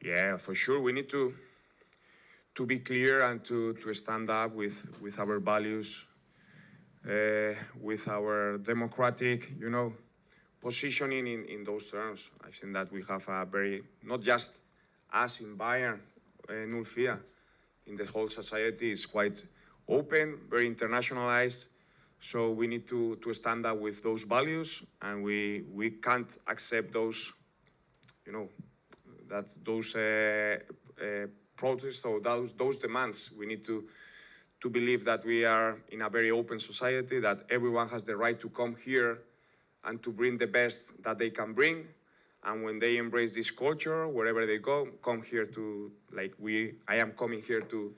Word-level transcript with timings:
Yeah, 0.00 0.36
for 0.36 0.54
sure. 0.54 0.80
We 0.80 0.92
need 0.92 1.08
to 1.10 1.34
to 2.58 2.66
be 2.66 2.80
clear 2.80 3.22
and 3.22 3.44
to, 3.44 3.72
to 3.74 3.94
stand 3.94 4.28
up 4.28 4.52
with, 4.52 4.84
with 5.00 5.16
our 5.20 5.38
values, 5.38 6.04
uh, 7.08 7.54
with 7.80 8.08
our 8.08 8.58
democratic, 8.58 9.52
you 9.60 9.70
know, 9.70 9.92
positioning 10.60 11.28
in, 11.28 11.44
in 11.44 11.62
those 11.62 11.88
terms. 11.88 12.28
I 12.44 12.50
think 12.50 12.72
that 12.72 12.90
we 12.90 13.04
have 13.08 13.28
a 13.28 13.44
very, 13.44 13.84
not 14.02 14.22
just 14.22 14.58
us 15.12 15.38
in 15.38 15.56
Bayern, 15.56 16.00
uh, 16.48 16.52
Nulfia, 16.52 17.20
in 17.86 17.96
the 17.96 18.06
whole 18.06 18.28
society 18.28 18.90
is 18.90 19.06
quite 19.06 19.40
open, 19.88 20.40
very 20.50 20.68
internationalized. 20.68 21.66
So 22.20 22.50
we 22.50 22.66
need 22.66 22.88
to, 22.88 23.20
to 23.22 23.32
stand 23.34 23.66
up 23.66 23.78
with 23.78 24.02
those 24.02 24.24
values 24.24 24.82
and 25.00 25.22
we, 25.22 25.64
we 25.72 25.90
can't 25.90 26.28
accept 26.48 26.92
those, 26.92 27.32
you 28.26 28.32
know, 28.32 28.48
that 29.28 29.56
those 29.64 29.94
uh, 29.94 30.58
uh, 31.00 31.26
protests 31.56 32.04
or 32.04 32.20
those, 32.20 32.52
those 32.52 32.78
demands. 32.78 33.30
We 33.36 33.46
need 33.46 33.64
to, 33.64 33.84
to 34.62 34.70
believe 34.70 35.04
that 35.04 35.24
we 35.24 35.44
are 35.44 35.78
in 35.90 36.02
a 36.02 36.08
very 36.08 36.30
open 36.30 36.60
society, 36.60 37.20
that 37.20 37.44
everyone 37.50 37.88
has 37.88 38.04
the 38.04 38.16
right 38.16 38.38
to 38.40 38.48
come 38.48 38.76
here 38.84 39.18
and 39.84 40.02
to 40.02 40.10
bring 40.10 40.38
the 40.38 40.46
best 40.46 41.02
that 41.02 41.18
they 41.18 41.30
can 41.30 41.52
bring. 41.52 41.86
And 42.44 42.64
when 42.64 42.78
they 42.78 42.96
embrace 42.96 43.34
this 43.34 43.50
culture, 43.50 44.06
wherever 44.08 44.46
they 44.46 44.58
go, 44.58 44.88
come 45.02 45.22
here 45.22 45.44
to, 45.46 45.90
like 46.12 46.34
we, 46.38 46.74
I 46.86 46.96
am 46.96 47.12
coming 47.12 47.42
here 47.42 47.60
to, 47.60 47.92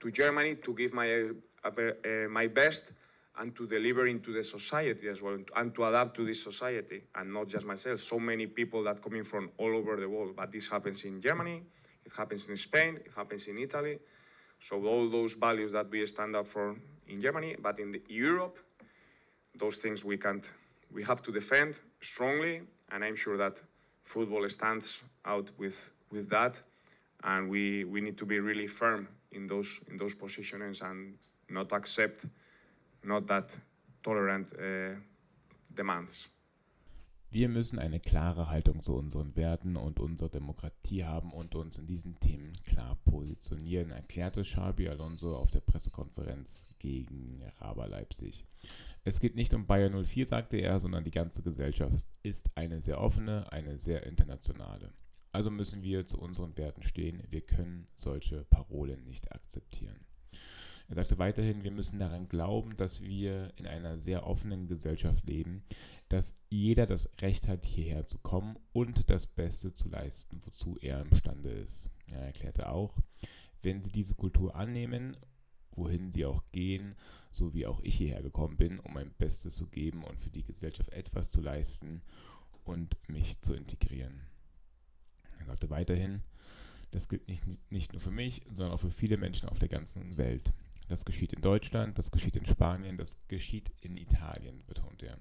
to 0.00 0.10
Germany 0.10 0.56
to 0.56 0.74
give 0.74 0.92
my, 0.92 1.30
uh, 1.64 1.70
uh, 1.70 2.28
my 2.28 2.46
best 2.48 2.92
and 3.38 3.54
to 3.56 3.66
deliver 3.66 4.06
into 4.06 4.32
the 4.32 4.42
society 4.42 5.08
as 5.08 5.22
well 5.22 5.38
and 5.56 5.74
to 5.74 5.84
adapt 5.84 6.16
to 6.16 6.26
this 6.26 6.42
society 6.42 7.02
and 7.14 7.32
not 7.32 7.48
just 7.48 7.64
myself. 7.66 8.00
So 8.00 8.18
many 8.18 8.46
people 8.46 8.82
that 8.84 9.02
coming 9.02 9.24
from 9.24 9.50
all 9.58 9.74
over 9.76 9.96
the 9.96 10.08
world 10.08 10.34
but 10.36 10.52
this 10.52 10.68
happens 10.68 11.04
in 11.04 11.20
germany 11.20 11.62
it 12.04 12.12
happens 12.16 12.46
in 12.46 12.56
spain 12.56 12.96
it 12.96 13.12
happens 13.14 13.46
in 13.46 13.58
italy. 13.58 13.98
So 14.60 14.84
all 14.84 15.08
those 15.08 15.34
values 15.34 15.70
that 15.72 15.88
we 15.88 16.04
stand 16.06 16.34
up 16.34 16.46
for 16.46 16.76
in 17.06 17.20
germany 17.20 17.56
but 17.60 17.78
in 17.78 18.00
europe 18.08 18.58
those 19.56 19.76
things 19.76 20.04
we 20.04 20.16
can't 20.16 20.50
we 20.92 21.04
have 21.04 21.22
to 21.22 21.32
defend 21.32 21.74
strongly 22.00 22.62
and 22.90 23.04
i'm 23.04 23.16
sure 23.16 23.36
that 23.36 23.60
football 24.02 24.48
stands 24.48 25.00
out 25.24 25.50
with 25.58 25.92
with 26.10 26.28
that 26.28 26.60
and 27.24 27.48
we 27.48 27.84
we 27.84 28.00
need 28.00 28.16
to 28.18 28.24
be 28.24 28.40
really 28.40 28.66
firm 28.66 29.08
in 29.32 29.46
those 29.46 29.80
in 29.90 29.96
those 29.96 30.14
positions 30.14 30.80
and 30.80 31.14
not 31.50 31.72
accept 31.72 32.24
not 33.02 33.26
that 33.28 33.60
tolerant 34.02 34.52
uh, 34.54 34.96
demands. 35.70 36.28
Wir 37.30 37.50
müssen 37.50 37.78
eine 37.78 38.00
klare 38.00 38.48
Haltung 38.48 38.80
zu 38.80 38.94
unseren 38.94 39.36
Werten 39.36 39.76
und 39.76 40.00
unserer 40.00 40.30
Demokratie 40.30 41.04
haben 41.04 41.30
und 41.30 41.54
uns 41.54 41.78
in 41.78 41.86
diesen 41.86 42.18
Themen 42.20 42.54
klar 42.64 42.96
positionieren, 43.04 43.90
erklärte 43.90 44.40
Xabi 44.42 44.88
Alonso 44.88 45.36
auf 45.36 45.50
der 45.50 45.60
Pressekonferenz 45.60 46.68
gegen 46.78 47.42
Raba 47.58 47.84
Leipzig. 47.84 48.46
Es 49.04 49.20
geht 49.20 49.36
nicht 49.36 49.52
um 49.52 49.66
Bayern 49.66 50.02
04, 50.02 50.24
sagte 50.24 50.56
er, 50.56 50.78
sondern 50.78 51.04
die 51.04 51.10
ganze 51.10 51.42
Gesellschaft 51.42 52.08
ist 52.22 52.50
eine 52.56 52.80
sehr 52.80 52.98
offene, 52.98 53.52
eine 53.52 53.76
sehr 53.76 54.06
internationale. 54.06 54.94
Also 55.30 55.50
müssen 55.50 55.82
wir 55.82 56.06
zu 56.06 56.18
unseren 56.18 56.56
Werten 56.56 56.82
stehen. 56.82 57.22
Wir 57.28 57.42
können 57.42 57.88
solche 57.94 58.44
Parolen 58.44 59.04
nicht 59.04 59.30
akzeptieren. 59.32 60.07
Er 60.88 60.94
sagte 60.94 61.18
weiterhin, 61.18 61.64
wir 61.64 61.70
müssen 61.70 61.98
daran 61.98 62.28
glauben, 62.28 62.76
dass 62.78 63.02
wir 63.02 63.52
in 63.56 63.66
einer 63.66 63.98
sehr 63.98 64.26
offenen 64.26 64.66
Gesellschaft 64.66 65.26
leben, 65.26 65.62
dass 66.08 66.34
jeder 66.48 66.86
das 66.86 67.10
Recht 67.20 67.46
hat, 67.46 67.66
hierher 67.66 68.06
zu 68.06 68.18
kommen 68.18 68.56
und 68.72 69.10
das 69.10 69.26
Beste 69.26 69.74
zu 69.74 69.90
leisten, 69.90 70.40
wozu 70.46 70.78
er 70.80 71.02
imstande 71.02 71.50
ist. 71.50 71.90
Er 72.06 72.20
erklärte 72.20 72.70
auch, 72.70 72.96
wenn 73.62 73.82
Sie 73.82 73.92
diese 73.92 74.14
Kultur 74.14 74.56
annehmen, 74.56 75.18
wohin 75.72 76.10
Sie 76.10 76.24
auch 76.24 76.42
gehen, 76.52 76.94
so 77.32 77.52
wie 77.52 77.66
auch 77.66 77.80
ich 77.82 77.96
hierher 77.96 78.22
gekommen 78.22 78.56
bin, 78.56 78.78
um 78.78 78.94
mein 78.94 79.12
Bestes 79.12 79.56
zu 79.56 79.66
geben 79.66 80.04
und 80.04 80.18
für 80.18 80.30
die 80.30 80.44
Gesellschaft 80.44 80.90
etwas 80.94 81.30
zu 81.30 81.42
leisten 81.42 82.00
und 82.64 82.96
mich 83.08 83.40
zu 83.42 83.52
integrieren. 83.52 84.22
Er 85.38 85.46
sagte 85.46 85.68
weiterhin, 85.68 86.22
das 86.90 87.08
gilt 87.08 87.28
nicht, 87.28 87.44
nicht 87.70 87.92
nur 87.92 88.00
für 88.00 88.10
mich, 88.10 88.42
sondern 88.46 88.72
auch 88.72 88.80
für 88.80 88.90
viele 88.90 89.18
Menschen 89.18 89.50
auf 89.50 89.58
der 89.58 89.68
ganzen 89.68 90.16
Welt. 90.16 90.54
Das 90.88 91.04
geschieht 91.04 91.34
in 91.34 91.42
Deutschland, 91.42 91.98
das 91.98 92.10
geschieht 92.10 92.36
in 92.36 92.46
Spanien, 92.46 92.96
das 92.96 93.18
geschieht 93.28 93.70
in 93.82 93.96
Italien, 93.96 94.64
betont 94.66 95.02
er. 95.02 95.18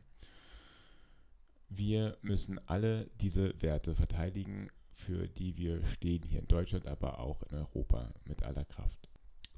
Wir 1.70 2.18
müssen 2.22 2.60
alle 2.68 3.10
diese 3.20 3.62
Werte 3.62 3.94
verteidigen, 3.94 4.70
für 4.94 5.28
die 5.28 5.58
wir 5.58 5.86
stehen 5.86 6.24
hier 6.24 6.40
in 6.40 6.48
Deutschland, 6.48 6.88
aber 6.88 7.20
auch 7.20 7.44
in 7.44 7.58
Europa 7.58 8.14
mit 8.24 8.44
aller 8.44 8.64
Kraft. 8.64 9.10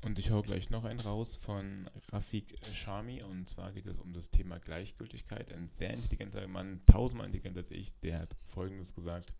Und 0.04 0.18
ich 0.18 0.32
hau 0.32 0.42
gleich 0.42 0.70
noch 0.70 0.86
einen 0.86 1.00
raus 1.02 1.36
von 1.36 1.88
Rafik 2.12 2.56
Shami 2.74 3.22
und 3.22 3.48
zwar 3.48 3.74
geht 3.74 3.86
es 3.86 3.98
um 3.98 4.14
das 4.14 4.32
Thema 4.32 4.58
Gleichgültigkeit. 4.58 5.52
Ein 5.52 5.68
sehr 5.68 5.94
intelligenter 5.94 6.48
Mann, 6.48 6.82
tausendmal 6.86 7.28
intelligenter 7.28 7.60
als 7.60 7.72
ich, 7.72 8.00
der 8.00 8.20
hat 8.20 8.36
Folgendes 8.46 8.96
gesagt. 8.96 9.34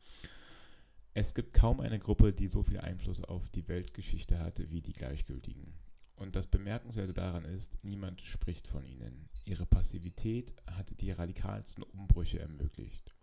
Es 1.14 1.34
gibt 1.34 1.54
kaum 1.54 1.80
eine 1.80 1.98
Gruppe, 1.98 2.34
die 2.34 2.48
so 2.48 2.62
viel 2.62 2.80
Einfluss 2.80 3.24
auf 3.24 3.50
die 3.50 3.68
Weltgeschichte 3.68 4.40
hatte 4.40 4.70
wie 4.70 4.82
die 4.82 4.94
Gleichgültigen. 4.94 5.74
Und 6.20 6.36
das 6.36 6.48
Bemerkenswerte 6.48 7.14
daran 7.14 7.46
ist, 7.46 7.78
niemand 7.82 8.22
spricht 8.22 8.68
von 8.68 8.84
ihnen. 8.86 9.30
Ihre 9.46 9.66
Passivität 9.66 10.54
hat 10.68 11.00
die 11.00 11.12
radikalsten 11.12 11.82
Umbrüche 11.82 12.40
ermöglicht. 12.40 13.16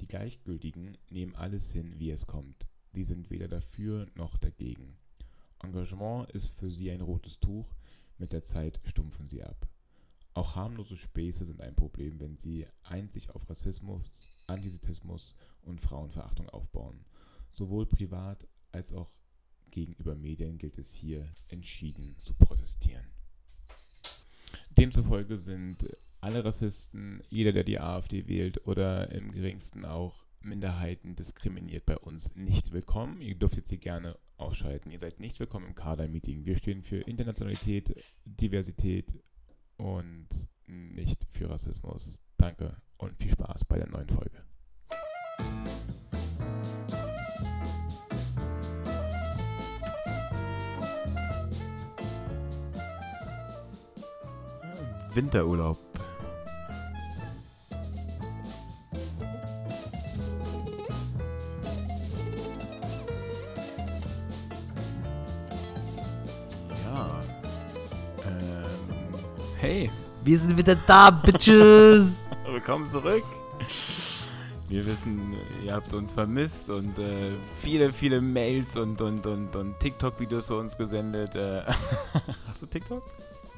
Die 0.00 0.06
Gleichgültigen 0.06 0.96
nehmen 1.10 1.36
alles 1.36 1.70
hin, 1.70 1.98
wie 1.98 2.10
es 2.10 2.26
kommt. 2.26 2.66
Die 2.94 3.04
sind 3.04 3.28
weder 3.28 3.46
dafür 3.46 4.06
noch 4.14 4.38
dagegen. 4.38 4.96
Engagement 5.62 6.30
ist 6.30 6.48
für 6.48 6.70
sie 6.70 6.90
ein 6.90 7.02
rotes 7.02 7.40
Tuch, 7.40 7.76
mit 8.16 8.32
der 8.32 8.42
Zeit 8.42 8.80
stumpfen 8.84 9.26
sie 9.26 9.42
ab. 9.42 9.68
Auch 10.32 10.56
harmlose 10.56 10.96
Späße 10.96 11.44
sind 11.44 11.60
ein 11.60 11.76
Problem, 11.76 12.20
wenn 12.20 12.36
sie 12.36 12.66
einzig 12.84 13.34
auf 13.34 13.50
Rassismus, 13.50 14.10
Antisemitismus 14.46 15.34
und 15.60 15.82
Frauenverachtung 15.82 16.48
aufbauen, 16.48 17.04
sowohl 17.50 17.84
privat 17.84 18.48
als 18.72 18.94
auch 18.94 19.10
gegenüber 19.74 20.14
Medien 20.14 20.56
gilt 20.56 20.78
es 20.78 20.94
hier 20.94 21.28
entschieden 21.48 22.16
zu 22.18 22.32
protestieren. 22.34 23.04
Demzufolge 24.70 25.36
sind 25.36 25.88
alle 26.20 26.44
Rassisten, 26.44 27.22
jeder, 27.28 27.52
der 27.52 27.64
die 27.64 27.80
AfD 27.80 28.28
wählt 28.28 28.66
oder 28.66 29.10
im 29.12 29.30
geringsten 29.30 29.84
auch 29.84 30.24
Minderheiten 30.40 31.16
diskriminiert 31.16 31.86
bei 31.86 31.98
uns 31.98 32.34
nicht 32.36 32.72
willkommen. 32.72 33.20
Ihr 33.20 33.34
dürft 33.34 33.56
jetzt 33.56 33.70
hier 33.70 33.78
gerne 33.78 34.16
ausschalten. 34.36 34.90
Ihr 34.90 34.98
seid 34.98 35.20
nicht 35.20 35.40
willkommen 35.40 35.66
im 35.66 35.74
Kader-Meeting. 35.74 36.44
Wir 36.44 36.56
stehen 36.56 36.82
für 36.82 36.98
Internationalität, 36.98 37.94
Diversität 38.24 39.22
und 39.76 40.28
nicht 40.66 41.26
für 41.30 41.50
Rassismus. 41.50 42.20
Danke 42.36 42.76
und 42.96 43.16
viel 43.18 43.30
Spaß 43.30 43.64
bei 43.64 43.78
der 43.78 43.88
neuen 43.88 44.08
Folge. 44.08 44.44
Winterurlaub. 55.14 55.78
Ja. 66.84 67.20
Ähm, 68.26 69.14
hey. 69.60 69.90
Wir 70.24 70.38
sind 70.38 70.56
wieder 70.56 70.74
da, 70.74 71.10
Bitches! 71.26 72.26
Willkommen 72.50 72.88
zurück. 72.88 73.24
Wir 74.68 74.86
wissen, 74.86 75.36
ihr 75.62 75.74
habt 75.74 75.92
uns 75.92 76.12
vermisst 76.12 76.70
und 76.70 76.98
äh, 76.98 77.32
viele, 77.60 77.92
viele 77.92 78.22
Mails 78.22 78.76
und, 78.78 79.02
und, 79.02 79.26
und, 79.26 79.54
und 79.54 79.78
TikTok-Videos 79.80 80.46
zu 80.46 80.56
uns 80.56 80.76
gesendet. 80.76 81.36
Äh, 81.36 81.62
hast 82.48 82.62
du 82.62 82.66
TikTok? 82.66 83.02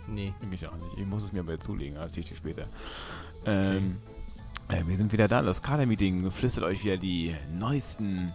Nee. 0.09 0.33
Ich 0.51 0.67
auch 0.67 0.75
nicht. 0.75 0.99
Ich 0.99 1.07
muss 1.07 1.25
es 1.25 1.33
mir 1.33 1.41
aber 1.41 1.59
zulegen, 1.59 1.97
als 1.97 2.17
ich 2.17 2.35
später. 2.37 2.67
Ähm, 3.45 3.97
äh, 4.69 4.83
wir 4.87 4.97
sind 4.97 5.13
wieder 5.13 5.29
da. 5.29 5.43
Das 5.43 5.63
Kader-Meeting 5.63 6.31
flüstert 6.31 6.65
euch 6.65 6.85
wieder 6.85 6.97
die 6.97 7.35
neuesten 7.53 8.33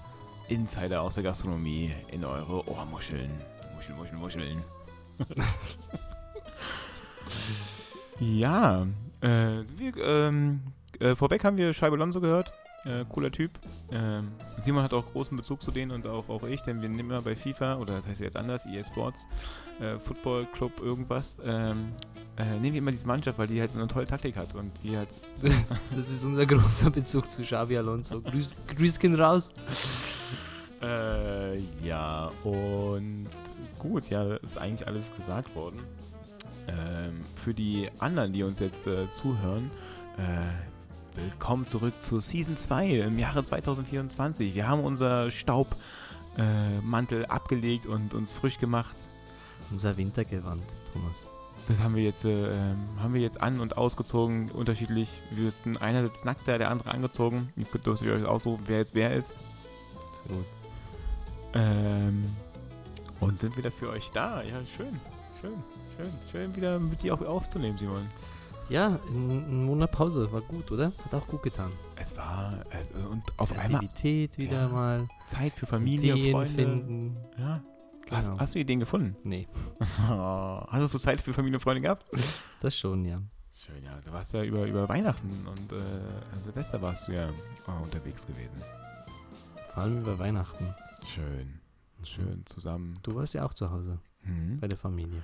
Insider 0.47 1.01
aus 1.01 1.15
der 1.15 1.23
Gastronomie 1.23 1.91
in 2.11 2.25
eure 2.25 2.67
Ohrmuscheln. 2.69 3.31
Muscheln, 3.75 3.97
Muscheln, 3.97 4.19
Muscheln. 4.19 4.63
ja, 8.19 8.87
äh, 9.21 9.63
wir, 9.77 9.97
ähm, 9.97 10.61
äh, 10.99 11.15
vorweg 11.15 11.43
haben 11.43 11.57
wir 11.57 11.73
Scheibe 11.73 11.95
Alonso 11.95 12.21
gehört. 12.21 12.51
Äh, 12.83 13.05
cooler 13.09 13.31
Typ. 13.31 13.51
Ähm, 13.91 14.31
Simon 14.59 14.83
hat 14.83 14.93
auch 14.93 15.05
großen 15.11 15.37
Bezug 15.37 15.61
zu 15.61 15.71
denen 15.71 15.91
und 15.91 16.07
auch, 16.07 16.29
auch 16.29 16.43
ich, 16.43 16.61
denn 16.61 16.81
wir 16.81 16.89
nehmen 16.89 17.11
immer 17.11 17.21
bei 17.21 17.35
FIFA, 17.35 17.77
oder 17.77 17.95
das 17.95 18.07
heißt 18.07 18.21
jetzt 18.21 18.35
anders, 18.35 18.65
EA 18.65 18.83
Sports, 18.83 19.25
äh, 19.81 19.99
Football 19.99 20.45
Club 20.53 20.79
irgendwas, 20.79 21.35
ähm, 21.43 21.91
äh, 22.37 22.45
nehmen 22.59 22.73
wir 22.73 22.79
immer 22.79 22.91
diese 22.91 23.07
Mannschaft, 23.07 23.37
weil 23.37 23.47
die 23.47 23.59
halt 23.59 23.71
so 23.71 23.79
eine 23.79 23.87
tolle 23.87 24.07
Taktik 24.07 24.37
hat 24.37 24.55
und 24.55 24.71
die 24.83 24.97
halt. 24.97 25.09
das 25.95 26.09
ist 26.09 26.23
unser 26.23 26.45
großer 26.45 26.89
Bezug 26.89 27.29
zu 27.29 27.43
Xavi 27.43 27.77
Alonso. 27.77 28.21
Grüß, 28.21 28.55
Grüßchen 28.75 29.15
raus. 29.15 29.51
Äh, 30.81 31.59
ja, 31.83 32.31
und 32.43 33.27
gut, 33.77 34.09
ja, 34.09 34.35
ist 34.37 34.57
eigentlich 34.57 34.87
alles 34.87 35.13
gesagt 35.15 35.53
worden. 35.55 35.79
Ähm, 36.67 37.19
für 37.43 37.53
die 37.53 37.89
anderen, 37.99 38.33
die 38.33 38.43
uns 38.43 38.59
jetzt 38.59 38.87
äh, 38.87 39.09
zuhören, 39.11 39.69
äh, 40.17 41.19
willkommen 41.19 41.67
zurück 41.67 41.93
zu 42.01 42.19
Season 42.19 42.55
2 42.55 42.87
im 43.01 43.19
Jahre 43.19 43.43
2024. 43.43 44.55
Wir 44.55 44.67
haben 44.67 44.83
unser 44.83 45.29
Staubmantel 45.29 47.25
abgelegt 47.27 47.85
und 47.85 48.13
uns 48.13 48.31
frisch 48.31 48.57
gemacht. 48.57 48.95
Unser 49.71 49.95
Wintergewand, 49.97 50.61
Thomas. 50.93 51.13
Das 51.67 51.79
haben 51.79 51.95
wir 51.95 52.03
jetzt, 52.03 52.25
äh, 52.25 52.51
ähm, 52.53 52.77
haben 52.99 53.13
wir 53.13 53.21
jetzt 53.21 53.39
an 53.41 53.59
und 53.59 53.77
ausgezogen, 53.77 54.49
unterschiedlich. 54.51 55.21
Wir 55.31 55.45
sitzen, 55.45 55.77
einer 55.77 56.03
sitzt 56.03 56.25
nackt, 56.25 56.47
der 56.47 56.69
andere 56.69 56.91
angezogen. 56.91 57.53
Ihr 57.55 57.65
könnt 57.65 57.87
euch 57.87 58.25
aussuchen, 58.25 58.63
wer 58.67 58.79
jetzt 58.79 58.95
wer 58.95 59.13
ist. 59.13 59.35
Sehr 60.27 60.35
gut. 60.37 60.45
Ähm, 61.53 62.23
und 63.19 63.37
sind 63.39 63.55
wieder 63.57 63.71
für 63.71 63.89
euch 63.89 64.09
da. 64.13 64.41
Ja, 64.41 64.59
schön, 64.75 64.99
schön, 65.39 65.53
schön, 65.97 66.09
schön 66.31 66.55
wieder 66.55 66.79
mit 66.79 67.03
dir 67.03 67.13
auch 67.13 67.21
aufzunehmen, 67.21 67.77
Simon. 67.77 68.07
Ja, 68.69 68.97
in, 69.09 69.29
in 69.29 69.65
Monat 69.65 69.91
Pause 69.91 70.31
war 70.31 70.41
gut, 70.41 70.71
oder? 70.71 70.93
Hat 71.05 71.13
auch 71.13 71.27
gut 71.27 71.43
getan. 71.43 71.71
Es 71.97 72.15
war, 72.15 72.53
es, 72.71 72.89
und 72.91 73.21
auf 73.37 73.51
einmal 73.57 73.81
Kreativität 73.81 74.37
wieder 74.37 74.61
Ja. 74.61 74.67
mal. 74.69 75.07
Zeit 75.27 75.53
für 75.53 75.65
Familie, 75.65 76.15
Ideen 76.15 76.31
Freunde. 76.31 76.53
finden. 76.53 77.17
Ja. 77.37 77.61
Hast, 78.11 78.27
Genau. 78.27 78.39
hast 78.39 78.55
du 78.55 78.59
Ideen 78.59 78.79
gefunden? 78.79 79.15
Nee, 79.23 79.47
hast 80.07 80.93
du 80.93 80.99
Zeit 80.99 81.21
für 81.21 81.33
Familie 81.33 81.57
und 81.57 81.61
Freunde 81.61 81.81
gehabt? 81.81 82.05
das 82.59 82.77
schon, 82.77 83.05
ja. 83.05 83.21
Schön, 83.53 83.83
ja. 83.83 83.99
Du 84.03 84.11
warst 84.11 84.33
ja 84.33 84.43
über, 84.43 84.65
über 84.65 84.89
Weihnachten 84.89 85.29
und 85.47 85.71
äh, 85.71 85.81
Silvester 86.43 86.81
warst 86.81 87.07
du 87.07 87.13
ja 87.13 87.29
äh, 87.29 87.83
unterwegs 87.83 88.25
gewesen. 88.25 88.61
Vor 89.73 89.83
allem 89.83 89.99
über 90.01 90.17
Weihnachten. 90.19 90.67
Schön, 91.07 91.59
schön 92.03 92.45
zusammen. 92.45 92.99
Du 93.03 93.15
warst 93.15 93.33
ja 93.33 93.45
auch 93.45 93.53
zu 93.53 93.71
Hause 93.71 93.99
Mhm. 94.23 94.59
bei 94.59 94.67
der 94.67 94.77
Familie. 94.77 95.23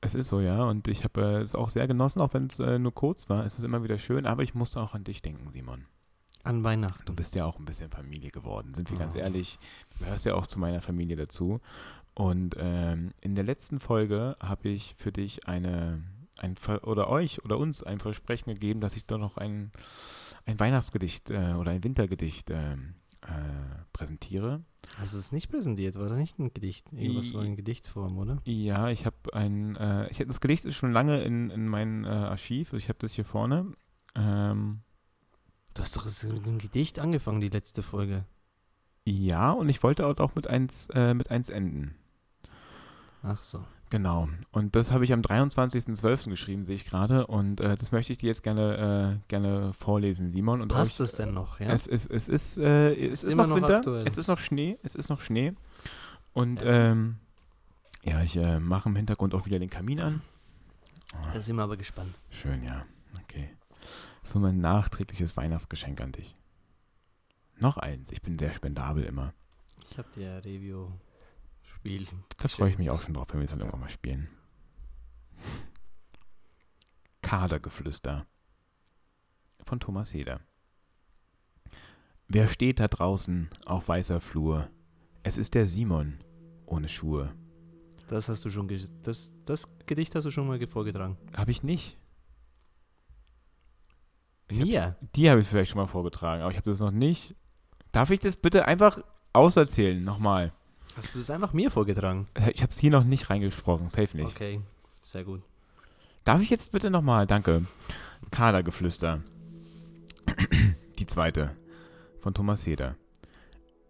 Es 0.00 0.14
ist 0.14 0.30
so, 0.30 0.40
ja. 0.40 0.62
Und 0.64 0.88
ich 0.88 1.04
habe 1.04 1.20
äh, 1.20 1.40
es 1.42 1.54
auch 1.54 1.68
sehr 1.68 1.86
genossen, 1.86 2.20
auch 2.22 2.32
wenn 2.32 2.46
es 2.46 2.58
äh, 2.58 2.78
nur 2.78 2.94
kurz 2.94 3.28
war. 3.28 3.44
Es 3.44 3.58
ist 3.58 3.64
immer 3.64 3.82
wieder 3.82 3.98
schön, 3.98 4.24
aber 4.24 4.42
ich 4.42 4.54
musste 4.54 4.80
auch 4.80 4.94
an 4.94 5.04
dich 5.04 5.20
denken, 5.20 5.50
Simon. 5.52 5.84
An 6.42 6.64
Weihnachten. 6.64 7.04
Du 7.04 7.12
bist 7.14 7.34
ja 7.34 7.44
auch 7.44 7.58
ein 7.58 7.66
bisschen 7.66 7.90
Familie 7.90 8.30
geworden, 8.30 8.72
sind 8.72 8.90
wir 8.90 8.96
ganz 8.98 9.14
Oh. 9.14 9.18
ehrlich. 9.18 9.58
Du 9.90 10.04
gehörst 10.04 10.24
ja 10.24 10.34
auch 10.36 10.46
zu 10.46 10.58
meiner 10.58 10.80
Familie 10.80 11.16
dazu. 11.16 11.60
Und 12.20 12.54
ähm, 12.58 13.12
in 13.22 13.34
der 13.34 13.44
letzten 13.44 13.80
Folge 13.80 14.36
habe 14.40 14.68
ich 14.68 14.94
für 14.98 15.10
dich 15.10 15.48
eine, 15.48 16.02
ein 16.36 16.54
oder 16.82 17.08
euch 17.08 17.42
oder 17.46 17.56
uns 17.56 17.82
ein 17.82 17.98
Versprechen 17.98 18.52
gegeben, 18.52 18.82
dass 18.82 18.94
ich 18.94 19.06
doch 19.06 19.16
noch 19.16 19.38
ein, 19.38 19.72
ein 20.44 20.60
Weihnachtsgedicht 20.60 21.30
äh, 21.30 21.54
oder 21.54 21.70
ein 21.70 21.82
Wintergedicht 21.82 22.50
ähm, 22.50 22.96
äh, 23.22 23.84
präsentiere. 23.94 24.62
Hast 24.98 25.14
du 25.14 25.18
es 25.18 25.32
nicht 25.32 25.48
präsentiert? 25.48 25.98
War 25.98 26.10
da 26.10 26.16
nicht 26.16 26.38
ein 26.38 26.52
Gedicht? 26.52 26.92
Irgendwas 26.92 27.32
war 27.32 27.42
in 27.42 27.56
Gedichtform, 27.56 28.18
oder? 28.18 28.36
Ja, 28.44 28.90
ich 28.90 29.06
habe 29.06 29.16
ein, 29.32 29.76
äh, 29.76 30.10
ich 30.10 30.20
hab, 30.20 30.26
das 30.26 30.42
Gedicht 30.42 30.66
ist 30.66 30.76
schon 30.76 30.92
lange 30.92 31.22
in, 31.22 31.48
in 31.48 31.68
meinem 31.68 32.04
äh, 32.04 32.08
Archiv. 32.08 32.74
Ich 32.74 32.90
habe 32.90 32.98
das 32.98 33.14
hier 33.14 33.24
vorne. 33.24 33.72
Ähm, 34.14 34.82
Du 35.72 35.80
hast 35.80 35.96
doch 35.96 36.04
mit 36.04 36.46
einem 36.46 36.58
Gedicht 36.58 36.98
angefangen, 36.98 37.40
die 37.40 37.48
letzte 37.48 37.82
Folge. 37.82 38.26
ja, 39.06 39.52
und 39.52 39.70
ich 39.70 39.82
wollte 39.82 40.06
auch, 40.06 40.18
auch 40.18 40.34
mit 40.34 40.48
eins, 40.48 40.88
äh, 40.92 41.14
mit 41.14 41.30
eins 41.30 41.48
enden. 41.48 41.94
Ach 43.22 43.42
so. 43.42 43.64
Genau. 43.90 44.28
Und 44.52 44.76
das 44.76 44.92
habe 44.92 45.04
ich 45.04 45.12
am 45.12 45.20
23.12. 45.20 46.28
geschrieben, 46.30 46.64
sehe 46.64 46.76
ich 46.76 46.86
gerade. 46.86 47.26
Und 47.26 47.60
äh, 47.60 47.76
das 47.76 47.90
möchte 47.90 48.12
ich 48.12 48.18
dir 48.18 48.28
jetzt 48.28 48.42
gerne, 48.44 49.18
äh, 49.20 49.28
gerne 49.28 49.72
vorlesen, 49.72 50.28
Simon. 50.28 50.60
Und 50.60 50.68
Passt 50.68 51.00
euch, 51.00 51.08
es 51.08 51.16
denn 51.16 51.34
noch, 51.34 51.58
ja? 51.58 51.68
Es 51.70 51.86
ist, 51.88 52.08
es 52.10 52.28
ist, 52.28 52.56
äh, 52.58 52.92
es 52.94 52.98
Ist 53.12 53.22
ist, 53.24 53.30
immer 53.30 53.46
noch 53.48 53.56
Winter. 53.56 53.78
aktuell. 53.78 54.06
Es 54.06 54.16
ist 54.16 54.28
noch 54.28 54.38
Schnee. 54.38 54.78
Es 54.84 54.94
ist 54.94 55.08
noch 55.08 55.20
Schnee. 55.20 55.54
Und 56.32 56.60
Ja. 56.62 56.90
ähm, 56.92 57.16
ja, 58.04 58.22
ich 58.22 58.36
äh, 58.36 58.60
mache 58.60 58.88
im 58.88 58.96
Hintergrund 58.96 59.34
auch 59.34 59.44
wieder 59.46 59.58
den 59.58 59.70
Kamin 59.70 60.00
an. 60.00 60.22
Da 61.34 61.40
sind 61.42 61.56
wir 61.56 61.64
aber 61.64 61.76
gespannt. 61.76 62.14
Schön, 62.30 62.62
ja. 62.62 62.86
Okay. 63.24 63.50
So 64.22 64.38
mein 64.38 64.60
nachträgliches 64.60 65.36
Weihnachtsgeschenk 65.36 66.00
an 66.00 66.12
dich. 66.12 66.36
Noch 67.58 67.76
eins. 67.76 68.12
Ich 68.12 68.22
bin 68.22 68.38
sehr 68.38 68.52
spendabel 68.52 69.02
immer. 69.04 69.34
Ich 69.90 69.98
habe 69.98 70.08
dir 70.14 70.40
Review-Spiel. 71.84 72.18
Da 72.38 72.48
freue 72.48 72.70
ich 72.70 72.78
mich 72.78 72.90
auch 72.90 73.02
schon 73.02 73.14
drauf, 73.14 73.28
wenn 73.32 73.40
wir 73.40 73.44
es 73.44 73.50
dann 73.50 73.60
irgendwann 73.60 73.80
mal 73.80 73.88
spielen. 73.88 74.28
Kadergeflüster 77.22 78.26
von 79.64 79.80
Thomas 79.80 80.12
Heder. 80.12 80.40
Wer 82.28 82.48
steht 82.48 82.80
da 82.80 82.88
draußen 82.88 83.50
auf 83.66 83.88
weißer 83.88 84.20
Flur? 84.20 84.68
Es 85.22 85.36
ist 85.38 85.54
der 85.54 85.66
Simon 85.66 86.18
ohne 86.66 86.88
Schuhe. 86.88 87.34
Das 88.08 88.28
hast 88.28 88.44
du 88.44 88.50
schon, 88.50 88.68
das, 89.02 89.32
das 89.44 89.64
Gedicht 89.86 90.14
hast 90.14 90.24
du 90.24 90.30
schon 90.30 90.46
mal 90.46 90.58
ge- 90.58 90.68
vorgetragen. 90.68 91.16
Habe 91.36 91.50
ich 91.50 91.62
nicht. 91.62 91.96
Ich 94.48 94.58
Mir? 94.58 94.96
Die 95.14 95.30
habe 95.30 95.40
ich 95.40 95.46
vielleicht 95.46 95.70
schon 95.70 95.80
mal 95.80 95.86
vorgetragen, 95.86 96.42
aber 96.42 96.50
ich 96.50 96.56
habe 96.56 96.68
das 96.70 96.80
noch 96.80 96.90
nicht. 96.90 97.36
Darf 97.92 98.10
ich 98.10 98.18
das 98.20 98.36
bitte 98.36 98.66
einfach 98.66 99.00
auserzählen, 99.32 100.02
nochmal? 100.02 100.52
Hast 101.02 101.14
du 101.14 101.18
das 101.18 101.30
einfach 101.30 101.54
mir 101.54 101.70
vorgetragen? 101.70 102.28
Äh, 102.34 102.50
Ich 102.50 102.60
habe 102.60 102.72
es 102.72 102.78
hier 102.78 102.90
noch 102.90 103.04
nicht 103.04 103.30
reingesprochen, 103.30 103.88
safe 103.88 104.14
nicht. 104.18 104.36
Okay, 104.36 104.60
sehr 105.02 105.24
gut. 105.24 105.40
Darf 106.24 106.42
ich 106.42 106.50
jetzt 106.50 106.72
bitte 106.72 106.90
nochmal? 106.90 107.26
Danke. 107.26 107.64
Kadergeflüster. 108.30 109.22
Die 110.98 111.06
zweite. 111.06 111.56
Von 112.20 112.34
Thomas 112.34 112.66
Heder. 112.66 112.96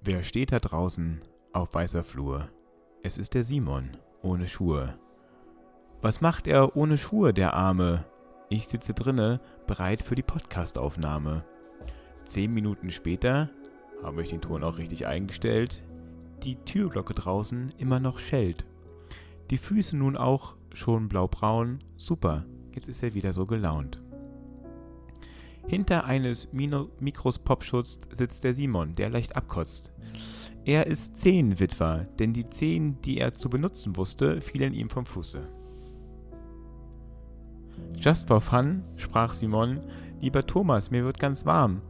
Wer 0.01 0.23
steht 0.23 0.53
da 0.53 0.61
draußen 0.61 1.21
auf 1.53 1.75
weißer 1.75 2.05
Flur? 2.05 2.49
Es 3.03 3.19
ist 3.19 3.35
der 3.35 3.43
Simon, 3.43 3.97
ohne 4.23 4.47
Schuhe. 4.47 4.97
Was 6.03 6.21
macht 6.21 6.47
er 6.47 6.77
ohne 6.77 6.97
Schuhe, 6.97 7.35
der 7.35 7.55
Arme? 7.55 8.05
Ich 8.51 8.69
sitze 8.69 8.95
drinne, 8.95 9.41
bereit 9.67 10.05
für 10.05 10.15
die 10.15 10.23
Podcastaufnahme. 10.23 11.45
Zehn 12.25 12.55
Minuten 12.55 12.91
später, 12.91 13.51
habe 14.01 14.23
ich 14.23 14.31
den 14.31 14.41
Ton 14.41 14.63
auch 14.63 14.79
richtig 14.79 15.09
eingestellt, 15.09 15.83
die 16.45 16.57
Türglocke 16.57 17.15
draußen 17.15 17.71
immer 17.79 18.01
noch 18.01 18.19
schellt. 18.19 18.65
Die 19.51 19.59
Füße 19.59 19.97
nun 19.97 20.17
auch 20.17 20.55
schon 20.75 21.09
blaubraun. 21.09 21.81
Super, 21.97 22.45
jetzt 22.73 22.89
ist 22.89 23.03
er 23.03 23.15
wieder 23.15 23.33
so 23.33 23.47
gelaunt. 23.47 24.01
Hinter 25.67 26.05
eines 26.05 26.53
Mino 26.53 26.89
Mikros 26.99 27.39
Popschutz 27.39 28.01
sitzt 28.11 28.45
der 28.45 28.55
Simon, 28.55 28.95
der 28.95 29.11
leicht 29.11 29.37
abkotzt. 29.37 29.93
Er 30.65 30.87
ist 30.87 31.17
Zehenwitwer, 31.17 32.07
denn 32.19 32.33
die 32.33 32.49
Zehen, 32.51 33.01
die 33.03 33.19
er 33.19 33.35
zu 33.35 33.49
benutzen 33.49 33.97
wusste, 33.97 34.41
fielen 34.41 34.75
ihm 34.75 34.91
vom 34.91 35.07
Fuße. 35.07 35.47
Just 37.97 38.29
for 38.29 38.41
fun, 38.41 38.83
sprach 38.97 39.33
Simon, 39.33 39.81
lieber 40.21 40.47
Thomas, 40.47 40.91
mir 40.91 41.05
wird 41.05 41.19
ganz 41.19 41.47
warm. 41.47 41.83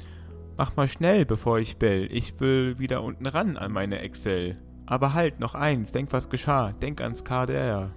Mach 0.61 0.77
mal 0.77 0.89
schnell, 0.89 1.25
bevor 1.25 1.59
ich 1.59 1.79
bell, 1.79 2.07
ich 2.13 2.39
will 2.39 2.79
wieder 2.79 3.03
unten 3.03 3.25
ran 3.25 3.57
an 3.57 3.73
meine 3.73 4.01
Excel. 4.01 4.59
Aber 4.85 5.15
halt, 5.15 5.41
noch 5.41 5.55
eins, 5.55 5.91
denk, 5.91 6.13
was 6.13 6.29
geschah, 6.29 6.73
denk 6.73 7.01
ans 7.01 7.25
KDR. 7.25 7.93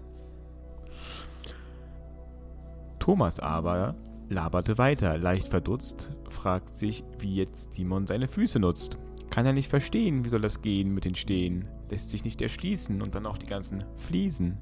Thomas 2.99 3.41
aber 3.41 3.95
laberte 4.29 4.77
weiter, 4.77 5.17
leicht 5.17 5.49
verdutzt, 5.49 6.15
fragt 6.29 6.73
sich, 6.73 7.03
wie 7.19 7.35
jetzt 7.35 7.73
Simon 7.73 8.07
seine 8.07 8.29
Füße 8.29 8.59
nutzt. 8.59 8.97
Kann 9.29 9.45
er 9.45 9.51
nicht 9.51 9.69
verstehen, 9.69 10.23
wie 10.23 10.29
soll 10.29 10.39
das 10.39 10.61
gehen 10.61 10.93
mit 10.93 11.03
den 11.03 11.15
Stehen? 11.15 11.67
Lässt 11.89 12.11
sich 12.11 12.23
nicht 12.23 12.41
erschließen 12.41 13.01
und 13.01 13.13
dann 13.13 13.25
auch 13.25 13.37
die 13.37 13.45
ganzen 13.45 13.83
Fliesen. 13.97 14.57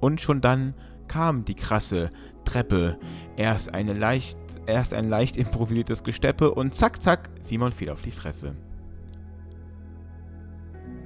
Und 0.00 0.20
schon 0.20 0.42
dann 0.42 0.74
kam 1.08 1.44
die 1.44 1.54
krasse 1.54 2.10
Treppe. 2.44 2.98
Erst, 3.36 3.74
eine 3.74 3.94
leicht, 3.94 4.38
erst 4.66 4.94
ein 4.94 5.08
leicht 5.08 5.36
improvisiertes 5.36 6.04
Gesteppe 6.04 6.54
und 6.54 6.74
zack, 6.74 7.02
zack, 7.02 7.30
Simon 7.40 7.72
fiel 7.72 7.90
auf 7.90 8.02
die 8.02 8.10
Fresse. 8.10 8.54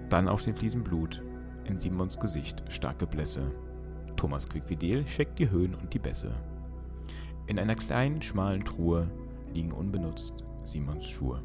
Dann 0.08 0.28
auf 0.28 0.42
den 0.42 0.54
Fliesen 0.54 0.84
Blut. 0.84 1.22
In 1.64 1.78
Simons 1.78 2.18
Gesicht 2.18 2.62
starke 2.68 3.06
Blässe. 3.06 3.50
Thomas 4.16 4.48
Quickvidel 4.48 5.04
checkt 5.04 5.38
die 5.38 5.48
Höhen 5.48 5.74
und 5.74 5.94
die 5.94 5.98
Bässe. 5.98 6.34
In 7.46 7.58
einer 7.58 7.76
kleinen, 7.76 8.20
schmalen 8.20 8.64
Truhe 8.64 9.10
liegen 9.52 9.72
unbenutzt 9.72 10.44
Simons 10.64 11.08
Schuhe. 11.08 11.42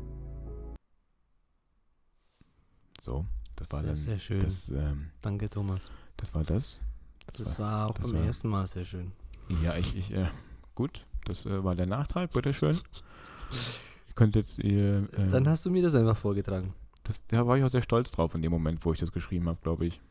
So, 3.01 3.25
das 3.55 3.71
war 3.71 3.79
Sehr, 3.79 3.87
dann 3.87 3.95
sehr 3.97 4.19
schön. 4.19 4.43
Das, 4.43 4.69
ähm, 4.69 5.11
Danke, 5.21 5.49
Thomas. 5.49 5.89
das 6.17 6.33
war 6.33 6.43
das. 6.43 6.79
Das 7.35 7.59
war 7.59 7.87
auch 7.89 7.95
das 7.97 8.11
beim 8.11 8.19
war- 8.21 8.27
ersten 8.27 8.47
Mal 8.49 8.67
sehr 8.67 8.85
schön. 8.85 9.11
Ja, 9.63 9.75
ich, 9.77 9.95
ich, 9.95 10.11
äh, 10.13 10.27
gut, 10.75 11.05
das 11.25 11.45
äh, 11.45 11.63
war 11.63 11.75
der 11.75 11.85
Nachtrag, 11.85 12.31
bitteschön. 12.31 12.75
Ihr 12.77 14.13
könnt 14.15 14.35
jetzt, 14.35 14.59
ihr, 14.59 15.07
äh, 15.17 15.27
Dann 15.31 15.47
hast 15.47 15.65
du 15.65 15.69
mir 15.71 15.81
das 15.83 15.95
einfach 15.95 16.17
vorgetragen. 16.17 16.73
das, 17.03 17.25
da 17.27 17.45
war 17.47 17.57
ich 17.57 17.63
auch 17.63 17.69
sehr 17.69 17.81
stolz 17.81 18.11
drauf 18.11 18.33
in 18.35 18.41
dem 18.41 18.51
Moment, 18.51 18.83
wo 18.85 18.91
ich 18.91 18.99
das 18.99 19.11
geschrieben 19.11 19.47
habe, 19.47 19.59
glaube 19.61 19.85
ich. 19.85 20.01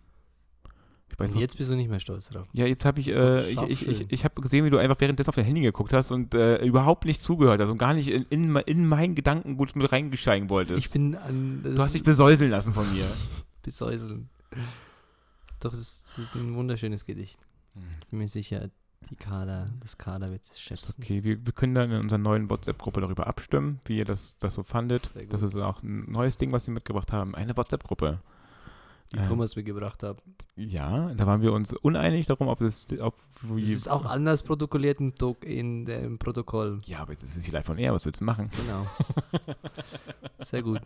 Ich 1.08 1.18
weiß 1.20 1.30
Und 1.30 1.34
noch, 1.36 1.40
jetzt 1.42 1.56
bist 1.56 1.70
du 1.70 1.76
nicht 1.76 1.88
mehr 1.88 2.00
stolz 2.00 2.28
drauf. 2.28 2.46
ja, 2.52 2.66
jetzt 2.66 2.84
habe 2.84 3.00
ich, 3.00 3.08
äh, 3.08 3.48
ich, 3.50 3.60
ich, 3.68 3.86
ich, 3.88 4.06
ich 4.12 4.24
habe 4.24 4.40
gesehen, 4.42 4.64
wie 4.64 4.70
du 4.70 4.78
einfach 4.78 4.98
währenddessen 5.00 5.28
auf 5.28 5.34
dein 5.36 5.44
Handy 5.44 5.60
geguckt 5.60 5.92
hast 5.92 6.10
und 6.10 6.34
äh, 6.34 6.64
überhaupt 6.64 7.04
nicht 7.04 7.20
zugehört 7.22 7.60
hast 7.60 7.68
und 7.70 7.78
gar 7.78 7.94
nicht 7.94 8.08
in, 8.08 8.24
in, 8.30 8.56
in 8.56 8.88
meinen 8.88 9.14
Gedanken 9.14 9.56
gut 9.56 9.76
mit 9.76 9.90
reingesteigen 9.92 10.50
wolltest. 10.50 10.84
Ich 10.84 10.90
bin 10.90 11.14
an. 11.14 11.62
du 11.62 11.78
hast 11.78 11.94
dich 11.94 12.02
besäuseln 12.02 12.50
lassen 12.50 12.72
von 12.72 12.92
mir. 12.92 13.06
besäuseln. 13.62 14.28
Doch, 15.60 15.72
es 15.72 15.80
ist, 15.80 16.06
es 16.12 16.18
ist 16.18 16.34
ein 16.34 16.54
wunderschönes 16.54 17.04
Gedicht. 17.04 17.38
Ich 18.00 18.06
bin 18.08 18.18
mir 18.20 18.28
sicher, 18.28 18.70
die 19.10 19.16
Kader, 19.16 19.70
das 19.80 19.98
Kader 19.98 20.30
wird 20.30 20.42
es 20.50 20.60
schätzen. 20.60 20.94
Okay, 20.98 21.22
wir, 21.22 21.44
wir 21.44 21.52
können 21.52 21.74
dann 21.74 21.90
in 21.90 22.00
unserer 22.00 22.18
neuen 22.18 22.48
WhatsApp-Gruppe 22.50 23.00
darüber 23.00 23.26
abstimmen, 23.26 23.80
wie 23.84 23.98
ihr 23.98 24.04
das, 24.04 24.36
das 24.38 24.54
so 24.54 24.62
fandet. 24.62 25.12
Das 25.30 25.42
ist 25.42 25.54
auch 25.56 25.82
ein 25.82 26.10
neues 26.10 26.36
Ding, 26.36 26.52
was 26.52 26.66
wir 26.66 26.74
mitgebracht 26.74 27.12
haben. 27.12 27.34
Eine 27.34 27.56
WhatsApp-Gruppe. 27.56 28.20
Die 29.12 29.18
Äh, 29.18 29.22
Thomas 29.22 29.54
mitgebracht 29.54 30.02
hat. 30.02 30.20
Ja, 30.56 31.14
da 31.14 31.26
waren 31.26 31.40
wir 31.40 31.52
uns 31.52 31.72
uneinig 31.72 32.26
darum, 32.26 32.48
ob 32.48 32.60
es, 32.60 32.88
ob 32.98 33.14
Das 33.42 33.62
ist 33.68 33.88
auch 33.88 34.04
anders 34.04 34.42
protokolliert 34.42 34.98
im, 34.98 35.12
in 35.42 35.84
dem 35.84 36.18
Protokoll. 36.18 36.80
Ja, 36.86 37.00
aber 37.00 37.12
jetzt 37.12 37.22
ist 37.22 37.36
es 37.36 37.44
hier 37.44 37.52
live 37.52 37.68
on 37.68 37.78
air, 37.78 37.92
was 37.94 38.04
willst 38.04 38.20
du 38.20 38.24
machen? 38.24 38.50
Genau. 38.56 38.86
Sehr 40.40 40.62
gut. 40.62 40.80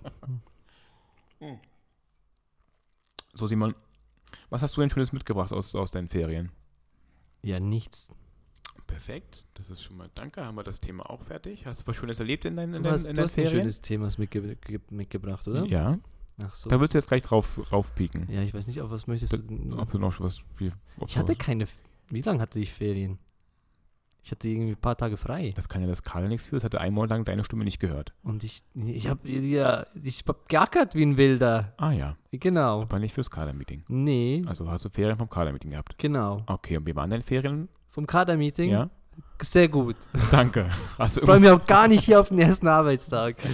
So, 3.33 3.47
Simon, 3.47 3.75
was 4.51 4.63
hast 4.63 4.77
du 4.77 4.81
denn 4.83 4.91
Schönes 4.91 5.13
mitgebracht 5.13 5.53
aus, 5.53 5.75
aus 5.75 5.91
deinen 5.91 6.09
Ferien? 6.09 6.51
Ja, 7.43 7.59
nichts. 7.61 8.09
Perfekt, 8.87 9.45
das 9.55 9.71
ist 9.71 9.83
schon 9.83 9.97
mal, 9.97 10.11
danke, 10.15 10.45
haben 10.45 10.57
wir 10.57 10.65
das 10.65 10.81
Thema 10.81 11.09
auch 11.09 11.23
fertig. 11.23 11.65
Hast 11.65 11.83
du 11.83 11.87
was 11.87 11.97
Schönes 11.97 12.19
erlebt 12.19 12.45
in 12.45 12.57
deinen, 12.57 12.75
in 12.75 12.83
Du 12.83 12.89
deinen, 12.89 12.93
hast, 12.95 13.07
in 13.07 13.11
du 13.11 13.15
deinen 13.17 13.25
hast 13.25 13.33
ein 13.33 13.35
Ferien? 13.45 13.61
schönes 13.61 13.81
Thema 13.81 14.11
mitge 14.19 14.57
ge 14.57 14.81
mitgebracht, 14.91 15.47
oder? 15.47 15.65
Ja, 15.67 15.99
Ach 16.39 16.55
so. 16.55 16.69
da 16.69 16.81
würdest 16.81 16.95
du 16.95 16.99
jetzt 16.99 17.09
gleich 17.09 17.23
drauf 17.23 17.73
raufpieken. 17.73 18.29
Ja, 18.31 18.43
ich 18.43 18.53
weiß 18.53 18.67
nicht, 18.67 18.81
auf 18.83 18.91
was 18.91 19.07
möchtest 19.07 19.33
du 19.33 19.37
Da- 19.39 19.43
denn? 19.47 19.73
Ob 19.75 19.91
du 19.93 19.99
noch 19.99 20.19
was, 20.21 20.43
wie, 20.59 20.73
Ich 21.07 21.15
du 21.15 21.21
hatte 21.21 21.37
keine. 21.37 21.67
Wie 22.09 22.23
lange 22.23 22.41
hatte 22.41 22.59
ich 22.59 22.73
Ferien? 22.73 23.19
Ich 24.23 24.31
hatte 24.31 24.49
irgendwie 24.49 24.73
ein 24.73 24.77
paar 24.77 24.97
Tage 24.97 25.17
frei. 25.17 25.51
Das 25.57 25.69
kann 25.69 25.81
ja 25.81 25.87
das 25.89 26.03
Karl 26.03 26.29
nichts 26.29 26.47
für, 26.47 26.57
es 26.57 26.65
hatte 26.65 26.81
einmal 26.81 27.09
lang 27.09 27.25
deine 27.25 27.43
Stimme 27.45 27.65
nicht 27.65 27.81
gehört. 27.81 28.13
Und 28.23 28.45
ich, 28.45 28.63
ich 28.75 29.09
habe 29.09 29.29
ja, 29.29 29.87
ich 30.03 30.23
hab 30.27 30.49
geackert 30.49 30.95
wie 30.95 31.03
ein 31.05 31.17
Wilder. 31.17 31.73
Ah 31.79 31.93
ja, 31.93 32.17
Genau. 32.33 32.83
aber 32.83 32.99
nicht 32.99 33.15
fürs 33.15 33.31
Kader-Meeting. 33.31 33.85
Nee, 33.89 34.43
Also 34.47 34.71
hast 34.71 34.85
du 34.85 34.91
Ferien 34.91 35.17
vom 35.17 35.29
Kader-Meeting 35.31 35.71
gehabt. 35.71 35.97
genau. 35.99 36.43
Okay, 36.47 36.77
und 36.77 36.87
wie 36.87 36.95
waren 36.95 37.09
deine 37.11 37.23
Ferien? 37.23 37.69
Vom 37.89 38.07
Kader-Meeting? 38.07 38.71
Ja, 38.71 38.91
Sehr 39.41 39.69
gut. 39.69 39.97
danke. 40.31 40.71
Ich 41.05 41.13
freue 41.15 41.41
mich 41.41 41.51
auch 41.51 41.65
gar 41.67 41.89
nicht 41.89 42.05
hier 42.05 42.21
auf 42.21 42.29
den 42.29 42.39
ersten 42.39 42.69
Arbeitstag. 42.69 43.37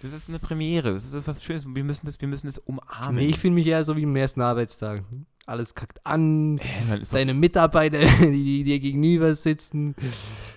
Das 0.00 0.12
ist 0.12 0.28
eine 0.28 0.38
Premiere. 0.38 0.92
Das 0.92 1.04
ist 1.04 1.14
etwas 1.14 1.42
Schönes. 1.42 1.64
Wir 1.66 1.82
müssen 1.82 2.06
das, 2.06 2.20
wir 2.20 2.28
müssen 2.28 2.46
das 2.46 2.58
umarmen. 2.58 3.16
Nee, 3.16 3.26
ich 3.26 3.38
fühle 3.40 3.54
mich 3.54 3.66
eher 3.66 3.82
so 3.84 3.96
wie 3.96 4.02
im 4.04 4.14
ersten 4.14 4.40
Arbeitstag. 4.40 5.02
Alles 5.48 5.74
kackt 5.74 6.04
an. 6.04 6.58
Doch- 6.58 7.08
Deine 7.10 7.32
Mitarbeiter, 7.32 8.00
die, 8.20 8.32
die 8.32 8.64
dir 8.64 8.80
gegenüber 8.80 9.32
sitzen. 9.34 9.94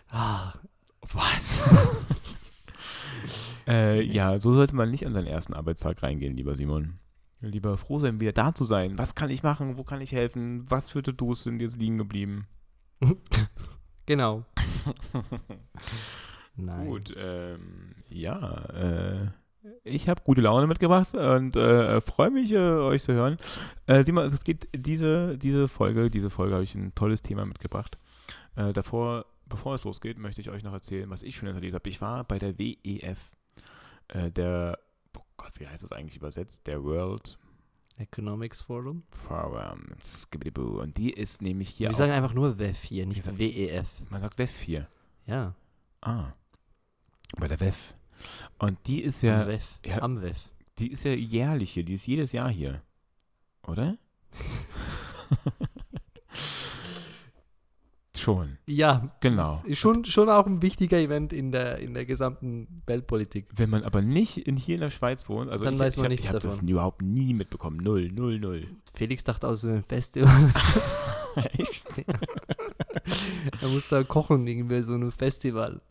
Ah, 0.09 0.53
was? 1.13 1.69
äh, 3.67 4.01
ja, 4.01 4.37
so 4.37 4.53
sollte 4.53 4.75
man 4.75 4.91
nicht 4.91 5.05
an 5.05 5.13
seinen 5.13 5.27
ersten 5.27 5.53
Arbeitstag 5.53 6.03
reingehen, 6.03 6.35
lieber 6.35 6.55
Simon. 6.57 6.99
Lieber 7.39 7.77
froh 7.77 7.99
sein, 7.99 8.19
wieder 8.19 8.33
da 8.33 8.53
zu 8.53 8.65
sein. 8.65 8.97
Was 8.97 9.15
kann 9.15 9.29
ich 9.29 9.43
machen? 9.43 9.77
Wo 9.77 9.85
kann 9.85 10.01
ich 10.01 10.11
helfen? 10.11 10.69
Was 10.69 10.89
für 10.89 11.01
To-Dos 11.01 11.45
sind 11.45 11.61
jetzt 11.61 11.77
liegen 11.77 11.97
geblieben? 11.97 12.47
genau. 14.05 14.43
Nein. 16.57 16.87
Gut, 16.87 17.13
ähm, 17.17 17.95
ja, 18.09 18.55
äh, 18.73 19.27
ich 19.83 20.09
habe 20.09 20.21
gute 20.23 20.41
Laune 20.41 20.67
mitgebracht 20.67 21.13
und 21.13 21.55
äh, 21.55 22.01
freue 22.01 22.31
mich, 22.31 22.51
äh, 22.51 22.57
euch 22.57 23.03
zu 23.03 23.13
hören. 23.13 23.37
Äh, 23.85 24.03
Simon, 24.03 24.25
es 24.25 24.43
geht 24.43 24.67
diese, 24.75 25.37
diese 25.37 25.67
Folge, 25.67 26.09
diese 26.09 26.29
Folge 26.29 26.53
habe 26.53 26.63
ich 26.63 26.75
ein 26.75 26.93
tolles 26.95 27.21
Thema 27.21 27.45
mitgebracht. 27.45 27.97
Äh, 28.55 28.73
davor, 28.73 29.25
bevor 29.45 29.75
es 29.75 29.83
losgeht, 29.83 30.17
möchte 30.17 30.41
ich 30.41 30.49
euch 30.49 30.63
noch 30.63 30.73
erzählen, 30.73 31.09
was 31.09 31.23
ich 31.23 31.35
schon 31.35 31.47
erlebt 31.47 31.73
habe. 31.73 31.89
Ich 31.89 32.01
war 32.01 32.23
bei 32.23 32.39
der 32.39 32.57
WEF, 32.57 33.31
äh, 34.09 34.31
der, 34.31 34.79
oh 35.17 35.21
Gott, 35.37 35.53
wie 35.59 35.67
heißt 35.67 35.83
das 35.83 35.91
eigentlich 35.91 36.17
übersetzt? 36.17 36.67
Der 36.67 36.83
World 36.83 37.37
Economics 37.97 38.61
Forum. 38.61 39.03
Forum, 39.27 39.83
und 40.79 40.97
die 40.97 41.11
ist 41.11 41.41
nämlich 41.41 41.69
hier 41.69 41.89
Wir 41.89 41.95
sagen 41.95 42.11
einfach 42.11 42.33
nur 42.33 42.57
WEF 42.57 42.81
hier, 42.81 43.05
nicht 43.05 43.25
WEF. 43.37 43.87
man 44.09 44.21
sagt 44.21 44.37
WEF 44.39 44.59
hier. 44.61 44.87
Ja, 45.27 45.53
Ah, 46.03 46.33
bei 47.37 47.47
der 47.47 47.59
WEF. 47.59 47.93
Und 48.59 48.77
die 48.87 49.01
ist 49.01 49.21
ja, 49.21 49.47
WEF. 49.47 49.79
ja. 49.85 50.01
Am 50.01 50.21
WEF. 50.21 50.37
Die 50.79 50.91
ist 50.91 51.03
ja 51.03 51.11
jährlich 51.13 51.71
hier, 51.71 51.83
die 51.83 51.93
ist 51.95 52.07
jedes 52.07 52.31
Jahr 52.31 52.49
hier. 52.49 52.81
Oder? 53.67 53.97
Schon, 58.15 58.57
Ja, 58.67 59.09
genau. 59.19 59.63
das 59.67 59.77
schon, 59.79 60.05
schon 60.05 60.29
auch 60.29 60.45
ein 60.45 60.61
wichtiger 60.61 60.99
Event 60.99 61.33
in 61.33 61.51
der, 61.51 61.79
in 61.79 61.95
der 61.95 62.05
gesamten 62.05 62.83
Weltpolitik. 62.85 63.47
Wenn 63.55 63.71
man 63.71 63.83
aber 63.83 64.01
nicht 64.03 64.37
in, 64.37 64.57
hier 64.57 64.75
in 64.75 64.81
der 64.81 64.91
Schweiz 64.91 65.27
wohnt, 65.27 65.49
also 65.49 65.65
Dann 65.65 65.73
ich, 65.75 65.79
weiß 65.79 65.93
ich 65.93 65.97
man 65.97 66.05
hab, 66.05 66.09
nichts 66.11 66.25
ich 66.25 66.29
habe 66.29 66.39
das 66.39 66.55
davon. 66.55 66.67
überhaupt 66.67 67.01
nie 67.01 67.33
mitbekommen. 67.33 67.77
Null, 67.77 68.11
null, 68.11 68.37
null. 68.37 68.67
Felix 68.93 69.23
dachte 69.23 69.47
aus 69.47 69.65
einem 69.65 69.81
Festival. 69.83 70.53
Echt? 71.57 71.87
er 73.61 73.67
muss 73.69 73.87
da 73.87 74.03
kochen, 74.03 74.45
irgendwie 74.45 74.83
so 74.83 74.93
ein 74.93 75.11
Festival. 75.11 75.81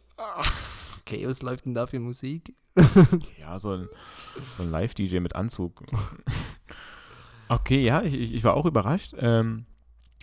Okay, 1.01 1.27
was 1.27 1.43
läuft 1.43 1.67
denn 1.67 1.75
da 1.75 1.87
für 1.87 2.01
Musik? 2.01 2.55
Ja, 3.39 3.59
so 3.59 3.73
ein, 3.73 3.89
so 4.57 4.63
ein 4.63 4.71
Live-DJ 4.71 5.19
mit 5.21 5.35
Anzug. 5.35 5.83
Okay, 7.49 7.85
ja, 7.85 8.03
ich, 8.03 8.15
ich, 8.15 8.45
war 8.45 8.55
auch 8.55 8.65
überrascht. 8.65 9.13
Ähm, 9.19 9.67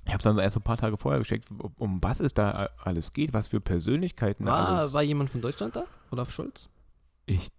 ich 0.05 0.13
habe 0.13 0.19
es 0.19 0.23
dann 0.23 0.35
so 0.35 0.41
erst 0.41 0.53
so 0.53 0.61
ein 0.61 0.63
paar 0.63 0.77
Tage 0.77 0.95
vorher 0.95 1.19
gecheckt, 1.19 1.49
um, 1.77 2.01
was 2.01 2.21
es 2.21 2.33
da 2.33 2.69
alles 2.81 3.11
geht, 3.11 3.33
was 3.33 3.47
für 3.47 3.59
Persönlichkeiten 3.59 4.45
da 4.45 4.51
War, 4.53 4.67
alles. 4.69 4.93
war 4.93 5.03
jemand 5.03 5.29
von 5.29 5.41
Deutschland 5.41 5.75
da? 5.75 5.83
Olaf 6.11 6.31
Scholz? 6.31 6.69
Ich 7.25 7.49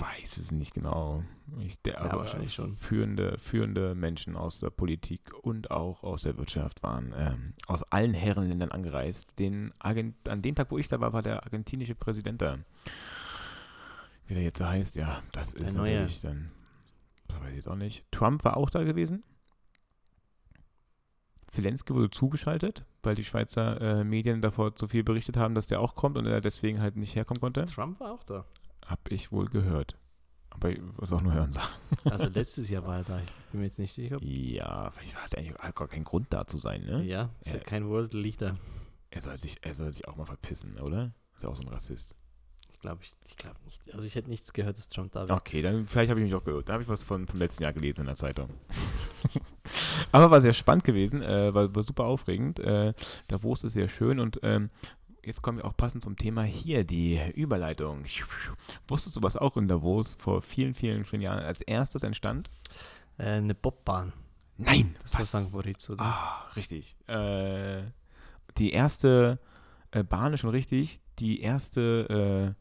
weiß 0.00 0.38
es 0.38 0.50
nicht 0.50 0.74
genau. 0.74 1.24
Ich, 1.60 1.80
der, 1.82 2.00
aber 2.00 2.20
wahrscheinlich 2.20 2.54
schon. 2.54 2.76
Führende, 2.76 3.38
führende 3.38 3.94
Menschen 3.94 4.36
aus 4.36 4.60
der 4.60 4.70
Politik 4.70 5.32
und 5.42 5.70
auch 5.70 6.02
aus 6.02 6.22
der 6.22 6.36
Wirtschaft 6.36 6.82
waren 6.82 7.14
ähm, 7.16 7.54
aus 7.66 7.82
allen 7.84 8.14
Herrenländern 8.14 8.70
angereist. 8.70 9.38
Den 9.38 9.72
Argent 9.78 10.28
an 10.28 10.42
dem 10.42 10.54
Tag, 10.54 10.70
wo 10.70 10.78
ich 10.78 10.88
da 10.88 11.00
war, 11.00 11.12
war 11.12 11.22
der 11.22 11.44
argentinische 11.44 11.94
Präsident 11.94 12.42
da. 12.42 12.58
Wie 14.26 14.34
der 14.34 14.42
jetzt 14.42 14.58
so 14.58 14.66
heißt, 14.66 14.96
ja, 14.96 15.22
das 15.32 15.54
ist 15.54 15.74
neue. 15.74 15.94
natürlich 15.94 16.20
dann. 16.20 16.50
Das 17.28 17.40
weiß 17.40 17.50
ich 17.50 17.56
jetzt 17.56 17.68
auch 17.68 17.76
nicht. 17.76 18.04
Trump 18.10 18.44
war 18.44 18.56
auch 18.56 18.70
da 18.70 18.84
gewesen. 18.84 19.22
Zelensky 21.46 21.94
wurde 21.94 22.10
zugeschaltet, 22.10 22.84
weil 23.02 23.14
die 23.14 23.24
Schweizer 23.24 23.80
äh, 23.80 24.04
Medien 24.04 24.42
davor 24.42 24.76
zu 24.76 24.86
viel 24.86 25.02
berichtet 25.02 25.38
haben, 25.38 25.54
dass 25.54 25.66
der 25.66 25.80
auch 25.80 25.94
kommt 25.94 26.18
und 26.18 26.26
er 26.26 26.42
deswegen 26.42 26.80
halt 26.80 26.96
nicht 26.96 27.14
herkommen 27.14 27.40
konnte. 27.40 27.64
Trump 27.64 28.00
war 28.00 28.12
auch 28.12 28.22
da. 28.24 28.44
Hab 28.88 29.10
ich 29.10 29.30
wohl 29.32 29.48
gehört. 29.48 29.96
Aber 30.50 30.72
was 30.96 31.12
auch 31.12 31.20
nur 31.20 31.34
hören 31.34 31.52
sagen. 31.52 31.68
Also 32.04 32.28
letztes 32.28 32.68
Jahr 32.70 32.84
war 32.86 32.96
er 32.98 33.04
da. 33.04 33.20
Ich 33.20 33.30
bin 33.52 33.60
mir 33.60 33.66
jetzt 33.66 33.78
nicht 33.78 33.92
sicher. 33.92 34.18
Ja, 34.22 34.90
vielleicht 34.90 35.16
hat 35.16 35.34
er 35.34 35.40
eigentlich 35.40 35.74
gar 35.74 35.88
keinen 35.88 36.04
Grund 36.04 36.26
da 36.30 36.46
zu 36.46 36.56
sein, 36.58 36.84
ne? 36.84 37.04
Ja, 37.04 37.30
ist 37.42 37.52
ja 37.52 37.58
Ja. 37.58 37.64
kein 37.64 37.88
World 37.88 38.14
Leader. 38.14 38.56
Er, 39.10 39.20
soll 39.20 39.36
sich, 39.38 39.56
er 39.62 39.74
soll 39.74 39.92
sich 39.92 40.08
auch 40.08 40.16
mal 40.16 40.24
verpissen, 40.24 40.78
oder? 40.80 41.12
Ist 41.36 41.42
ja 41.42 41.48
auch 41.50 41.56
so 41.56 41.62
ein 41.62 41.68
Rassist. 41.68 42.14
Ich 42.72 42.80
glaube 42.80 43.02
ich, 43.02 43.12
ich 43.26 43.36
glaub 43.36 43.54
nicht. 43.64 43.80
Also 43.92 44.04
ich 44.06 44.14
hätte 44.14 44.30
nichts 44.30 44.52
gehört, 44.52 44.78
dass 44.78 44.88
Trump 44.88 45.12
da 45.12 45.28
war. 45.28 45.36
Okay, 45.36 45.62
dann 45.62 45.86
vielleicht 45.86 46.10
habe 46.10 46.20
ich 46.20 46.24
mich 46.26 46.34
auch 46.34 46.44
gehört. 46.44 46.68
Da 46.68 46.74
habe 46.74 46.82
ich 46.82 46.88
was 46.88 47.02
von, 47.02 47.26
vom 47.26 47.38
letzten 47.38 47.64
Jahr 47.64 47.72
gelesen 47.72 48.02
in 48.02 48.06
der 48.06 48.16
Zeitung. 48.16 48.48
Aber 50.12 50.30
war 50.30 50.40
sehr 50.40 50.52
spannend 50.52 50.84
gewesen, 50.84 51.22
äh, 51.22 51.52
war, 51.52 51.74
war 51.74 51.82
super 51.82 52.04
aufregend. 52.04 52.58
Äh, 52.60 52.94
Davos 53.28 53.64
ist 53.64 53.74
sehr 53.74 53.88
schön 53.88 54.18
und 54.20 54.40
ähm, 54.42 54.70
jetzt 55.28 55.42
kommen 55.42 55.58
wir 55.58 55.66
auch 55.66 55.76
passend 55.76 56.02
zum 56.02 56.16
Thema 56.16 56.42
hier, 56.42 56.84
die 56.84 57.20
Überleitung. 57.34 58.04
Wusstest 58.88 59.16
du, 59.16 59.22
was 59.22 59.36
auch 59.36 59.56
in 59.56 59.68
Davos 59.68 60.16
vor 60.18 60.42
vielen, 60.42 60.74
vielen, 60.74 61.04
vielen 61.04 61.22
Jahren 61.22 61.44
als 61.44 61.60
erstes 61.60 62.02
entstand? 62.02 62.50
Äh, 63.18 63.32
eine 63.34 63.54
Bobbahn. 63.54 64.12
Nein! 64.56 64.96
Das 65.02 65.14
war 65.14 65.24
St. 65.24 65.52
Moritz, 65.52 65.88
oder? 65.90 66.02
Ah, 66.02 66.46
richtig. 66.56 66.96
Äh, 67.06 67.82
die 68.56 68.72
erste 68.72 69.38
äh, 69.90 70.02
Bahn 70.02 70.32
ist 70.32 70.40
schon 70.40 70.50
richtig. 70.50 70.98
Die 71.18 71.40
erste 71.42 72.56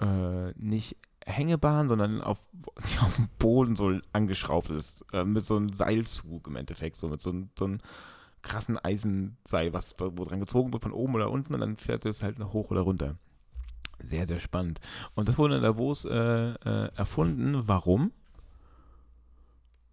äh, 0.00 0.04
äh, 0.04 0.52
nicht 0.56 0.96
Hängebahn, 1.24 1.88
sondern 1.88 2.20
auf, 2.20 2.38
die 2.92 2.98
auf 2.98 3.14
dem 3.16 3.28
Boden 3.38 3.76
so 3.76 3.96
angeschraubt 4.12 4.70
ist. 4.70 5.04
Äh, 5.12 5.24
mit 5.24 5.44
so 5.44 5.56
einem 5.56 5.72
Seilzug 5.72 6.48
im 6.48 6.56
Endeffekt. 6.56 6.98
So 6.98 7.08
mit 7.08 7.20
so, 7.20 7.32
so 7.56 7.64
einem 7.66 7.78
krassen 8.42 8.78
Eisenseil, 8.78 9.72
was, 9.72 9.96
wo 9.98 10.24
dran 10.24 10.40
gezogen 10.40 10.72
wird 10.72 10.82
von 10.82 10.92
oben 10.92 11.14
oder 11.14 11.30
unten 11.30 11.54
und 11.54 11.60
dann 11.60 11.76
fährt 11.76 12.06
es 12.06 12.22
halt 12.22 12.38
nach 12.38 12.52
hoch 12.52 12.70
oder 12.70 12.82
runter. 12.82 13.16
Sehr, 14.00 14.26
sehr 14.26 14.38
spannend. 14.38 14.80
Und 15.14 15.28
das 15.28 15.38
wurde 15.38 15.56
in 15.56 15.62
Davos 15.62 16.04
äh, 16.04 16.14
äh, 16.14 16.90
erfunden. 16.94 17.66
Warum? 17.66 18.12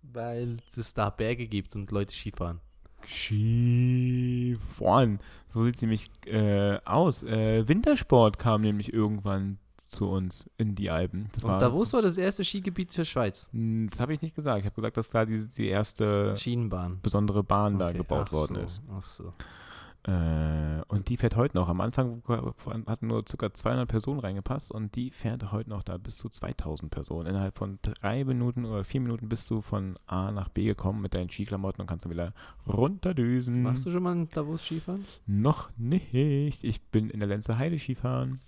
Weil 0.04 0.58
es 0.78 0.94
da 0.94 1.10
Berge 1.10 1.48
gibt 1.48 1.76
und 1.76 1.90
Leute 1.92 2.14
Skifahren. 2.14 2.60
Skifahren. 3.08 5.20
So 5.48 5.64
sieht 5.64 5.76
es 5.76 5.82
nämlich 5.82 6.12
äh, 6.28 6.78
aus. 6.86 7.24
Äh, 7.24 7.68
Wintersport 7.68 8.38
kam 8.38 8.62
nämlich 8.62 8.94
irgendwann 8.94 9.58
zu 9.88 10.10
uns 10.10 10.50
in 10.58 10.76
die 10.76 10.90
Alpen. 10.90 11.30
Das 11.34 11.44
Und 11.44 11.52
war, 11.52 11.60
Davos 11.60 11.94
war 11.94 12.02
das 12.02 12.18
erste 12.18 12.44
Skigebiet 12.44 12.94
für 12.94 13.06
Schweiz. 13.06 13.50
Hm, 13.52 13.88
Das 13.90 14.00
habe 14.00 14.14
ich 14.14 14.22
nicht 14.22 14.36
gesagt. 14.36 14.60
Ich 14.60 14.66
habe 14.66 14.76
gesagt, 14.76 14.98
dass 14.98 15.10
da 15.12 15.26
die, 15.26 15.46
die 15.48 15.68
erste 15.68 16.36
Schienenbahn. 16.36 17.00
besondere 17.02 17.44
Bahn 17.44 17.78
da 17.80 17.90
Okay, 17.90 17.98
gebaut 18.00 18.28
ach 18.30 18.34
worden 18.34 18.56
so, 18.56 18.62
ist. 18.62 18.82
Ach 18.92 19.10
so. 19.10 19.34
Äh, 20.08 20.84
und 20.88 21.10
die 21.10 21.18
fährt 21.18 21.36
heute 21.36 21.58
noch. 21.58 21.68
Am 21.68 21.82
Anfang 21.82 22.22
hatten 22.86 23.08
nur 23.08 23.26
ca. 23.26 23.52
200 23.52 23.88
Personen 23.88 24.20
reingepasst 24.20 24.72
und 24.72 24.96
die 24.96 25.10
fährt 25.10 25.52
heute 25.52 25.72
noch 25.72 25.82
da 25.82 25.98
bis 25.98 26.18
zu 26.18 26.30
2000 26.30 26.92
Personen. 26.92 27.28
Innerhalb 27.28 27.58
von 27.58 27.80
drei 27.82 28.24
Minuten 28.24 28.66
oder 28.66 28.84
vier 28.84 29.02
Minuten 29.02 29.30
bist 29.30 29.50
du 29.50 29.62
von 29.62 29.98
A 30.06 30.32
nach 30.32 30.50
B 30.50 30.66
gekommen 30.66 31.02
mit 31.02 31.16
deinen 31.16 31.30
Skiklamotten 31.32 31.82
und 31.82 31.88
kannst 31.88 32.06
dann 32.06 32.12
wieder 32.12 32.34
runterdüsen. 32.68 33.64
Warst 33.66 33.86
du 33.88 33.92
schon 33.92 34.04
mal 34.04 34.12
in 34.14 34.30
Davos 34.30 34.64
Skifahren? 34.64 35.06
Noch 35.26 35.70
nicht. 35.76 36.64
Ich 36.64 36.82
bin 36.84 37.10
in 37.10 37.20
der 37.20 37.28
Lenzer 37.28 37.58
Heide 37.58 37.80
Skifahren. 37.80 38.42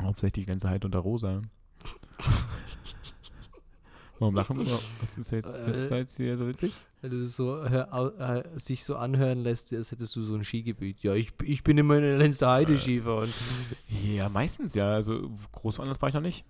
Hauptsächlich 0.00 0.48
Heide 0.48 0.86
unter 0.86 0.98
Rosa. 0.98 1.42
Warum 4.18 4.34
lachen 4.34 4.58
wir? 4.58 4.78
Was 5.00 5.18
ist 5.18 5.32
jetzt, 5.32 5.66
was 5.66 5.76
ist 5.76 5.90
jetzt 5.90 6.16
hier 6.16 6.36
so 6.38 6.46
witzig? 6.46 6.74
Wenn 7.00 7.10
du 7.10 7.26
so 7.26 7.68
hör, 7.68 8.14
äh, 8.18 8.58
sich 8.58 8.84
so 8.84 8.96
anhören 8.96 9.40
lässt, 9.42 9.72
als 9.72 9.90
hättest 9.90 10.14
du 10.16 10.22
so 10.22 10.34
ein 10.34 10.44
Skigebiet. 10.44 11.02
Ja, 11.02 11.14
ich, 11.14 11.32
ich 11.42 11.62
bin 11.62 11.76
immer 11.76 11.96
in 11.96 12.02
der 12.02 12.16
Lenzer 12.18 12.50
Heide 12.50 12.74
Äh. 12.74 12.78
Skifahren. 12.78 13.30
Ja, 13.88 14.28
meistens 14.28 14.74
ja. 14.74 14.92
Also 14.94 15.30
groß 15.52 15.78
woanders 15.78 16.00
war 16.00 16.08
ich 16.08 16.14
noch 16.14 16.22
nicht. 16.22 16.44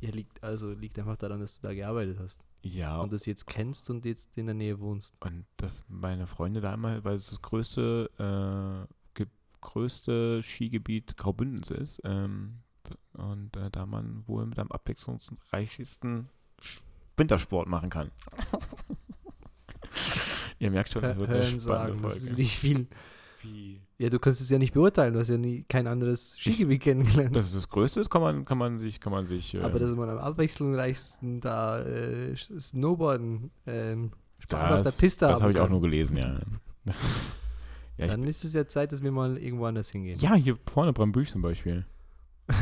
Ja, 0.00 0.10
liegt, 0.10 0.42
also 0.44 0.72
liegt 0.72 0.98
einfach 0.98 1.16
daran, 1.16 1.40
dass 1.40 1.60
du 1.60 1.66
da 1.66 1.72
gearbeitet 1.74 2.18
hast. 2.20 2.44
Ja, 2.62 3.00
Und 3.00 3.12
das 3.12 3.24
jetzt 3.26 3.46
kennst 3.46 3.88
und 3.88 4.04
jetzt 4.04 4.36
in 4.36 4.46
der 4.46 4.54
Nähe 4.54 4.78
wohnst. 4.80 5.14
Und 5.20 5.46
dass 5.56 5.84
meine 5.88 6.26
Freunde 6.26 6.60
da 6.60 6.74
immer, 6.74 7.02
weil 7.04 7.14
es 7.14 7.30
das 7.30 7.40
größte, 7.40 8.10
äh, 8.18 8.94
größte 9.60 10.42
Skigebiet 10.42 11.16
Graubündens 11.16 11.70
ist, 11.70 12.00
ähm, 12.04 12.60
und 13.12 13.56
äh, 13.56 13.70
da 13.70 13.86
man 13.86 14.24
wohl 14.26 14.46
mit 14.46 14.58
am 14.58 14.70
abwechslungsreichsten 14.70 16.28
Wintersport 17.16 17.68
machen 17.68 17.90
kann. 17.90 18.10
Ihr 20.58 20.70
merkt 20.70 20.92
schon, 20.92 21.02
das 21.02 21.16
Hör, 21.16 21.20
wird 21.20 21.30
eine 21.30 21.38
hören 21.38 21.60
spannende 21.60 21.92
sagen, 21.92 22.02
das 22.02 22.16
ist 22.16 22.26
Folge. 22.26 22.40
nicht 22.40 22.58
viel. 22.58 22.86
Wie? 23.42 23.80
Ja, 23.98 24.10
du 24.10 24.18
kannst 24.18 24.40
es 24.40 24.50
ja 24.50 24.58
nicht 24.58 24.74
beurteilen, 24.74 25.14
du 25.14 25.20
hast 25.20 25.28
ja 25.28 25.38
nie 25.38 25.64
kein 25.68 25.86
anderes 25.86 26.36
Skigebiet 26.38 26.82
kennengelernt. 26.82 27.34
Dass 27.34 27.46
es 27.46 27.54
das 27.54 27.68
größte 27.68 28.00
ist, 28.00 28.10
kann 28.10 28.22
man, 28.22 28.44
kann 28.44 28.58
man 28.58 28.78
sich, 28.78 29.00
kann 29.00 29.12
man 29.12 29.26
sich. 29.26 29.54
Äh, 29.54 29.60
Aber 29.60 29.78
dass 29.78 29.94
man 29.94 30.10
am 30.10 30.18
abwechslungsreichsten 30.18 31.40
da 31.40 31.80
äh, 31.80 32.34
Snowboarden 32.36 33.50
ähm, 33.66 34.12
Spaß 34.40 34.72
auf 34.72 34.82
der 34.82 35.00
Piste 35.00 35.26
Das 35.26 35.34
haben 35.34 35.42
habe 35.42 35.52
ich 35.52 35.60
auch 35.60 35.68
nur 35.68 35.80
gelesen, 35.80 36.16
ja. 36.16 36.38
ja, 37.98 38.06
Dann 38.06 38.24
ist 38.24 38.44
es 38.44 38.54
ja 38.54 38.66
Zeit, 38.66 38.92
dass 38.92 39.02
wir 39.02 39.12
mal 39.12 39.36
irgendwo 39.36 39.66
anders 39.66 39.90
hingehen. 39.90 40.18
ja, 40.20 40.34
hier 40.34 40.56
vorne 40.66 40.92
Brambüch 40.92 41.30
zum 41.30 41.42
Beispiel. 41.42 41.84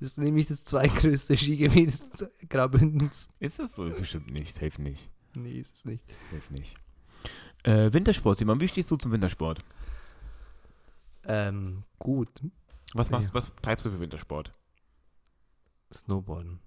Das 0.00 0.10
ist 0.10 0.18
nämlich 0.18 0.46
das 0.46 0.62
zweitgrößte 0.62 1.36
Skigebiet 1.36 2.00
Graubündens. 2.48 3.30
Ist 3.40 3.58
das 3.58 3.74
so? 3.74 3.84
Ist 3.84 3.96
bestimmt 3.96 4.30
nicht. 4.30 4.54
Safe 4.54 4.80
nicht. 4.80 5.10
Nee, 5.34 5.58
ist 5.58 5.74
es 5.74 5.84
nicht. 5.84 6.04
Safe 6.08 6.52
nicht. 6.52 6.76
Äh, 7.64 7.92
Wintersport, 7.92 8.38
Simon, 8.38 8.60
wie 8.60 8.68
stehst 8.68 8.92
du 8.92 8.96
zum 8.96 9.10
Wintersport? 9.10 9.58
Ähm, 11.24 11.82
gut. 11.98 12.28
Was, 12.94 13.10
machst, 13.10 13.34
was 13.34 13.50
treibst 13.60 13.84
du 13.86 13.90
für 13.90 13.98
Wintersport? 13.98 14.52
Snowboarden. 15.92 16.60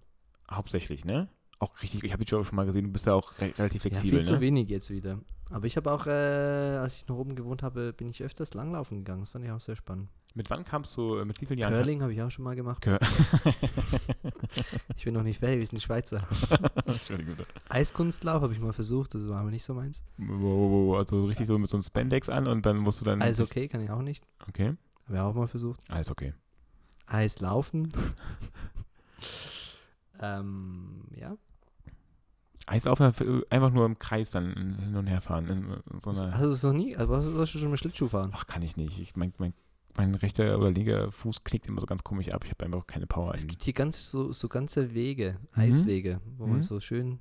Hauptsächlich, 0.51 1.06
ne? 1.06 1.30
Auch 1.62 1.80
richtig, 1.84 2.03
ich 2.03 2.12
habe 2.12 2.25
dich 2.25 2.32
ja 2.32 2.39
auch 2.39 2.44
schon 2.44 2.56
mal 2.56 2.65
gesehen, 2.65 2.86
du 2.86 2.91
bist 2.91 3.06
ja 3.06 3.13
auch 3.13 3.34
re 3.39 3.53
relativ 3.56 3.86
Ja, 3.86 3.91
flexibel, 3.91 4.20
viel 4.20 4.25
zu 4.25 4.34
ne? 4.34 4.41
wenig 4.41 4.68
jetzt 4.68 4.89
wieder. 4.89 5.20
Aber 5.51 5.68
ich 5.68 5.77
habe 5.77 5.91
auch, 5.91 6.08
äh, 6.08 6.10
als 6.10 6.96
ich 6.96 7.08
noch 7.08 7.18
oben 7.18 7.36
gewohnt 7.36 7.62
habe, 7.62 7.94
bin 7.94 8.10
ich 8.10 8.24
öfters 8.24 8.56
langlaufen 8.56 8.98
gegangen. 8.98 9.22
Das 9.22 9.30
fand 9.30 9.46
ich 9.46 9.51
auch 9.51 9.60
sehr 9.60 9.75
spannend. 9.75 10.10
Mit 10.34 10.50
wann 10.50 10.65
kamst 10.65 10.98
du, 10.98 11.18
äh, 11.18 11.25
mit 11.25 11.39
wie 11.39 11.46
vielen 11.46 11.60
Jahren? 11.60 11.74
Curling 11.74 12.01
habe 12.01 12.13
ich 12.13 12.22
auch 12.24 12.32
schon 12.32 12.46
mal 12.46 12.56
gemacht. 12.56 12.82
Cur 12.82 12.98
Ich 14.98 15.03
bin 15.03 15.13
noch 15.13 15.22
nicht 15.22 15.39
fertig, 15.39 15.60
wir 15.60 15.68
sind 15.68 15.84
Schweizer. 15.84 16.27
Entschuldigung. 16.88 17.36
Eiskunstlauf 17.70 18.41
habe 18.41 18.53
ich 18.53 18.60
mal 18.60 18.74
versucht, 18.74 19.13
das 19.13 19.27
war 19.27 19.41
aber 19.41 19.51
nicht 19.51 19.63
so 19.63 19.75
meins. 19.75 20.01
Wow, 20.18 20.98
Also 20.98 21.25
richtig 21.25 21.46
so 21.46 21.60
mit 21.60 21.70
so 21.70 21.77
einem 21.77 21.84
Spandex 21.84 22.27
an 22.27 22.48
und 22.48 22.65
dann 22.65 22.77
musst 22.77 23.01
du 23.01 23.06
dann. 23.06 23.22
Eis 23.22 23.39
okay, 23.39 23.68
kann 23.68 23.82
ich 23.82 23.91
auch 23.91 24.01
nicht. 24.01 24.25
Okay. 24.50 24.74
Habe 25.06 25.13
ich 25.13 25.20
auch 25.20 25.36
mal 25.36 25.48
versucht. 25.48 25.80
Alles 25.91 26.10
okay. 26.10 26.34
Eislaufen. 27.06 27.91
ähm, 30.22 31.03
ja. 31.15 31.36
Eislaufen 32.72 33.13
einfach 33.50 33.72
nur 33.72 33.86
im 33.86 34.00
Kreis 34.00 34.32
dann 34.32 34.54
hin 34.80 34.95
und 34.95 35.08
her 35.08 35.22
fahren. 35.22 35.48
In 35.91 36.00
so 36.00 36.10
einer, 36.12 36.32
Hast 36.34 36.41
du 36.43 36.50
das 36.50 36.63
noch 36.63 36.74
nie? 36.74 36.95
Also 36.95 37.15
hast 37.39 37.54
du 37.54 37.60
schon 37.60 37.69
mal 37.69 37.78
Schlittschuh 37.78 38.08
fahren? 38.08 38.32
ach, 38.34 38.48
kann 38.48 38.62
ich 38.62 38.78
nicht. 38.78 39.00
Ich, 39.00 39.15
mein, 39.15 39.34
mein, 39.38 39.54
mein 39.95 40.15
rechter 40.15 40.58
oder 40.58 40.72
linker 40.72 41.12
Fuß 41.12 41.43
knickt 41.43 41.67
immer 41.67 41.82
so 41.82 41.88
ganz 41.88 42.04
komisch 42.04 42.30
ab. 42.30 42.43
Ich 42.45 42.52
habe 42.52 42.63
einfach 42.65 42.88
keine 42.88 43.08
Power. 43.08 43.34
Es 43.36 43.43
in- 43.43 43.50
gibt 43.50 43.63
hier 43.63 43.74
ganz 43.74 44.10
so, 44.10 44.32
so 44.32 44.48
ganze 44.48 44.93
Wege, 44.93 45.38
Mhm. 45.56 45.62
Eiswege, 45.62 46.22
wo 46.38 46.45
Mhm. 46.45 46.52
man 46.54 46.62
so 46.62 46.80
schön 46.80 47.19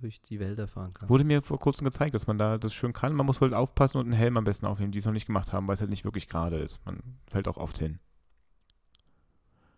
durch 0.00 0.20
die 0.20 0.38
Wälder 0.38 0.68
fahren 0.68 0.94
kann. 0.94 1.08
Wurde 1.08 1.24
mir 1.24 1.42
vor 1.42 1.58
kurzem 1.58 1.84
gezeigt, 1.84 2.14
dass 2.14 2.28
man 2.28 2.38
da 2.38 2.56
das 2.56 2.72
schön 2.72 2.92
kann. 2.92 3.14
Man 3.14 3.26
muss 3.26 3.40
halt 3.40 3.52
aufpassen 3.52 3.98
und 3.98 4.04
einen 4.06 4.12
Helm 4.12 4.36
am 4.36 4.44
besten 4.44 4.66
aufnehmen, 4.66 4.92
die 4.92 4.98
es 4.98 5.06
noch 5.06 5.12
nicht 5.12 5.26
gemacht 5.26 5.52
haben, 5.52 5.66
weil 5.66 5.74
es 5.74 5.80
halt 5.80 5.90
nicht 5.90 6.04
wirklich 6.04 6.28
gerade 6.28 6.56
ist. 6.58 6.78
Man 6.86 7.00
fällt 7.26 7.48
auch 7.48 7.56
oft 7.56 7.78
hin. 7.78 7.98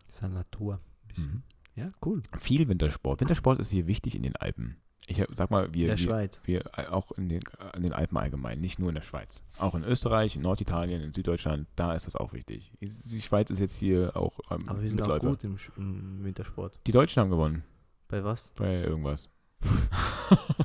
Das 0.07 0.17
ist 0.17 0.21
halt 0.21 0.33
Natur. 0.33 0.75
Ein 0.75 1.07
bisschen. 1.07 1.31
Mhm. 1.33 1.43
Ja, 1.75 1.91
cool. 2.05 2.21
Viel 2.39 2.67
Wintersport. 2.67 3.21
Wintersport 3.21 3.59
ist 3.59 3.69
hier 3.69 3.87
wichtig 3.87 4.15
in 4.15 4.23
den 4.23 4.35
Alpen. 4.35 4.77
Ich 5.07 5.19
hab- 5.19 5.29
sag 5.35 5.49
mal, 5.49 5.65
In 5.65 5.73
wir, 5.73 5.87
der 5.87 5.97
wir, 5.97 6.03
Schweiz. 6.03 6.39
wir 6.45 6.65
äh, 6.77 6.85
auch 6.87 7.11
in 7.13 7.27
den, 7.29 7.41
äh, 7.59 7.75
in 7.77 7.83
den 7.83 7.91
Alpen 7.93 8.17
allgemein, 8.17 8.59
nicht 8.61 8.77
nur 8.79 8.89
in 8.89 8.95
der 8.95 9.01
Schweiz. 9.01 9.43
Auch 9.57 9.73
in 9.75 9.83
Österreich, 9.83 10.35
in 10.35 10.41
Norditalien, 10.43 11.01
in 11.01 11.13
Süddeutschland, 11.13 11.67
da 11.75 11.93
ist 11.95 12.05
das 12.07 12.15
auch 12.15 12.33
wichtig. 12.33 12.71
Die 12.81 13.21
Schweiz 13.21 13.49
ist 13.49 13.59
jetzt 13.59 13.77
hier 13.77 14.15
auch 14.15 14.39
ähm, 14.51 14.63
Aber 14.67 14.81
wir 14.81 14.89
sind 14.89 15.01
auch 15.01 15.19
gut 15.19 15.43
im, 15.43 15.57
im 15.77 16.23
Wintersport. 16.23 16.79
Die 16.85 16.91
Deutschen 16.91 17.19
haben 17.21 17.29
gewonnen 17.29 17.63
Bei 18.07 18.23
was? 18.23 18.51
bei 18.55 18.81
irgendwas. 18.83 19.29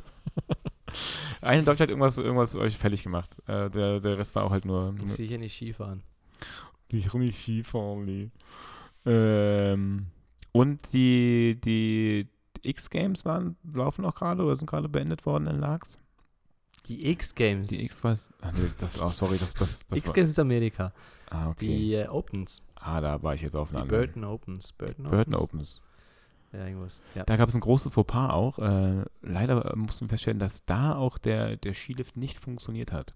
Eine 1.40 1.62
Deutsche 1.64 1.82
hat 1.84 1.90
irgendwas, 1.90 2.18
irgendwas 2.18 2.54
euch 2.56 2.76
fällig 2.76 3.02
gemacht. 3.02 3.40
Äh, 3.46 3.70
der, 3.70 4.00
der 4.00 4.18
Rest 4.18 4.34
war 4.34 4.44
auch 4.44 4.50
halt 4.50 4.64
nur, 4.64 4.94
Sicher 5.08 5.38
nicht 5.38 5.54
Skifahren. 5.54 6.02
Ich 6.88 7.12
rum 7.12 7.20
nicht 7.20 7.38
Skifahren, 7.38 8.04
nee. 8.04 8.30
Ähm, 9.04 10.06
und 10.56 10.92
die, 10.92 11.58
die 11.64 12.28
X-Games 12.62 13.24
waren, 13.24 13.56
laufen 13.72 14.02
noch 14.02 14.14
gerade 14.14 14.42
oder 14.42 14.56
sind 14.56 14.68
gerade 14.68 14.88
beendet 14.88 15.26
worden 15.26 15.46
in 15.46 15.58
Laax? 15.60 15.98
Die 16.86 17.10
X-Games. 17.10 17.68
Die 17.68 17.84
X 17.84 18.02
was? 18.04 18.32
Ach 18.40 18.52
nee, 18.52 18.70
das, 18.78 18.98
oh, 19.00 19.10
sorry, 19.10 19.38
das, 19.38 19.54
das, 19.54 19.86
das 19.86 19.98
X-Games 19.98 20.30
ist 20.30 20.38
Amerika. 20.38 20.92
Ah, 21.30 21.48
okay. 21.48 21.66
Die 21.66 21.94
äh, 21.94 22.08
Opens. 22.08 22.62
ah, 22.76 23.00
da 23.00 23.22
war 23.22 23.34
ich 23.34 23.42
jetzt 23.42 23.56
auf 23.56 23.70
Die 23.70 23.74
einer 23.74 23.82
anderen. 23.82 24.06
Burton 24.06 24.24
Opens. 24.24 24.72
Burton, 24.72 25.04
Burton 25.10 25.34
Opens. 25.34 25.42
Opens. 25.42 25.80
Ja, 26.52 26.66
irgendwas. 26.66 27.02
Ja. 27.14 27.24
Da 27.24 27.36
gab 27.36 27.48
es 27.48 27.54
ein 27.54 27.60
großes 27.60 27.92
Fauxpas 27.92 28.30
auch. 28.30 28.58
Äh, 28.58 29.04
leider 29.20 29.76
mussten 29.76 30.06
wir 30.06 30.10
feststellen, 30.10 30.38
dass 30.38 30.64
da 30.64 30.94
auch 30.94 31.18
der, 31.18 31.56
der 31.56 31.74
Skilift 31.74 32.16
nicht 32.16 32.38
funktioniert 32.38 32.92
hat. 32.92 33.14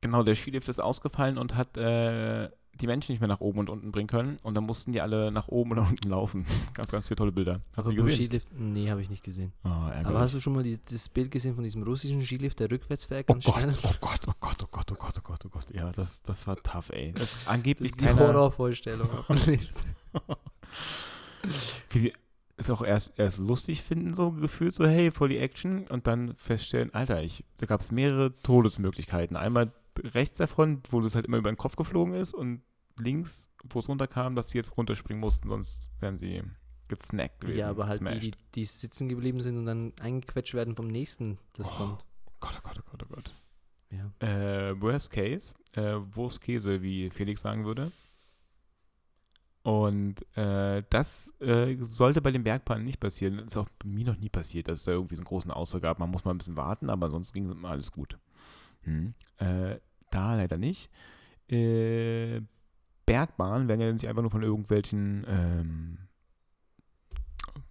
Genau, 0.00 0.22
der 0.22 0.34
Skilift 0.34 0.68
ist 0.68 0.80
ausgefallen 0.80 1.38
und 1.38 1.54
hat 1.54 1.76
äh, 1.76 2.50
die 2.74 2.86
Menschen 2.86 3.12
nicht 3.12 3.20
mehr 3.20 3.28
nach 3.28 3.40
oben 3.40 3.58
und 3.60 3.68
unten 3.70 3.92
bringen 3.92 4.08
können. 4.08 4.38
Und 4.42 4.54
dann 4.54 4.64
mussten 4.64 4.92
die 4.92 5.00
alle 5.00 5.30
nach 5.30 5.48
oben 5.48 5.72
und 5.72 5.78
unten 5.90 6.08
laufen. 6.08 6.46
ganz, 6.74 6.90
ganz 6.90 7.08
viele 7.08 7.16
tolle 7.16 7.32
Bilder. 7.32 7.60
Hast 7.76 7.88
du 7.88 7.92
die 7.92 7.98
Apropos 7.98 8.12
gesehen? 8.12 8.26
Skilift? 8.28 8.48
Nee, 8.58 8.90
habe 8.90 9.02
ich 9.02 9.10
nicht 9.10 9.22
gesehen. 9.22 9.52
Oh. 9.64 9.68
Aber 9.68 10.20
hast 10.20 10.34
du 10.34 10.40
schon 10.40 10.54
mal 10.54 10.62
die, 10.62 10.78
das 10.90 11.08
Bild 11.08 11.30
gesehen 11.30 11.54
von 11.54 11.64
diesem 11.64 11.82
russischen 11.82 12.22
Skilift, 12.22 12.60
der 12.60 12.70
rückwärts 12.70 13.04
fährt, 13.04 13.26
oh 13.28 13.34
ganz 13.34 13.44
Gott, 13.44 13.56
schnell? 13.56 13.74
oh 13.82 13.92
Gott, 14.00 14.20
oh 14.28 14.32
Gott, 14.40 14.62
oh 14.62 14.66
Gott, 14.70 14.92
oh 14.92 14.94
Gott, 14.96 15.14
oh 15.18 15.22
Gott, 15.22 15.46
oh 15.46 15.48
Gott. 15.48 15.74
Ja, 15.74 15.90
das, 15.92 16.22
das 16.22 16.46
war 16.46 16.56
tough, 16.56 16.90
ey. 16.90 17.12
Das 17.12 17.22
ist 17.22 17.36
Das 17.42 17.48
angeblich 17.48 17.90
ist 17.90 18.00
die 18.00 18.04
keiner, 18.04 18.20
Horrorvorstellung 18.20 19.08
wie 21.90 21.98
sie 21.98 22.12
es 22.56 22.70
auch 22.70 22.82
erst, 22.82 23.18
erst 23.18 23.38
lustig 23.38 23.82
finden, 23.82 24.12
so 24.14 24.32
gefühlt, 24.32 24.74
so 24.74 24.86
hey, 24.86 25.10
voll 25.10 25.30
die 25.30 25.38
Action 25.38 25.86
und 25.88 26.06
dann 26.06 26.34
feststellen, 26.36 26.92
Alter, 26.92 27.22
ich, 27.22 27.44
da 27.56 27.66
gab 27.66 27.80
es 27.80 27.90
mehrere 27.90 28.36
Todesmöglichkeiten. 28.42 29.36
Einmal 29.36 29.72
rechts 30.04 30.36
davon, 30.38 30.82
wo 30.90 31.00
das 31.00 31.14
halt 31.14 31.26
immer 31.26 31.38
über 31.38 31.50
den 31.50 31.56
Kopf 31.56 31.76
geflogen 31.76 32.14
ist 32.14 32.34
und 32.34 32.62
links, 32.98 33.48
wo 33.64 33.78
es 33.78 33.88
runterkam, 33.88 34.34
dass 34.34 34.50
sie 34.50 34.58
jetzt 34.58 34.76
runterspringen 34.76 35.20
mussten, 35.20 35.48
sonst 35.48 35.90
wären 36.00 36.18
sie 36.18 36.42
gesnackt 36.88 37.40
gewesen. 37.40 37.58
Ja, 37.58 37.70
aber 37.70 37.86
halt 37.86 38.00
die, 38.00 38.04
gesmashed. 38.04 38.22
die, 38.24 38.32
die 38.54 38.64
sitzen 38.64 39.08
geblieben 39.08 39.40
sind 39.40 39.56
und 39.58 39.66
dann 39.66 39.92
eingequetscht 40.00 40.54
werden 40.54 40.74
vom 40.74 40.88
nächsten, 40.88 41.38
das 41.54 41.68
Oh. 41.70 41.74
kommt. 41.74 42.04
Gott, 42.40 42.54
oh 42.58 42.60
Gott, 42.62 42.78
oh 42.78 42.90
Gott, 42.90 43.02
oh 43.04 43.14
Gott. 43.14 43.34
Ja. 43.90 44.26
Äh, 44.26 44.80
worst 44.80 45.10
case, 45.10 45.54
äh, 45.72 45.96
Wurstkäse, 46.14 46.80
wie 46.82 47.10
Felix 47.10 47.40
sagen 47.42 47.64
würde. 47.64 47.90
Und 49.62 50.24
äh, 50.38 50.82
das 50.88 51.34
äh, 51.40 51.76
sollte 51.80 52.22
bei 52.22 52.30
den 52.30 52.44
Bergpannen 52.44 52.84
nicht 52.84 52.98
passieren. 53.00 53.36
Das 53.36 53.46
ist 53.48 53.56
auch 53.58 53.68
bei 53.78 53.88
mir 53.88 54.06
noch 54.06 54.16
nie 54.16 54.30
passiert, 54.30 54.68
dass 54.68 54.78
es 54.78 54.84
da 54.84 54.92
irgendwie 54.92 55.16
so 55.16 55.20
einen 55.20 55.26
großen 55.26 55.50
Ausfall 55.50 55.80
gab. 55.82 55.98
Man 55.98 56.10
muss 56.10 56.24
mal 56.24 56.30
ein 56.32 56.38
bisschen 56.38 56.56
warten, 56.56 56.88
aber 56.88 57.10
sonst 57.10 57.32
ging 57.32 57.44
es 57.46 57.52
immer 57.52 57.68
alles 57.70 57.92
gut. 57.92 58.18
Hm. 58.82 59.12
Äh, 59.36 59.76
da 60.10 60.34
leider 60.36 60.58
nicht. 60.58 60.90
Äh, 61.48 62.40
Bergbahnen 63.06 63.66
werden 63.68 63.80
ja 63.80 63.92
nicht 63.92 64.06
einfach 64.06 64.22
nur 64.22 64.30
von 64.30 64.42
irgendwelchen 64.42 65.24
ähm, 65.28 65.98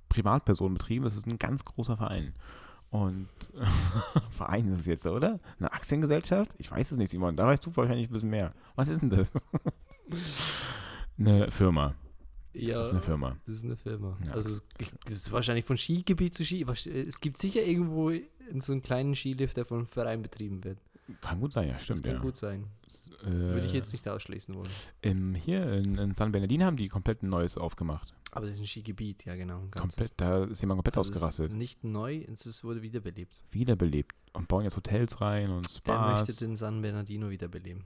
Privatpersonen 0.09 0.73
betrieben. 0.73 1.03
Das 1.05 1.15
ist 1.15 1.27
ein 1.27 1.39
ganz 1.39 1.63
großer 1.65 1.95
Verein. 1.97 2.33
Und 2.89 3.27
Verein 4.31 4.67
ist 4.67 4.79
es 4.79 4.85
jetzt, 4.87 5.05
oder? 5.05 5.39
Eine 5.59 5.71
Aktiengesellschaft? 5.71 6.55
Ich 6.57 6.71
weiß 6.71 6.91
es 6.91 6.97
nicht, 6.97 7.11
Simon. 7.11 7.35
Da 7.35 7.45
weißt 7.47 7.65
du 7.65 7.75
wahrscheinlich 7.75 8.09
ein 8.09 8.13
bisschen 8.13 8.31
mehr. 8.31 8.53
Was 8.75 8.87
ist 8.87 9.01
denn 9.01 9.09
das? 9.11 9.31
Eine 11.17 11.51
Firma. 11.51 11.93
Ja, 12.53 12.79
Das 12.79 12.87
ist 12.87 12.93
eine 12.93 13.01
Firma. 13.03 13.37
Das 13.45 13.55
ist 13.55 13.65
eine 13.65 13.75
Firma. 13.77 14.17
Ja. 14.25 14.31
Also 14.31 14.49
es 14.79 14.95
es 15.05 15.11
ist 15.13 15.31
wahrscheinlich 15.31 15.65
von 15.65 15.77
Skigebiet 15.77 16.33
zu 16.33 16.43
Ski. 16.43 16.65
wahrsch- 16.65 16.89
Es 16.89 17.19
gibt 17.21 17.37
sicher 17.37 17.61
irgendwo 17.61 18.11
so 18.59 18.71
einen 18.71 18.81
kleinen 18.81 19.13
Skilift, 19.15 19.55
der 19.57 19.65
von 19.65 19.79
einem 19.79 19.87
Verein 19.87 20.21
betrieben 20.23 20.63
wird. 20.63 20.79
Kann 21.21 21.39
gut 21.39 21.53
sein, 21.53 21.67
ja, 21.69 21.77
stimmt. 21.77 21.99
das 21.99 22.03
kann 22.03 22.15
ja. 22.15 22.21
gut 22.21 22.35
sein. 22.35 22.67
Äh, 23.23 23.29
Würde 23.29 23.65
ich 23.65 23.73
jetzt 23.73 23.91
nicht 23.91 24.07
ausschließen 24.07 24.55
wollen. 24.55 24.69
Im, 25.01 25.35
hier 25.35 25.71
in, 25.73 25.97
in 25.97 26.13
San 26.13 26.31
Bernardino 26.31 26.65
haben 26.65 26.77
die 26.77 26.87
komplett 26.87 27.23
ein 27.23 27.29
neues 27.29 27.57
aufgemacht. 27.57 28.13
Aber 28.31 28.45
das 28.45 28.55
ist 28.55 28.61
ein 28.61 28.67
Skigebiet, 28.67 29.25
ja 29.25 29.35
genau. 29.35 29.63
Komplett, 29.71 30.13
da 30.17 30.43
ist 30.45 30.61
jemand 30.61 30.77
komplett 30.79 30.97
Also 30.97 31.11
ausgerastet. 31.11 31.53
Nicht 31.53 31.83
neu, 31.83 32.23
es 32.27 32.63
wurde 32.63 32.81
wiederbelebt. 32.81 33.33
Wiederbelebt. 33.51 34.15
Und 34.33 34.47
bauen 34.47 34.63
jetzt 34.63 34.77
Hotels 34.77 35.19
rein 35.21 35.49
und 35.49 35.67
Wer 35.85 35.99
möchte 35.99 36.25
Spas. 36.25 36.35
den 36.37 36.55
San 36.55 36.81
Bernardino 36.81 37.29
wiederbeleben? 37.29 37.85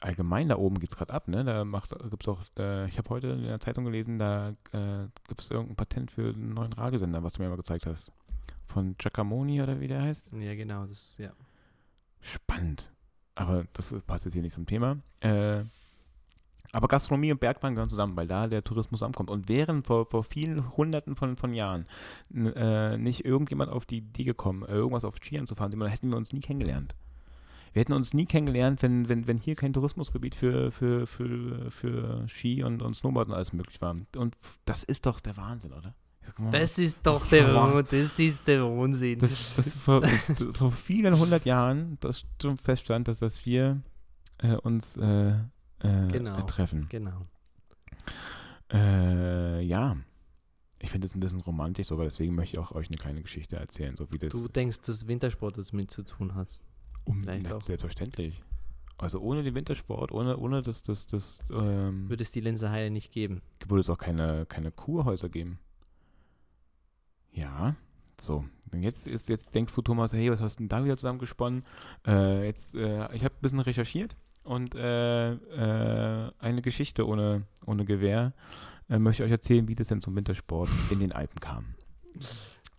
Allgemein 0.00 0.48
da 0.48 0.56
oben 0.56 0.78
geht 0.78 0.90
es 0.90 0.96
gerade 0.96 1.12
ab, 1.14 1.28
ne? 1.28 1.44
Da 1.44 1.64
gibt 2.10 2.24
es 2.24 2.28
auch, 2.28 2.42
äh, 2.58 2.86
ich 2.88 2.98
habe 2.98 3.08
heute 3.08 3.28
in 3.28 3.44
der 3.44 3.60
Zeitung 3.60 3.84
gelesen, 3.84 4.18
da 4.18 4.50
äh, 4.72 5.06
gibt 5.28 5.40
es 5.40 5.50
irgendein 5.50 5.76
Patent 5.76 6.10
für 6.10 6.34
einen 6.34 6.52
neuen 6.52 6.72
Radiosender, 6.72 7.22
was 7.22 7.34
du 7.34 7.42
mir 7.42 7.48
mal 7.48 7.56
gezeigt 7.56 7.86
hast. 7.86 8.12
Von 8.66 8.96
Giacomoni 8.98 9.62
oder 9.62 9.80
wie 9.80 9.88
der 9.88 10.02
heißt. 10.02 10.32
Ja, 10.34 10.54
genau, 10.54 10.84
das, 10.86 11.16
ja. 11.18 11.32
Spannend. 12.20 12.90
Aber 13.34 13.66
das 13.72 13.94
passt 14.06 14.24
jetzt 14.24 14.34
hier 14.34 14.42
nicht 14.42 14.54
zum 14.54 14.66
Thema. 14.66 14.98
Äh, 15.20 15.64
aber 16.72 16.88
Gastronomie 16.88 17.32
und 17.32 17.40
Bergbahn 17.40 17.74
gehören 17.74 17.88
zusammen, 17.88 18.16
weil 18.16 18.26
da 18.26 18.48
der 18.48 18.64
Tourismus 18.64 19.02
ankommt. 19.02 19.30
Und 19.30 19.48
während 19.48 19.86
vor, 19.86 20.06
vor 20.06 20.24
vielen 20.24 20.76
Hunderten 20.76 21.16
von, 21.16 21.36
von 21.36 21.54
Jahren 21.54 21.86
äh, 22.34 22.96
nicht 22.96 23.24
irgendjemand 23.24 23.70
auf 23.70 23.86
die 23.86 23.98
Idee 23.98 24.24
gekommen, 24.24 24.62
irgendwas 24.62 25.04
auf 25.04 25.16
Skiern 25.16 25.46
zu 25.46 25.54
fahren, 25.54 25.80
hätten 25.86 26.10
wir 26.10 26.16
uns 26.16 26.32
nie 26.32 26.40
kennengelernt. 26.40 26.94
Wir 27.72 27.80
hätten 27.80 27.92
uns 27.92 28.14
nie 28.14 28.24
kennengelernt, 28.24 28.82
wenn, 28.82 29.08
wenn, 29.08 29.26
wenn 29.26 29.38
hier 29.38 29.54
kein 29.54 29.74
Tourismusgebiet 29.74 30.34
für, 30.34 30.72
für, 30.72 31.06
für, 31.06 31.70
für 31.70 32.26
Ski 32.26 32.62
und, 32.62 32.80
und 32.80 32.94
Snowboard 32.94 33.28
und 33.28 33.34
alles 33.34 33.52
möglich 33.52 33.80
war. 33.82 33.96
Und 34.16 34.36
das 34.64 34.82
ist 34.82 35.04
doch 35.04 35.20
der 35.20 35.36
Wahnsinn, 35.36 35.74
oder? 35.74 35.94
Mal, 36.38 36.50
Das 36.52 36.78
ist 36.78 36.98
doch 37.02 37.26
der, 37.26 37.82
das 37.82 38.18
ist 38.18 38.46
der 38.46 38.62
Wahnsinn. 38.64 39.18
das, 39.18 39.54
das 39.56 39.74
vor, 39.74 40.02
vor 40.54 40.72
vielen 40.72 41.18
hundert 41.18 41.44
Jahren, 41.46 41.98
das 42.00 42.24
schon 42.40 42.58
feststand, 42.58 43.08
dass, 43.08 43.18
dass 43.20 43.44
wir 43.46 43.80
äh, 44.38 44.54
uns 44.56 44.96
äh, 44.96 45.30
äh, 45.80 46.08
Genau. 46.12 46.42
treffen. 46.42 46.86
genau. 46.88 47.26
Äh, 48.72 49.62
ja. 49.62 49.96
Ich 50.78 50.90
finde 50.90 51.06
es 51.06 51.14
ein 51.14 51.20
bisschen 51.20 51.40
romantisch 51.40 51.86
sogar, 51.86 52.04
deswegen 52.04 52.34
möchte 52.34 52.56
ich 52.56 52.62
auch 52.62 52.72
euch 52.72 52.88
eine 52.88 52.98
kleine 52.98 53.22
Geschichte 53.22 53.56
erzählen, 53.56 53.96
so 53.96 54.06
wie 54.12 54.18
das 54.18 54.32
Du 54.32 54.46
denkst, 54.46 54.82
dass 54.82 55.06
Wintersport 55.08 55.56
das 55.56 55.72
mit 55.72 55.90
zu 55.90 56.02
tun 56.02 56.34
hat. 56.34 56.62
um, 57.04 57.22
vielleicht 57.22 57.50
auch. 57.50 57.62
selbstverständlich. 57.62 58.42
Also 58.98 59.20
ohne 59.20 59.42
den 59.42 59.54
Wintersport, 59.54 60.10
ohne, 60.12 60.36
ohne 60.38 60.62
das, 60.62 60.82
das, 60.82 61.06
das 61.06 61.40
ähm, 61.50 62.08
Würde 62.08 62.22
es 62.22 62.30
die 62.30 62.40
Linse 62.40 62.70
nicht 62.90 63.12
geben. 63.12 63.42
würde 63.66 63.80
es 63.80 63.90
auch 63.90 63.98
keine, 63.98 64.46
keine 64.46 64.70
Kurhäuser 64.70 65.28
geben. 65.28 65.58
Ja, 67.36 67.76
so. 68.18 68.44
Jetzt, 68.74 69.06
ist, 69.06 69.28
jetzt 69.28 69.54
denkst 69.54 69.74
du, 69.74 69.82
Thomas, 69.82 70.12
hey, 70.12 70.30
was 70.30 70.40
hast 70.40 70.58
du 70.58 70.62
denn 70.62 70.68
da 70.68 70.84
wieder 70.84 70.96
zusammengesponnen? 70.96 71.64
Äh, 72.06 72.46
jetzt, 72.46 72.74
äh, 72.74 73.14
ich 73.14 73.24
habe 73.24 73.34
ein 73.34 73.42
bisschen 73.42 73.60
recherchiert 73.60 74.16
und 74.42 74.74
äh, 74.74 75.32
äh, 75.32 76.32
eine 76.38 76.62
Geschichte 76.62 77.06
ohne, 77.06 77.44
ohne 77.66 77.84
Gewehr 77.84 78.32
äh, 78.88 78.98
möchte 78.98 79.22
ich 79.22 79.26
euch 79.26 79.32
erzählen, 79.32 79.68
wie 79.68 79.74
das 79.74 79.88
denn 79.88 80.00
zum 80.00 80.16
Wintersport 80.16 80.70
in 80.90 80.98
den 80.98 81.12
Alpen 81.12 81.38
kam. 81.40 81.74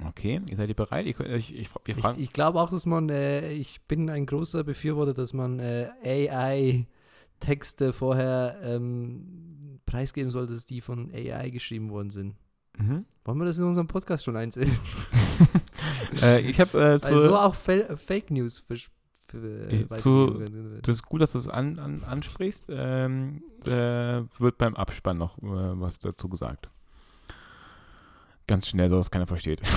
Okay, 0.06 0.42
ihr 0.46 0.58
seid 0.58 0.70
ihr 0.70 0.76
bereit? 0.76 1.06
Ich, 1.06 1.20
ich, 1.20 1.56
ich, 1.56 1.70
Ich, 1.86 2.06
ich 2.18 2.34
glaube 2.34 2.60
auch, 2.60 2.70
dass 2.70 2.86
man, 2.86 3.10
äh, 3.10 3.52
ich 3.52 3.82
bin 3.84 4.10
ein 4.10 4.26
großer 4.26 4.64
Befürworter, 4.64 5.14
dass 5.14 5.34
man 5.34 5.60
äh, 5.60 5.90
AI-Texte 6.04 7.94
vorher 7.94 8.60
ähm, 8.64 9.80
preisgeben 9.86 10.32
soll, 10.32 10.48
dass 10.48 10.66
die 10.66 10.82
von 10.82 11.12
AI 11.14 11.50
geschrieben 11.52 11.90
worden 11.92 12.10
sind. 12.10 12.36
Mhm. 12.78 13.06
Wollen 13.26 13.40
wir 13.40 13.46
das 13.46 13.58
in 13.58 13.66
unserem 13.66 13.88
Podcast 13.88 14.24
schon 14.24 14.38
einsehen? 14.38 14.78
äh, 16.22 16.40
ich 16.42 16.60
habe 16.62 16.96
äh, 16.96 17.00
zu, 17.00 17.08
Also 17.10 17.38
auch 17.38 17.56
Fa 17.56 17.98
Fake 17.98 18.32
News 18.32 18.64
versch- 18.70 18.88
für, 19.28 19.70
Äh, 19.70 19.82
äh, 19.82 19.98
zu-. 19.98 20.46
Das 20.82 20.96
ist 20.96 21.04
gut, 21.04 21.22
dass 21.22 21.34
du 21.34 21.40
es 21.40 21.50
an, 21.50 21.78
an, 21.80 22.04
ansprichst. 22.06 22.68
Ähm, 22.70 23.44
äh, 23.66 24.22
wird 24.40 24.58
beim 24.58 24.76
Abspann 24.76 25.18
noch 25.18 25.38
äh, 25.40 25.44
was 25.44 26.00
dazu 26.00 26.30
gesagt. 26.30 26.70
Ganz 28.48 28.68
schnell, 28.68 28.90
so 28.90 28.96
dass 28.96 29.12
keiner 29.12 29.28
versteht. 29.28 29.62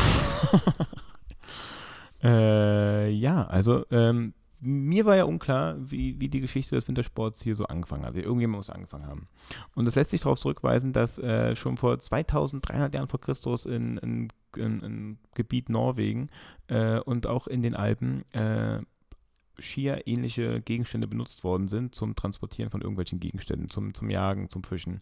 äh, 2.23 3.09
ja, 3.11 3.47
also 3.47 3.85
ähm, 3.91 4.35
mir 4.61 5.07
war 5.07 5.17
ja 5.17 5.25
unklar, 5.25 5.77
wie, 5.79 6.21
wie 6.21 6.29
die 6.29 6.41
Geschichte 6.41 6.75
des 6.75 6.87
Wintersports 6.87 7.43
hier 7.43 7.55
so 7.55 7.65
angefangen 7.67 8.05
hat. 8.05 8.15
Irgendjemand 8.15 8.59
muss 8.59 8.71
angefangen 8.71 9.07
haben. 9.07 9.29
Und 9.75 9.87
das 9.87 9.95
lässt 9.95 10.11
sich 10.11 10.21
darauf 10.21 10.39
zurückweisen, 10.39 10.93
dass 10.93 11.19
äh, 11.19 11.57
schon 11.57 11.77
vor 11.77 11.99
2300 11.99 12.93
Jahren 12.95 13.09
vor 13.09 13.21
Christus 13.21 13.67
in, 13.67 13.97
in, 13.99 14.29
in, 14.57 14.81
in 14.81 15.19
Gebiet 15.35 15.69
Norwegen 15.69 16.29
äh, 16.69 17.01
und 17.01 17.27
auch 17.27 17.47
in 17.47 17.63
den 17.63 17.75
Alpen 17.75 18.25
äh, 18.33 18.81
schier 19.59 20.07
ähnliche 20.07 20.61
Gegenstände 20.63 21.07
benutzt 21.07 21.45
worden 21.45 21.69
sind 21.69 21.95
zum 21.95 22.17
Transportieren 22.17 22.71
von 22.71 22.81
irgendwelchen 22.81 23.21
Gegenständen, 23.21 23.69
zum, 23.69 23.95
zum 23.95 24.11
Jagen, 24.11 24.49
zum 24.49 24.65
Fischen, 24.65 25.01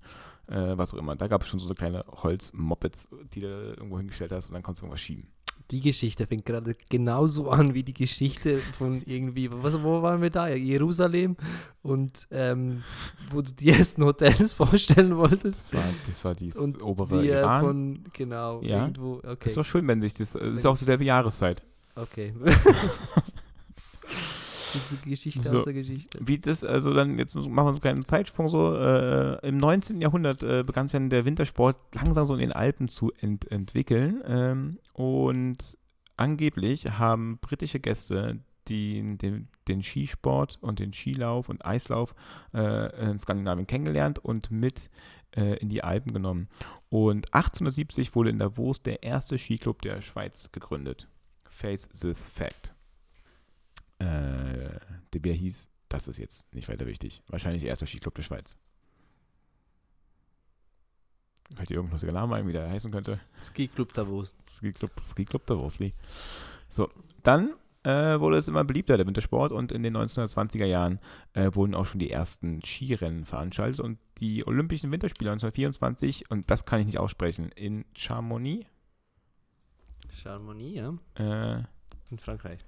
äh, 0.48 0.76
was 0.76 0.94
auch 0.94 0.98
immer. 0.98 1.16
Da 1.16 1.28
gab 1.28 1.42
es 1.42 1.48
schon 1.48 1.60
so 1.60 1.72
kleine 1.74 2.04
Holzmoppets, 2.08 3.08
die 3.32 3.40
du 3.40 3.46
irgendwo 3.76 3.98
hingestellt 3.98 4.32
hast 4.32 4.48
und 4.48 4.54
dann 4.54 4.62
konntest 4.62 4.82
du 4.82 4.86
irgendwas 4.86 5.00
schieben. 5.00 5.28
Die 5.70 5.80
Geschichte 5.80 6.26
fängt 6.26 6.46
gerade 6.46 6.74
genauso 6.88 7.50
an 7.50 7.74
wie 7.74 7.82
die 7.82 7.92
Geschichte 7.92 8.58
von 8.78 9.02
irgendwie, 9.04 9.50
was, 9.52 9.82
wo 9.82 10.00
waren 10.02 10.22
wir 10.22 10.30
da? 10.30 10.48
Jerusalem 10.48 11.36
und 11.82 12.26
ähm, 12.30 12.82
wo 13.30 13.42
du 13.42 13.52
die 13.52 13.68
ersten 13.70 14.02
Hotels 14.04 14.52
vorstellen 14.54 15.16
wolltest. 15.16 15.72
Das 15.72 15.74
war, 15.74 15.84
das 16.06 16.24
war 16.24 16.34
dieses 16.34 16.60
Und 16.60 16.82
obere 16.82 17.22
wir 17.22 17.40
Iran. 17.40 17.60
von, 17.64 18.04
genau, 18.14 18.62
Ja. 18.62 18.82
irgendwo, 18.82 19.16
okay, 19.18 19.36
Das 19.40 19.48
ist 19.48 19.56
doch 19.58 19.64
schön, 19.64 19.86
wenn 19.86 20.00
sich 20.00 20.14
das, 20.14 20.32
das 20.32 20.42
ist 20.52 20.66
auch 20.66 20.78
dieselbe 20.78 21.04
Jahreszeit. 21.04 21.62
okay. 21.96 22.32
Diese 24.78 24.96
Geschichte 25.08 25.48
So. 25.48 25.58
aus 25.58 25.64
der 25.64 25.72
Geschichte. 25.72 26.18
Wie 26.20 26.38
das, 26.38 26.64
also 26.64 26.92
dann, 26.92 27.18
jetzt 27.18 27.34
machen 27.34 27.54
wir 27.54 27.62
so 27.62 27.68
einen 27.68 27.80
kleinen 27.80 28.04
Zeitsprung 28.04 28.48
so, 28.48 28.74
äh, 28.74 29.46
im 29.46 29.58
19. 29.58 30.00
Jahrhundert 30.00 30.42
äh, 30.42 30.62
begann 30.62 30.86
sich 30.86 30.92
dann 30.92 31.10
der 31.10 31.24
Wintersport 31.24 31.76
langsam 31.94 32.26
so 32.26 32.34
in 32.34 32.40
den 32.40 32.52
Alpen 32.52 32.88
zu 32.88 33.12
ent 33.20 33.50
entwickeln 33.50 34.22
ähm, 34.26 34.78
und 34.92 35.78
angeblich 36.16 36.98
haben 36.98 37.38
britische 37.38 37.80
Gäste 37.80 38.40
die, 38.68 39.16
den, 39.16 39.48
den 39.66 39.82
Skisport 39.82 40.58
und 40.60 40.78
den 40.78 40.92
Skilauf 40.92 41.48
und 41.48 41.64
Eislauf 41.64 42.14
äh, 42.54 43.10
in 43.10 43.18
Skandinavien 43.18 43.66
kennengelernt 43.66 44.18
und 44.18 44.50
mit 44.50 44.90
äh, 45.36 45.56
in 45.58 45.68
die 45.68 45.82
Alpen 45.82 46.12
genommen. 46.12 46.48
Und 46.90 47.32
1870 47.34 48.14
wurde 48.14 48.30
in 48.30 48.38
Davos 48.38 48.82
der 48.82 49.02
erste 49.02 49.38
Skiclub 49.38 49.82
der 49.82 50.00
Schweiz 50.00 50.50
gegründet. 50.52 51.08
Face 51.44 51.88
the 51.92 52.14
Fact. 52.14 52.74
Äh, 53.98 54.47
der 55.12 55.20
Bär 55.20 55.34
hieß, 55.34 55.68
das 55.88 56.08
ist 56.08 56.18
jetzt 56.18 56.52
nicht 56.54 56.68
weiter 56.68 56.86
wichtig. 56.86 57.22
Wahrscheinlich 57.28 57.64
erster 57.64 57.86
Skiclub 57.86 58.14
der 58.14 58.22
Schweiz. 58.22 58.56
Fällt 61.56 61.70
dir 61.70 61.74
irgendein 61.74 61.94
lustiger 61.94 62.12
Name 62.12 62.36
ein, 62.36 62.46
wie 62.46 62.52
der 62.52 62.68
heißen 62.68 62.90
könnte? 62.90 63.20
Ski 63.42 63.68
Club 63.68 63.94
Davos. 63.94 64.34
Ski 64.48 64.72
Club, 64.72 64.90
Ski 65.02 65.24
Club 65.24 65.46
der 65.46 65.58
Wolfsli. 65.58 65.94
So, 66.68 66.90
dann 67.22 67.54
äh, 67.84 68.20
wurde 68.20 68.36
es 68.36 68.48
immer 68.48 68.64
beliebter, 68.64 68.98
der 68.98 69.06
Wintersport, 69.06 69.52
und 69.52 69.72
in 69.72 69.82
den 69.82 69.96
1920er 69.96 70.66
Jahren 70.66 71.00
äh, 71.32 71.50
wurden 71.54 71.74
auch 71.74 71.86
schon 71.86 72.00
die 72.00 72.10
ersten 72.10 72.62
Skirennen 72.62 73.24
veranstaltet 73.24 73.80
und 73.80 73.98
die 74.18 74.46
Olympischen 74.46 74.92
Winterspiele 74.92 75.30
1924, 75.30 76.30
und 76.30 76.50
das 76.50 76.66
kann 76.66 76.80
ich 76.80 76.86
nicht 76.86 76.98
aussprechen, 76.98 77.50
in 77.52 77.86
Chamonix, 77.96 78.66
Charmonie, 80.10 80.74
ja, 80.74 80.94
äh, 81.14 81.62
in 82.10 82.18
Frankreich. 82.18 82.60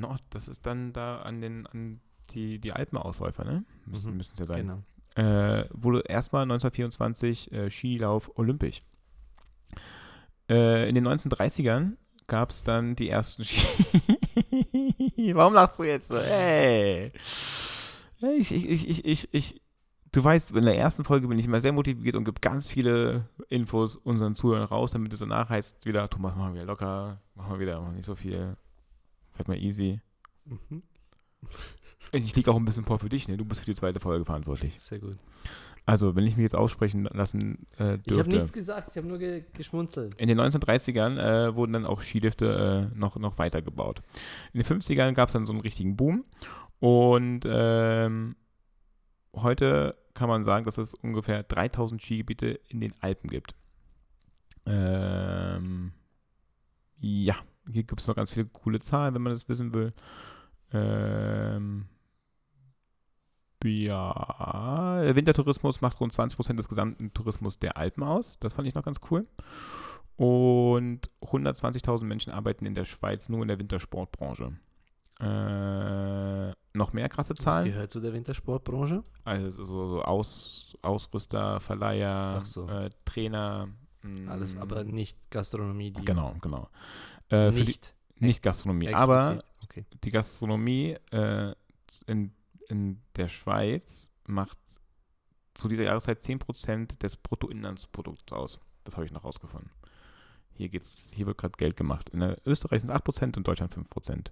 Nord, 0.00 0.22
das 0.30 0.48
ist 0.48 0.66
dann 0.66 0.92
da 0.92 1.18
an 1.22 1.40
den, 1.40 1.66
an 1.66 2.00
die, 2.30 2.58
die 2.58 2.72
Alpenausläufer, 2.72 3.44
ne? 3.44 3.64
Müssen 3.86 4.14
Mhm, 4.14 4.20
es 4.20 4.32
ja 4.38 4.44
sein. 4.44 4.82
Genau. 5.16 5.28
äh, 5.28 5.66
wurde 5.72 6.00
erstmal 6.08 6.42
1924 6.42 7.52
äh, 7.52 7.70
Skilauf 7.70 8.30
olympisch. 8.38 8.82
Äh, 10.48 10.88
in 10.88 10.94
den 10.94 11.06
1930ern 11.06 11.96
gab 12.26 12.50
es 12.50 12.62
dann 12.62 12.96
die 12.96 13.08
ersten 13.08 13.44
Ski. 13.46 13.62
Warum 15.34 15.54
lachst 15.54 15.78
du 15.78 15.84
jetzt 15.84 16.08
so? 16.08 16.18
Hey! 16.18 17.10
Ich, 18.38 18.52
ich, 18.52 18.68
ich, 18.68 18.88
ich, 18.88 19.04
ich, 19.04 19.28
ich, 19.34 19.60
du 20.12 20.22
weißt, 20.22 20.52
in 20.52 20.64
der 20.64 20.78
ersten 20.78 21.04
Folge 21.04 21.26
bin 21.28 21.38
ich 21.38 21.46
immer 21.46 21.60
sehr 21.60 21.72
motiviert 21.72 22.14
und 22.16 22.24
gebe 22.24 22.40
ganz 22.40 22.68
viele 22.68 23.28
Infos 23.48 23.96
unseren 23.96 24.34
Zuhörern 24.34 24.64
raus, 24.66 24.92
damit 24.92 25.12
es 25.12 25.20
danach 25.20 25.48
heißt 25.50 25.84
wieder, 25.86 26.08
Thomas, 26.08 26.36
machen 26.36 26.54
wir 26.54 26.64
locker, 26.64 27.20
machen 27.34 27.52
wir 27.54 27.60
wieder, 27.60 27.80
machen 27.80 27.96
nicht 27.96 28.04
so 28.04 28.14
viel, 28.14 28.56
bleibt 29.34 29.48
mal 29.48 29.58
easy. 29.58 30.00
Mhm. 30.44 30.82
Ich 32.12 32.34
liege 32.36 32.50
auch 32.50 32.56
ein 32.56 32.64
bisschen 32.64 32.84
vor 32.84 32.98
für 32.98 33.08
dich, 33.08 33.28
ne? 33.28 33.36
Du 33.36 33.44
bist 33.44 33.60
für 33.60 33.66
die 33.66 33.74
zweite 33.74 34.00
Folge 34.00 34.24
verantwortlich. 34.24 34.80
Sehr 34.80 34.98
gut. 34.98 35.16
Also, 35.84 36.14
wenn 36.14 36.24
ich 36.26 36.36
mich 36.36 36.44
jetzt 36.44 36.54
aussprechen 36.54 37.04
lassen 37.04 37.66
äh, 37.72 37.74
Ich 37.74 37.80
habe 37.80 38.02
dürfte. 38.02 38.30
nichts 38.30 38.52
gesagt, 38.52 38.90
ich 38.92 38.96
habe 38.96 39.08
nur 39.08 39.18
ge 39.18 39.44
geschmunzelt. 39.54 40.14
In 40.14 40.28
den 40.28 40.38
1930ern 40.40 41.18
äh, 41.18 41.56
wurden 41.56 41.72
dann 41.72 41.86
auch 41.86 42.02
Skilifte 42.02 42.90
äh, 42.92 42.96
noch, 42.96 43.16
noch 43.16 43.38
weitergebaut. 43.38 44.02
In 44.52 44.62
den 44.62 44.80
50ern 44.80 45.12
gab 45.14 45.28
es 45.28 45.32
dann 45.32 45.46
so 45.46 45.52
einen 45.52 45.60
richtigen 45.62 45.96
Boom. 45.96 46.24
Und 46.78 47.40
ähm, 47.46 48.36
heute 49.34 49.96
kann 50.14 50.28
man 50.28 50.44
sagen, 50.44 50.66
dass 50.66 50.78
es 50.78 50.94
ungefähr 50.94 51.42
3000 51.42 52.00
Skigebiete 52.00 52.60
in 52.68 52.80
den 52.80 52.92
Alpen 53.00 53.30
gibt. 53.30 53.54
Ähm, 54.66 55.92
ja, 56.98 57.36
hier 57.70 57.82
gibt 57.84 58.00
es 58.00 58.06
noch 58.06 58.16
ganz 58.16 58.30
viele 58.30 58.46
coole 58.46 58.80
Zahlen, 58.80 59.14
wenn 59.14 59.22
man 59.22 59.32
das 59.32 59.48
wissen 59.48 59.72
will. 59.74 59.92
Ähm, 60.72 61.86
ja, 63.64 65.00
der 65.02 65.14
Wintertourismus 65.14 65.80
macht 65.80 66.00
rund 66.00 66.12
20% 66.12 66.54
des 66.56 66.68
gesamten 66.68 67.12
Tourismus 67.12 67.58
der 67.58 67.76
Alpen 67.76 68.02
aus. 68.02 68.38
Das 68.40 68.54
fand 68.54 68.66
ich 68.66 68.74
noch 68.74 68.84
ganz 68.84 69.00
cool. 69.10 69.26
Und 70.16 71.10
120.000 71.22 72.04
Menschen 72.04 72.32
arbeiten 72.32 72.66
in 72.66 72.74
der 72.74 72.84
Schweiz 72.84 73.28
nur 73.28 73.42
in 73.42 73.48
der 73.48 73.58
Wintersportbranche. 73.58 74.52
Äh, 75.20 76.52
noch 76.76 76.92
mehr 76.92 77.08
krasse 77.08 77.34
Zahlen. 77.34 77.66
Was 77.66 77.72
gehört 77.72 77.90
zu 77.92 78.00
der 78.00 78.12
Wintersportbranche? 78.12 79.02
Also 79.24 79.64
so, 79.64 80.02
Aus, 80.02 80.76
Ausrüster, 80.82 81.60
Verleiher, 81.60 82.40
so. 82.44 82.68
äh, 82.68 82.90
Trainer. 83.04 83.68
Alles, 84.28 84.56
aber 84.56 84.82
nicht 84.82 85.16
Gastronomie. 85.30 85.92
Die 85.92 86.04
Genau, 86.04 86.34
genau. 86.40 86.68
Äh, 87.32 87.50
Nicht 87.50 87.94
die, 88.18 88.26
nicht 88.26 88.42
Gastronomie, 88.42 88.92
aber 88.92 89.34
explizit. 89.34 89.44
Okay. 89.64 89.86
die 90.04 90.10
Gastronomie 90.10 90.96
äh, 91.10 91.54
in, 92.06 92.32
in 92.68 93.00
der 93.16 93.28
Schweiz 93.28 94.10
macht 94.26 94.58
zu 95.54 95.68
dieser 95.68 95.84
Jahreszeit 95.84 96.20
10% 96.20 96.98
des 96.98 97.16
Bruttoinlandsprodukts 97.16 98.32
aus. 98.32 98.60
Das 98.84 98.96
habe 98.96 99.06
ich 99.06 99.12
noch 99.12 99.24
rausgefunden. 99.24 99.70
Hier, 100.54 100.68
geht's, 100.68 101.12
hier 101.14 101.26
wird 101.26 101.38
gerade 101.38 101.56
Geld 101.56 101.76
gemacht. 101.76 102.10
In 102.10 102.36
Österreich 102.44 102.82
sind 102.82 102.90
es 102.90 102.96
8%, 102.96 103.36
in 103.36 103.42
Deutschland 103.42 103.74
5%. 103.74 104.30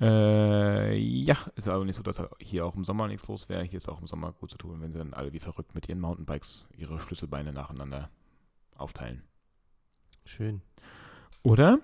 Äh, 0.00 0.96
ja, 0.96 1.36
ist 1.54 1.68
aber 1.68 1.84
nicht 1.84 1.96
so, 1.96 2.02
dass 2.02 2.20
hier 2.40 2.64
auch 2.64 2.74
im 2.74 2.84
Sommer 2.84 3.06
nichts 3.06 3.28
los 3.28 3.48
wäre. 3.48 3.62
Hier 3.62 3.76
ist 3.76 3.88
auch 3.88 4.00
im 4.00 4.06
Sommer 4.06 4.32
gut 4.32 4.50
zu 4.50 4.56
tun, 4.58 4.80
wenn 4.80 4.90
sie 4.90 4.98
dann 4.98 5.14
alle 5.14 5.32
wie 5.32 5.38
verrückt 5.38 5.74
mit 5.74 5.88
ihren 5.88 6.00
Mountainbikes 6.00 6.66
ihre 6.76 6.98
Schlüsselbeine 6.98 7.52
nacheinander 7.52 8.10
aufteilen. 8.76 9.22
Schön. 10.24 10.62
Oder? 11.42 11.80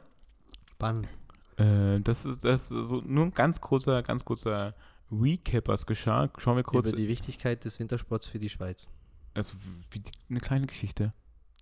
Spannend. 0.77 1.09
Äh, 1.57 2.01
das 2.01 2.27
ist 2.27 2.45
das 2.45 2.71
ist 2.71 2.89
so 2.89 3.01
nur 3.07 3.25
ein 3.25 3.33
ganz 3.33 3.61
kurzer, 3.61 4.03
ganz 4.03 4.25
kurzer 4.25 4.75
Recap, 5.11 5.69
was 5.69 5.87
geschah. 5.87 6.29
Schauen 6.39 6.57
wir 6.57 6.65
kurz. 6.65 6.89
Über 6.89 6.99
die 6.99 7.09
Wichtigkeit 7.09 7.65
des 7.65 7.79
Wintersports 7.79 8.27
für 8.27 8.39
die 8.39 8.51
Schweiz. 8.51 8.87
Also 9.35 9.57
wie 9.91 10.01
die, 10.01 10.11
eine 10.29 10.41
kleine 10.41 10.67
Geschichte. 10.67 11.13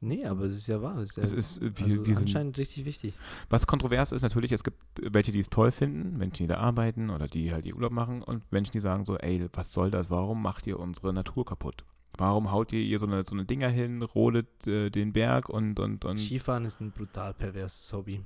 Nee, 0.01 0.27
aber 0.27 0.45
es 0.45 0.57
ist 0.57 0.67
ja 0.67 0.83
wahr. 0.83 0.99
Es 0.99 1.11
ist, 1.11 1.17
ja, 1.17 1.23
Es 1.23 1.33
ist, 1.33 1.63
äh, 1.63 1.71
wie, 1.77 1.85
also 1.85 2.05
sind, 2.05 2.19
anscheinend 2.19 2.59
richtig 2.59 2.85
wichtig. 2.85 3.15
was 3.49 3.67
kontrovers 3.67 4.13
ist 4.13 4.23
natürlich, 4.23 4.53
es 4.53 4.65
gibt 4.65 4.79
welche, 5.01 5.33
die 5.33 5.39
es 5.39 5.49
toll 5.49 5.71
finden, 5.71 6.19
Menschen, 6.19 6.45
die 6.45 6.47
da 6.49 6.59
arbeiten 6.59 7.09
oder 7.11 7.27
die 7.27 7.53
halt 7.53 7.65
ihr 7.65 7.75
Urlaub 7.75 7.93
machen 7.93 8.23
und 8.23 8.51
Menschen, 8.53 8.73
die 8.73 8.81
sagen 8.81 9.05
so, 9.05 9.17
ey, 9.17 9.49
was 9.53 9.73
soll 9.73 9.91
das? 9.91 10.11
Warum 10.11 10.43
macht 10.43 10.67
ihr 10.67 10.79
unsere 10.79 11.13
Natur 11.13 11.47
kaputt? 11.47 11.85
Warum 12.17 12.53
haut 12.53 12.73
ihr 12.73 12.81
ihr 12.81 12.99
so 12.99 13.07
eine, 13.07 13.25
so 13.25 13.35
eine 13.35 13.45
Dinger 13.45 13.69
hin, 13.69 14.03
rodet 14.03 14.67
äh, 14.67 14.91
den 14.91 15.13
Berg 15.13 15.49
und, 15.49 15.81
und, 15.81 16.05
und 16.05 16.19
Skifahren 16.19 16.65
ist 16.65 16.81
ein 16.81 16.91
brutal 16.91 17.33
perverses 17.33 17.93
Hobby. 17.93 18.21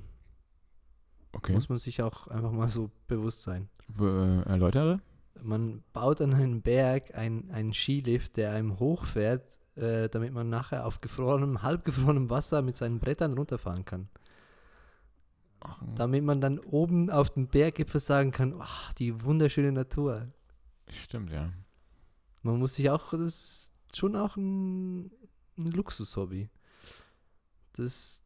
Okay. 1.33 1.53
Muss 1.53 1.69
man 1.69 1.77
sich 1.79 2.01
auch 2.01 2.27
einfach 2.27 2.51
mal 2.51 2.67
so 2.69 2.89
bewusst 3.07 3.43
sein. 3.43 3.69
Äh, 3.99 4.41
erläutere? 4.43 4.99
Man 5.41 5.83
baut 5.93 6.21
an 6.21 6.33
einen 6.33 6.61
Berg 6.61 7.15
ein- 7.15 7.49
einen 7.51 7.73
Skilift, 7.73 8.35
der 8.37 8.51
einem 8.51 8.79
hochfährt, 8.79 9.57
äh, 9.75 10.09
damit 10.09 10.33
man 10.33 10.49
nachher 10.49 10.85
auf 10.85 10.99
gefrorenem, 11.01 11.61
halbgefrorenem 11.61 12.29
Wasser 12.29 12.61
mit 12.61 12.75
seinen 12.77 12.99
Brettern 12.99 13.33
runterfahren 13.37 13.85
kann. 13.85 14.09
Ach, 15.61 15.81
Damit 15.95 16.23
man 16.23 16.39
dann 16.41 16.57
oben 16.59 17.09
auf 17.09 17.31
dem 17.31 17.47
Berggipfel 17.47 17.99
sagen 17.99 18.31
kann, 18.31 18.55
ach, 18.59 18.93
die 18.93 19.23
wunderschöne 19.23 19.71
Natur. 19.71 20.27
stimmt, 20.89 21.31
ja. 21.31 21.51
Man 22.43 22.57
muss 22.57 22.75
sich 22.75 22.89
auch, 22.89 23.11
das 23.11 23.71
ist 23.91 23.97
schon 23.97 24.15
auch 24.15 24.37
ein, 24.37 25.11
ein 25.57 25.71
Luxushobby. 25.71 26.49
Das 27.73 27.85
ist 27.85 28.23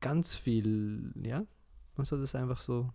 ganz 0.00 0.34
viel, 0.34 1.12
ja. 1.22 1.44
Man 1.98 2.06
soll 2.06 2.20
das 2.20 2.34
einfach 2.34 2.60
so 2.60 2.88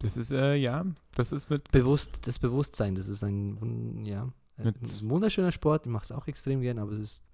Das 0.00 0.16
ist, 0.16 0.32
äh, 0.32 0.54
ja, 0.54 0.84
das 1.14 1.30
ist 1.30 1.50
mit 1.50 1.70
bewusst, 1.72 2.26
das 2.26 2.38
Bewusstsein, 2.38 2.94
das 2.94 3.06
ist 3.08 3.22
ein, 3.22 4.04
ja, 4.06 4.28
ein 4.56 4.74
wunderschöner 5.02 5.52
Sport. 5.52 5.84
Ich 5.86 5.92
mache 5.92 6.04
es 6.04 6.12
auch 6.12 6.26
extrem 6.26 6.60
gern, 6.62 6.78
aber 6.78 6.92
es 6.92 6.98
ist 6.98 7.24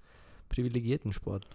privilegierten 0.48 1.12
Sport. 1.12 1.46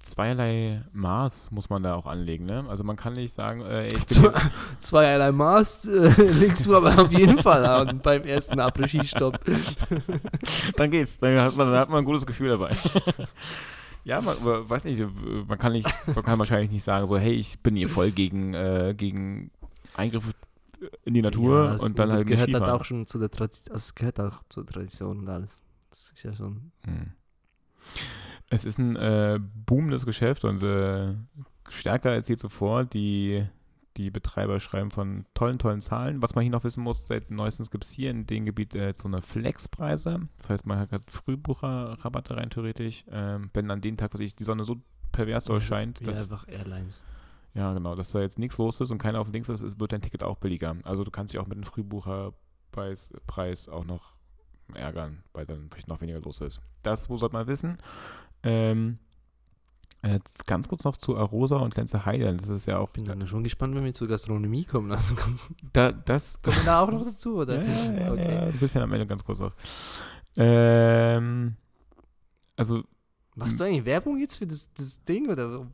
zweierlei 0.00 0.82
Maß 0.92 1.52
muss 1.52 1.70
man 1.70 1.82
da 1.84 1.94
auch 1.94 2.06
anlegen, 2.06 2.46
ne? 2.46 2.64
Also 2.68 2.82
man 2.84 2.96
kann 2.96 3.12
nicht 3.12 3.32
sagen, 3.32 3.60
äh, 3.62 3.86
ey, 3.86 3.94
ich 3.94 4.04
bin 4.06 4.06
Zwei- 4.08 4.50
Zweierlei 4.80 5.30
Maß 5.32 5.86
äh, 5.86 6.22
legst 6.32 6.66
du 6.66 6.76
aber 6.76 7.00
auf 7.00 7.12
jeden 7.12 7.38
Fall 7.40 7.64
an 7.64 8.00
beim 8.02 8.24
ersten 8.24 8.58
Après-Ski-Stopp. 8.60 9.38
dann 10.76 10.90
geht's, 10.90 11.16
dann 11.18 11.38
hat 11.38 11.56
man, 11.56 11.70
dann 11.70 11.78
hat 11.78 11.88
man 11.90 11.98
ein 12.00 12.04
gutes 12.04 12.26
Gefühl 12.26 12.50
dabei. 12.50 12.76
Ja, 14.04 14.20
man, 14.20 14.36
weiß 14.68 14.84
nicht, 14.84 15.02
man 15.48 15.58
kann 15.58 15.72
nicht, 15.72 15.88
man 16.06 16.24
kann 16.24 16.38
wahrscheinlich 16.38 16.70
nicht 16.70 16.84
sagen 16.84 17.06
so, 17.06 17.16
hey, 17.18 17.32
ich 17.32 17.58
bin 17.60 17.74
hier 17.76 17.88
voll 17.88 18.10
gegen, 18.10 18.54
äh, 18.54 18.94
gegen 18.96 19.50
Eingriffe 19.94 20.30
in 21.04 21.14
die 21.14 21.22
Natur 21.22 21.64
Ja, 21.64 21.74
es- 21.76 21.82
und 21.82 21.98
dann 21.98 22.08
das 22.10 22.18
halt 22.18 22.28
gehört 22.28 22.48
Skifahren. 22.50 22.70
halt 22.70 22.80
auch 22.80 22.84
schon 22.84 23.06
zu 23.06 23.18
der 23.18 23.30
Tradition, 23.30 23.72
also 23.74 23.82
es 23.82 23.94
gehört 23.94 24.20
auch 24.20 24.42
zur 24.48 24.66
Tradition 24.66 25.20
und 25.20 25.28
alles. 25.28 25.62
Das 25.90 26.12
ist 26.12 26.22
ja 26.22 26.34
schon. 26.34 26.72
Hm. 26.84 27.12
Es 28.50 28.64
ist 28.64 28.78
ein 28.78 28.96
äh, 28.96 29.38
boomendes 29.66 30.04
Geschäft 30.04 30.44
und 30.44 30.62
äh, 30.62 31.14
stärker 31.68 32.10
als 32.10 32.28
je 32.28 32.36
zuvor. 32.36 32.84
Die, 32.84 33.44
die 33.96 34.10
Betreiber 34.10 34.60
schreiben 34.60 34.90
von 34.90 35.24
tollen, 35.34 35.58
tollen 35.58 35.80
Zahlen. 35.80 36.22
Was 36.22 36.34
man 36.34 36.42
hier 36.42 36.50
noch 36.50 36.64
wissen 36.64 36.82
muss, 36.82 37.06
seit 37.06 37.30
neuestens 37.30 37.70
gibt 37.70 37.84
es 37.84 37.92
hier 37.92 38.10
in 38.10 38.26
dem 38.26 38.44
Gebiet 38.44 38.74
äh, 38.74 38.92
so 38.94 39.08
eine 39.08 39.22
Flexpreise. 39.22 40.28
Das 40.38 40.50
heißt, 40.50 40.66
man 40.66 40.78
hat 40.78 40.90
gerade 40.90 41.04
Frühbucherrabatte 41.06 42.36
rein 42.36 42.50
theoretisch. 42.50 43.04
Ähm, 43.10 43.50
wenn 43.54 43.70
an 43.70 43.80
dem 43.80 43.96
Tag, 43.96 44.12
was 44.14 44.20
ich, 44.20 44.34
die 44.34 44.44
Sonne 44.44 44.64
so 44.64 44.76
pervers 45.12 45.44
doll 45.44 45.60
scheint, 45.60 46.00
Wie 46.00 46.04
dass, 46.04 46.22
einfach 46.22 46.48
Airlines. 46.48 47.02
ja 47.54 47.72
genau, 47.72 47.94
dass 47.94 48.10
da 48.10 48.20
jetzt 48.20 48.38
nichts 48.38 48.58
los 48.58 48.80
ist 48.80 48.90
und 48.90 48.98
keiner 48.98 49.20
auf 49.20 49.28
dem 49.28 49.32
Links 49.32 49.48
ist, 49.48 49.60
ist, 49.60 49.78
wird 49.78 49.92
dein 49.92 50.02
Ticket 50.02 50.22
auch 50.22 50.38
billiger. 50.38 50.76
Also 50.82 51.04
du 51.04 51.10
kannst 51.10 51.32
dich 51.32 51.40
auch 51.40 51.46
mit 51.46 51.56
dem 51.56 51.64
Frühbucherpreis 51.64 53.12
Preis 53.26 53.68
auch 53.68 53.84
noch 53.84 54.14
ärgern, 54.72 55.22
weil 55.32 55.46
dann 55.46 55.68
vielleicht 55.70 55.88
noch 55.88 56.00
weniger 56.00 56.20
los 56.20 56.40
ist. 56.40 56.60
Das 56.82 57.08
wo 57.08 57.16
sollte 57.16 57.34
man 57.34 57.46
wissen. 57.46 57.78
Ähm, 58.42 58.98
jetzt 60.12 60.46
ganz 60.46 60.68
kurz 60.68 60.84
noch 60.84 60.96
zu 60.96 61.16
Arosa 61.16 61.56
und 61.56 61.76
Lenze 61.76 62.04
Heide. 62.04 62.34
Das 62.34 62.48
ist 62.48 62.66
ja 62.66 62.78
auch. 62.78 62.90
Bin 62.90 63.04
dann 63.04 63.26
schon 63.26 63.42
gespannt, 63.42 63.74
wenn 63.74 63.84
wir 63.84 63.92
zur 63.92 64.08
Gastronomie 64.08 64.64
kommen. 64.64 64.92
Also 64.92 65.14
ganz, 65.14 65.52
Da, 65.72 65.92
das, 65.92 66.40
kommen 66.42 66.56
wir 66.56 66.64
da 66.64 66.80
auch 66.80 66.90
noch 66.90 67.04
dazu, 67.04 67.36
oder? 67.36 67.62
ja, 67.62 67.92
ja, 67.92 68.12
okay. 68.12 68.34
ja, 68.34 68.50
du 68.50 68.58
bist 68.58 68.74
ja 68.74 68.82
am 68.82 68.92
Ende 68.92 69.06
ganz 69.06 69.24
kurz 69.24 69.40
auf. 69.40 69.52
Ähm, 70.36 71.56
also, 72.56 72.82
Machst 73.34 73.58
du 73.58 73.64
eigentlich 73.64 73.84
Werbung 73.84 74.18
jetzt 74.18 74.36
für 74.36 74.46
das, 74.46 74.72
das 74.74 75.02
Ding 75.04 75.28
oder 75.28 75.66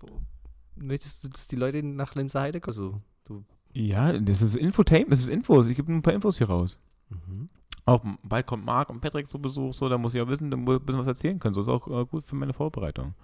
möchtest 0.76 1.24
du, 1.24 1.28
dass 1.28 1.46
die 1.46 1.56
Leute 1.56 1.82
nach 1.82 2.14
Lenzerheide 2.14 2.60
kommen? 2.60 2.74
So, 2.74 3.00
du. 3.24 3.44
ja, 3.72 4.18
das 4.18 4.40
ist 4.42 4.56
Infotainment, 4.56 5.12
das 5.12 5.20
ist 5.20 5.28
Infos. 5.28 5.68
Ich 5.68 5.76
gebe 5.76 5.92
ein 5.92 6.02
paar 6.02 6.14
Infos 6.14 6.38
hier 6.38 6.48
raus. 6.48 6.78
Mhm. 7.10 7.48
Auch 7.84 8.04
bald 8.22 8.46
kommt 8.46 8.64
Marc 8.64 8.88
und 8.88 9.00
Patrick 9.00 9.28
zu 9.28 9.38
Besuch, 9.40 9.74
so, 9.74 9.88
da 9.88 9.98
muss 9.98 10.14
ich 10.14 10.20
auch 10.20 10.28
wissen, 10.28 10.50
da 10.50 10.56
muss 10.56 10.76
ich 10.76 10.80
ein 10.80 10.86
bisschen 10.86 11.00
was 11.00 11.06
erzählen 11.08 11.38
können. 11.38 11.54
So 11.54 11.62
ist 11.62 11.68
auch 11.68 11.86
äh, 11.88 12.06
gut 12.06 12.24
für 12.26 12.36
meine 12.36 12.52
Vorbereitung. 12.52 13.14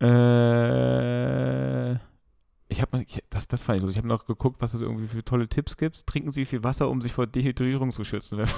Äh, 0.00 1.94
ich 2.68 2.82
habe 2.82 3.04
das, 3.30 3.48
das 3.48 3.64
fand 3.64 3.82
ich. 3.82 3.90
Ich 3.90 3.96
habe 3.96 4.08
noch 4.08 4.26
geguckt, 4.26 4.60
was 4.60 4.74
es 4.74 4.80
irgendwie 4.80 5.08
für 5.08 5.24
tolle 5.24 5.48
Tipps 5.48 5.76
gibt. 5.76 6.06
Trinken 6.06 6.32
Sie 6.32 6.44
viel 6.44 6.64
Wasser, 6.64 6.88
um 6.88 7.00
sich 7.00 7.12
vor 7.12 7.26
Dehydrierung 7.26 7.90
zu 7.90 8.04
schützen, 8.04 8.38
wenn 8.38 8.46
man 8.46 8.56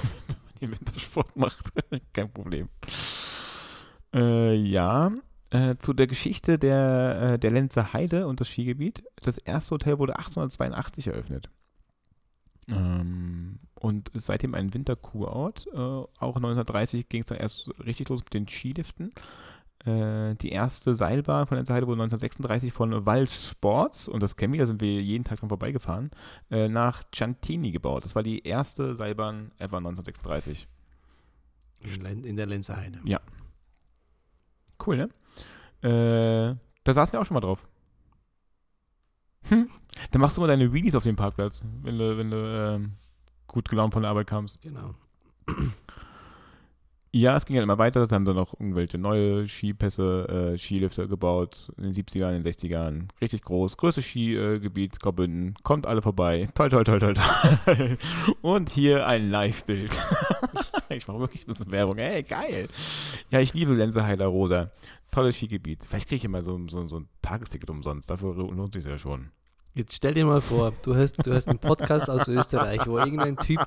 hier 0.59 0.71
Wintersport 0.71 1.35
macht. 1.35 1.71
Kein 2.13 2.31
Problem. 2.31 2.69
Äh, 4.13 4.55
ja, 4.55 5.11
äh, 5.51 5.75
zu 5.77 5.93
der 5.93 6.07
Geschichte 6.07 6.59
der, 6.59 7.33
äh, 7.33 7.39
der 7.39 7.51
Lenzer 7.51 7.93
Heide 7.93 8.27
und 8.27 8.39
das 8.39 8.49
Skigebiet. 8.49 9.03
Das 9.21 9.37
erste 9.37 9.71
Hotel 9.71 9.99
wurde 9.99 10.17
1882 10.17 11.07
eröffnet. 11.07 11.49
Ähm, 12.67 13.59
und 13.79 14.11
seitdem 14.13 14.53
ein 14.53 14.73
Winterkurort. 14.73 15.67
Äh, 15.73 15.77
auch 15.77 16.35
1930 16.35 17.09
ging 17.09 17.21
es 17.21 17.27
dann 17.27 17.37
erst 17.37 17.69
richtig 17.83 18.09
los 18.09 18.23
mit 18.23 18.33
den 18.33 18.47
Skiliften. 18.47 19.11
Äh, 19.85 20.35
die 20.35 20.49
erste 20.49 20.93
Seilbahn 20.93 21.47
von 21.47 21.57
Lenzer 21.57 21.73
Heide 21.73 21.87
wurde 21.87 22.01
1936 22.01 22.73
von 22.73 23.05
Wald 23.05 23.31
Sports, 23.31 24.09
und 24.09 24.21
das 24.21 24.35
kennen 24.35 24.53
wir, 24.53 24.59
da 24.59 24.65
sind 24.65 24.81
wir 24.81 25.01
jeden 25.01 25.23
Tag 25.23 25.39
dran 25.39 25.49
vorbeigefahren, 25.49 26.11
äh, 26.51 26.67
nach 26.67 27.03
Ciantini 27.13 27.71
gebaut. 27.71 28.03
Das 28.03 28.15
war 28.15 28.23
die 28.23 28.45
erste 28.45 28.95
Seilbahn 28.95 29.51
ever 29.57 29.77
1936. 29.77 30.67
In, 31.81 32.35
der 32.35 32.45
Lenzerheide. 32.45 32.99
Cool, 34.85 34.97
ne? 34.97 35.09
Äh, 35.81 36.55
da 36.83 36.93
saßen 36.93 37.13
wir 37.13 37.21
auch 37.21 37.25
schon 37.25 37.35
mal 37.35 37.41
drauf. 37.41 37.65
Hm. 39.43 39.69
Dann 40.11 40.21
machst 40.21 40.35
du 40.35 40.41
mal 40.41 40.47
deine 40.47 40.73
Wheelies 40.73 40.95
auf 40.95 41.03
dem 41.03 41.15
Parkplatz, 41.15 41.63
wenn 41.83 41.97
du, 41.97 42.17
wenn 42.17 42.29
du 42.29 42.37
ähm, 42.37 42.93
gut 43.47 43.69
gelaunt 43.69 43.93
von 43.93 44.03
der 44.03 44.11
Arbeit 44.11 44.27
kamst. 44.27 44.61
Genau. 44.61 44.93
Ja, 47.11 47.35
es 47.35 47.45
ging 47.47 47.55
halt 47.55 47.63
immer 47.63 47.79
weiter. 47.79 48.01
Es 48.01 48.11
haben 48.11 48.25
dann 48.25 48.35
noch 48.35 48.53
irgendwelche 48.53 48.99
neue 48.99 49.47
Skipässe, 49.47 50.53
äh, 50.53 50.57
Skilifte 50.59 51.07
gebaut 51.07 51.71
in 51.77 51.85
den 51.85 51.93
70ern, 51.93 52.35
in 52.35 52.43
den 52.43 52.53
60ern. 52.53 53.07
Richtig 53.19 53.41
groß. 53.41 53.77
Größtes 53.77 54.05
Skigebiet, 54.05 54.99
Graubünden. 54.99 55.55
Kommt 55.63 55.87
alle 55.87 56.03
vorbei. 56.03 56.47
Toll, 56.53 56.69
toll, 56.69 56.83
toll, 56.83 56.99
toll, 56.99 57.15
toll. 57.15 57.97
Und 58.41 58.69
hier 58.69 59.07
ein 59.07 59.31
Live-Bild. 59.31 59.91
ich 60.89 61.07
mache 61.07 61.19
wirklich 61.19 61.47
ein 61.47 61.53
bisschen 61.53 61.71
Werbung. 61.71 61.97
Ey, 61.97 62.21
geil. 62.21 62.67
Ja, 63.31 63.39
ich 63.39 63.55
liebe 63.55 63.73
Lenzerheiler 63.73 64.27
Rosa. 64.27 64.69
Tolles 65.09 65.35
Skigebiet. 65.35 65.85
Vielleicht 65.85 66.07
kriege 66.07 66.17
ich 66.17 66.25
immer 66.25 66.43
so, 66.43 66.59
so, 66.67 66.87
so 66.87 66.99
ein 66.99 67.09
Tagesticket 67.23 67.71
umsonst. 67.71 68.11
Dafür 68.11 68.35
lohnt 68.35 68.73
sich 68.73 68.85
ja 68.85 68.99
schon. 68.99 69.31
Jetzt 69.73 69.95
stell 69.95 70.13
dir 70.13 70.25
mal 70.25 70.41
vor, 70.41 70.73
du 70.83 70.95
hast, 70.95 71.15
du 71.25 71.33
hast 71.33 71.47
einen 71.47 71.59
Podcast 71.59 72.09
aus 72.09 72.27
Österreich, 72.27 72.85
wo 72.85 72.97
irgendein 72.97 73.37
Typ 73.37 73.59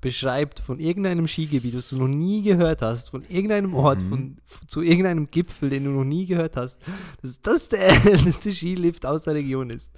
beschreibt 0.00 0.60
von 0.60 0.78
irgendeinem 0.80 1.26
Skigebiet, 1.28 1.74
das 1.74 1.90
du 1.90 1.98
noch 1.98 2.08
nie 2.08 2.42
gehört 2.42 2.80
hast, 2.80 3.10
von 3.10 3.22
irgendeinem 3.28 3.74
Ort, 3.74 4.02
Mhm. 4.02 4.08
von, 4.08 4.36
zu 4.66 4.80
irgendeinem 4.80 5.30
Gipfel, 5.30 5.68
den 5.70 5.84
du 5.84 5.90
noch 5.90 6.04
nie 6.04 6.24
gehört 6.26 6.56
hast, 6.56 6.80
dass 7.20 7.40
das 7.42 7.68
der 7.68 7.80
älteste 8.06 8.50
Skilift 8.52 9.04
aus 9.04 9.24
der 9.24 9.34
Region 9.34 9.68
ist. 9.70 9.94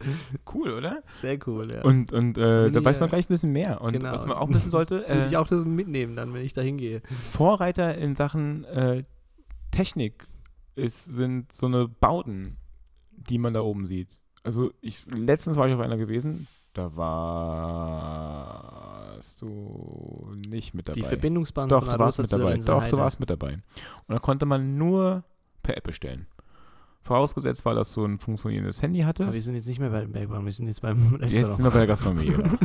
Cool, 0.52 0.72
oder? 0.72 1.02
Sehr 1.08 1.38
cool, 1.46 1.70
ja. 1.70 1.82
Und, 1.82 2.12
und 2.12 2.36
äh, 2.36 2.70
da 2.70 2.84
weiß 2.84 2.98
man 2.98 3.08
äh, 3.08 3.10
gleich 3.10 3.26
ein 3.26 3.32
bisschen 3.32 3.52
mehr. 3.52 3.80
Und 3.80 4.02
was 4.02 4.26
man 4.26 4.36
auch 4.36 4.48
wissen 4.48 4.70
sollte, 4.70 4.96
Das 4.96 5.08
würde 5.08 5.22
äh, 5.22 5.28
ich 5.28 5.36
auch 5.36 5.46
das 5.46 5.64
mitnehmen 5.64 6.16
dann, 6.16 6.34
wenn 6.34 6.44
ich 6.44 6.52
da 6.52 6.62
hingehe. 6.62 7.02
Vorreiter 7.32 7.96
in 7.96 8.16
Sachen 8.16 8.64
äh, 8.64 9.04
Technik 9.70 10.26
ist, 10.74 11.04
sind 11.04 11.52
so 11.52 11.66
eine 11.66 11.86
Bauten, 11.86 12.56
die 13.12 13.38
man 13.38 13.54
da 13.54 13.60
oben 13.60 13.86
sieht. 13.86 14.20
Also 14.42 14.72
ich 14.80 15.04
letztens 15.06 15.56
war 15.56 15.68
ich 15.68 15.74
auf 15.74 15.80
einer 15.80 15.96
gewesen, 15.96 16.48
da 16.74 16.96
warst 19.22 19.40
du 19.40 20.34
nicht 20.48 20.74
mit 20.74 20.88
dabei. 20.88 21.00
Die 21.00 21.06
Verbindungsbahn 21.06 21.68
Doch, 21.68 21.84
von 21.84 21.92
du 21.94 21.98
warst 21.98 22.18
mit 22.18 22.32
dabei. 22.32 22.56
Doch, 22.56 22.88
du 22.88 22.96
warst 22.96 23.20
mit 23.20 23.30
dabei. 23.30 23.54
Und 23.54 23.62
da 24.08 24.18
konnte 24.18 24.46
man 24.46 24.76
nur 24.76 25.22
per 25.62 25.76
App 25.76 25.84
bestellen. 25.84 26.26
Vorausgesetzt 27.02 27.64
war, 27.64 27.74
dass 27.74 27.92
du 27.92 28.04
ein 28.04 28.18
funktionierendes 28.18 28.82
Handy 28.82 29.02
Aber 29.02 29.16
wir 29.18 29.26
hattest. 29.26 29.44
sind 29.44 29.54
jetzt 29.54 29.66
nicht 29.66 29.78
mehr 29.78 29.90
bei 29.90 30.00
dem 30.00 30.12
Bergbahn, 30.12 30.44
wir 30.44 30.52
sind 30.52 30.66
jetzt 30.68 30.82
beim 30.82 31.18
Jetzt 31.20 31.32
sind 31.32 31.44
Restaurant. 31.44 31.58
wir 31.64 31.70
bei 31.70 31.78
der 31.78 31.86
Gastronomie. 31.86 32.26
genau. 32.30 32.50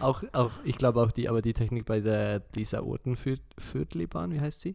Auch, 0.00 0.24
auch, 0.32 0.50
ich 0.64 0.76
glaube 0.76 1.00
auch 1.00 1.12
die, 1.12 1.28
aber 1.28 1.42
die 1.42 1.52
Technik 1.52 1.86
bei 1.86 2.00
der, 2.00 2.40
dieser 2.40 2.84
Ortenviertlibahn, 2.84 4.32
wie 4.32 4.40
heißt 4.40 4.60
sie? 4.60 4.74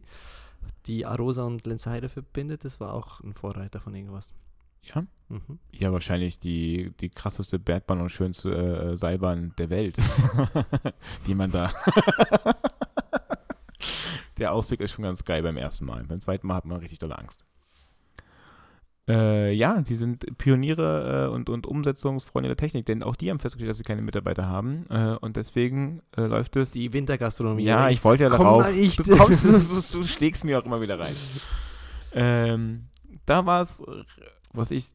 Die 0.86 1.04
Arosa 1.04 1.44
und 1.44 1.66
Lenzerheide 1.66 2.08
verbindet, 2.08 2.64
das 2.64 2.80
war 2.80 2.94
auch 2.94 3.20
ein 3.20 3.34
Vorreiter 3.34 3.78
von 3.78 3.94
irgendwas. 3.94 4.32
Ja? 4.94 5.04
Mhm. 5.28 5.58
Ja, 5.72 5.92
wahrscheinlich 5.92 6.38
die, 6.38 6.92
die 7.00 7.10
krasseste 7.10 7.58
Bergbahn 7.58 8.00
und 8.00 8.10
schönste 8.10 8.92
äh, 8.92 8.96
Seilbahn 8.96 9.52
der 9.58 9.70
Welt, 9.70 9.98
die 11.26 11.34
man 11.34 11.50
da. 11.50 11.72
der 14.38 14.52
Ausblick 14.52 14.80
ist 14.80 14.92
schon 14.92 15.04
ganz 15.04 15.24
geil 15.24 15.42
beim 15.42 15.56
ersten 15.56 15.84
Mal. 15.84 16.04
Beim 16.04 16.20
zweiten 16.20 16.46
Mal 16.46 16.56
hat 16.56 16.64
man 16.64 16.78
richtig 16.78 16.98
dolle 16.98 17.18
Angst. 17.18 17.44
Äh, 19.08 19.52
ja, 19.52 19.80
die 19.80 19.94
sind 19.94 20.36
Pioniere 20.36 21.28
äh, 21.28 21.34
und, 21.34 21.48
und 21.48 21.66
Umsetzungsfreunde 21.66 22.48
der 22.48 22.58
Technik, 22.58 22.84
denn 22.84 23.02
auch 23.02 23.16
die 23.16 23.30
haben 23.30 23.38
festgestellt, 23.38 23.70
dass 23.70 23.78
sie 23.78 23.84
keine 23.84 24.02
Mitarbeiter 24.02 24.46
haben. 24.46 24.84
Äh, 24.90 25.16
und 25.20 25.36
deswegen 25.36 26.02
äh, 26.14 26.26
läuft 26.26 26.56
es. 26.56 26.72
Die 26.72 26.92
Wintergastronomie. 26.92 27.64
ja, 27.64 27.88
ich 27.88 28.04
wollte 28.04 28.24
ja 28.24 28.30
Komm 28.30 28.44
darauf. 28.44 28.62
da 28.64 28.70
nicht. 28.70 28.98
Du, 28.98 29.16
kommst, 29.16 29.44
du, 29.44 29.58
du, 29.58 29.80
du 29.80 30.02
schlägst 30.02 30.44
mir 30.44 30.58
auch 30.58 30.66
immer 30.66 30.82
wieder 30.82 30.98
rein. 30.98 31.16
Ähm, 32.12 32.88
da 33.24 33.46
war 33.46 33.62
es, 33.62 33.82
was 34.52 34.70
ich 34.70 34.88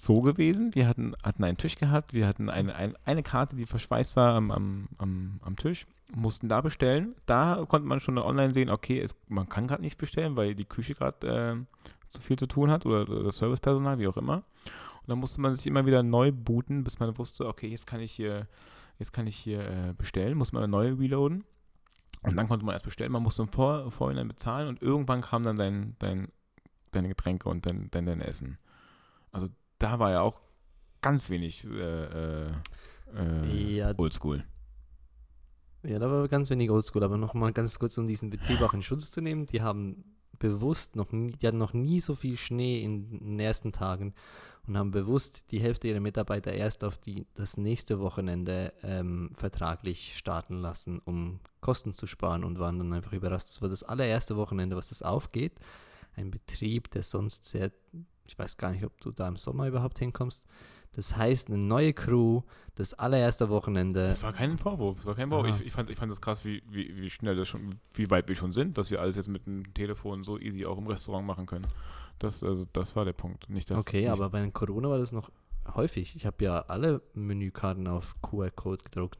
so 0.00 0.14
gewesen. 0.14 0.74
Wir 0.74 0.86
hatten, 0.86 1.14
hatten 1.22 1.44
einen 1.44 1.56
Tisch 1.56 1.76
gehabt, 1.76 2.12
wir 2.12 2.26
hatten 2.26 2.50
eine, 2.50 2.74
ein, 2.74 2.94
eine 3.04 3.22
Karte, 3.22 3.56
die 3.56 3.66
verschweißt 3.66 4.16
war 4.16 4.34
am, 4.34 4.50
am, 4.50 4.88
am, 4.98 5.40
am 5.42 5.56
Tisch, 5.56 5.86
mussten 6.14 6.48
da 6.48 6.60
bestellen. 6.60 7.14
Da 7.26 7.64
konnte 7.68 7.88
man 7.88 8.00
schon 8.00 8.18
online 8.18 8.54
sehen, 8.54 8.70
okay, 8.70 9.00
es, 9.00 9.16
man 9.28 9.48
kann 9.48 9.66
gerade 9.66 9.82
nichts 9.82 9.96
bestellen, 9.96 10.36
weil 10.36 10.54
die 10.54 10.64
Küche 10.64 10.94
gerade 10.94 11.26
äh, 11.26 11.78
zu 12.08 12.20
viel 12.20 12.38
zu 12.38 12.46
tun 12.46 12.70
hat 12.70 12.86
oder 12.86 13.04
das 13.04 13.38
Servicepersonal, 13.38 13.98
wie 13.98 14.08
auch 14.08 14.16
immer. 14.16 14.44
Und 15.02 15.08
dann 15.08 15.18
musste 15.18 15.40
man 15.40 15.54
sich 15.54 15.66
immer 15.66 15.86
wieder 15.86 16.02
neu 16.02 16.32
booten, 16.32 16.84
bis 16.84 16.98
man 16.98 17.16
wusste, 17.18 17.46
okay, 17.46 17.68
jetzt 17.68 17.86
kann 17.86 18.00
ich 18.00 18.12
hier, 18.12 18.46
jetzt 18.98 19.12
kann 19.12 19.26
ich 19.26 19.36
hier 19.36 19.60
äh, 19.60 19.94
bestellen, 19.96 20.36
muss 20.38 20.52
man 20.52 20.68
neu 20.70 20.94
reloaden. 20.94 21.44
Und 22.22 22.36
dann 22.36 22.48
konnte 22.48 22.64
man 22.64 22.72
erst 22.72 22.86
bestellen, 22.86 23.12
man 23.12 23.22
musste 23.22 23.42
im 23.42 23.48
Vor 23.48 23.90
Vorhinein 23.90 24.28
bezahlen 24.28 24.68
und 24.68 24.80
irgendwann 24.80 25.20
kam 25.20 25.42
dann 25.42 25.58
dein, 25.58 25.94
dein, 25.98 26.28
deine 26.90 27.08
Getränke 27.08 27.50
und 27.50 27.66
dein, 27.66 27.90
dein, 27.90 28.06
dein 28.06 28.22
Essen. 28.22 28.56
Also 29.34 29.48
da 29.78 29.98
war 29.98 30.10
ja 30.12 30.20
auch 30.20 30.40
ganz 31.02 31.28
wenig 31.28 31.66
äh, 31.66 32.46
äh, 32.46 32.52
äh, 33.14 33.76
Ja. 33.76 33.92
Oldschool. 33.96 34.44
Ja, 35.82 35.98
da 35.98 36.10
war 36.10 36.28
ganz 36.28 36.48
wenig 36.48 36.70
Oldschool, 36.70 37.04
aber 37.04 37.18
nochmal 37.18 37.52
ganz 37.52 37.78
kurz, 37.78 37.98
um 37.98 38.06
diesen 38.06 38.30
Betrieb 38.30 38.62
auch 38.62 38.72
in 38.72 38.82
Schutz 38.82 39.10
zu 39.10 39.20
nehmen. 39.20 39.46
Die 39.46 39.60
haben 39.60 40.16
bewusst 40.38 40.96
noch 40.96 41.12
nie, 41.12 41.32
die 41.32 41.46
hatten 41.46 41.58
noch 41.58 41.74
nie 41.74 42.00
so 42.00 42.14
viel 42.14 42.36
Schnee 42.36 42.82
in 42.82 43.10
den 43.10 43.40
ersten 43.40 43.72
Tagen 43.72 44.14
und 44.66 44.78
haben 44.78 44.92
bewusst 44.92 45.50
die 45.50 45.60
Hälfte 45.60 45.88
ihrer 45.88 46.00
Mitarbeiter 46.00 46.52
erst 46.52 46.84
auf 46.84 46.96
die, 46.96 47.26
das 47.34 47.56
nächste 47.58 48.00
Wochenende 48.00 48.72
ähm, 48.82 49.30
vertraglich 49.34 50.16
starten 50.16 50.60
lassen, 50.60 51.00
um 51.04 51.40
Kosten 51.60 51.92
zu 51.92 52.06
sparen 52.06 52.44
und 52.44 52.58
waren 52.58 52.78
dann 52.78 52.92
einfach 52.92 53.12
überrascht. 53.12 53.48
Das 53.48 53.60
war 53.60 53.68
das 53.68 53.82
allererste 53.82 54.36
Wochenende, 54.36 54.76
was 54.76 54.88
das 54.88 55.02
aufgeht. 55.02 55.52
Ein 56.16 56.30
Betrieb, 56.30 56.90
der 56.90 57.02
sonst 57.02 57.44
sehr, 57.44 57.72
ich 58.24 58.38
weiß 58.38 58.56
gar 58.56 58.70
nicht, 58.70 58.84
ob 58.84 59.00
du 59.00 59.10
da 59.10 59.28
im 59.28 59.36
Sommer 59.36 59.66
überhaupt 59.66 59.98
hinkommst. 59.98 60.44
Das 60.94 61.16
heißt, 61.16 61.48
eine 61.48 61.58
neue 61.58 61.92
Crew, 61.92 62.42
das 62.76 62.94
allererste 62.94 63.48
Wochenende. 63.48 64.06
Das 64.06 64.22
war 64.22 64.32
kein 64.32 64.58
Vorwurf. 64.58 64.98
Das 64.98 65.06
war 65.06 65.14
kein 65.16 65.28
Vorwurf. 65.28 65.60
Ich, 65.60 65.66
ich, 65.66 65.72
fand, 65.72 65.90
ich 65.90 65.98
fand 65.98 66.10
das 66.10 66.20
krass, 66.20 66.44
wie, 66.44 66.62
wie, 66.68 66.96
wie 66.96 67.10
schnell 67.10 67.34
das 67.34 67.48
schon, 67.48 67.80
wie 67.94 68.10
weit 68.10 68.28
wir 68.28 68.36
schon 68.36 68.52
sind, 68.52 68.78
dass 68.78 68.90
wir 68.90 69.00
alles 69.00 69.16
jetzt 69.16 69.28
mit 69.28 69.46
dem 69.46 69.74
Telefon 69.74 70.22
so 70.22 70.38
easy 70.38 70.64
auch 70.64 70.78
im 70.78 70.86
Restaurant 70.86 71.26
machen 71.26 71.46
können. 71.46 71.66
Das, 72.20 72.44
also, 72.44 72.64
das 72.72 72.94
war 72.94 73.04
der 73.04 73.12
Punkt. 73.12 73.50
Nicht, 73.50 73.70
dass, 73.70 73.80
okay, 73.80 74.02
nicht, 74.02 74.10
aber 74.10 74.30
bei 74.30 74.48
Corona 74.50 74.88
war 74.88 74.98
das 74.98 75.10
noch 75.10 75.30
häufig. 75.74 76.14
Ich 76.14 76.26
habe 76.26 76.44
ja 76.44 76.60
alle 76.60 77.02
Menükarten 77.14 77.88
auf 77.88 78.14
QR-Code 78.22 78.84
gedruckt. 78.84 79.18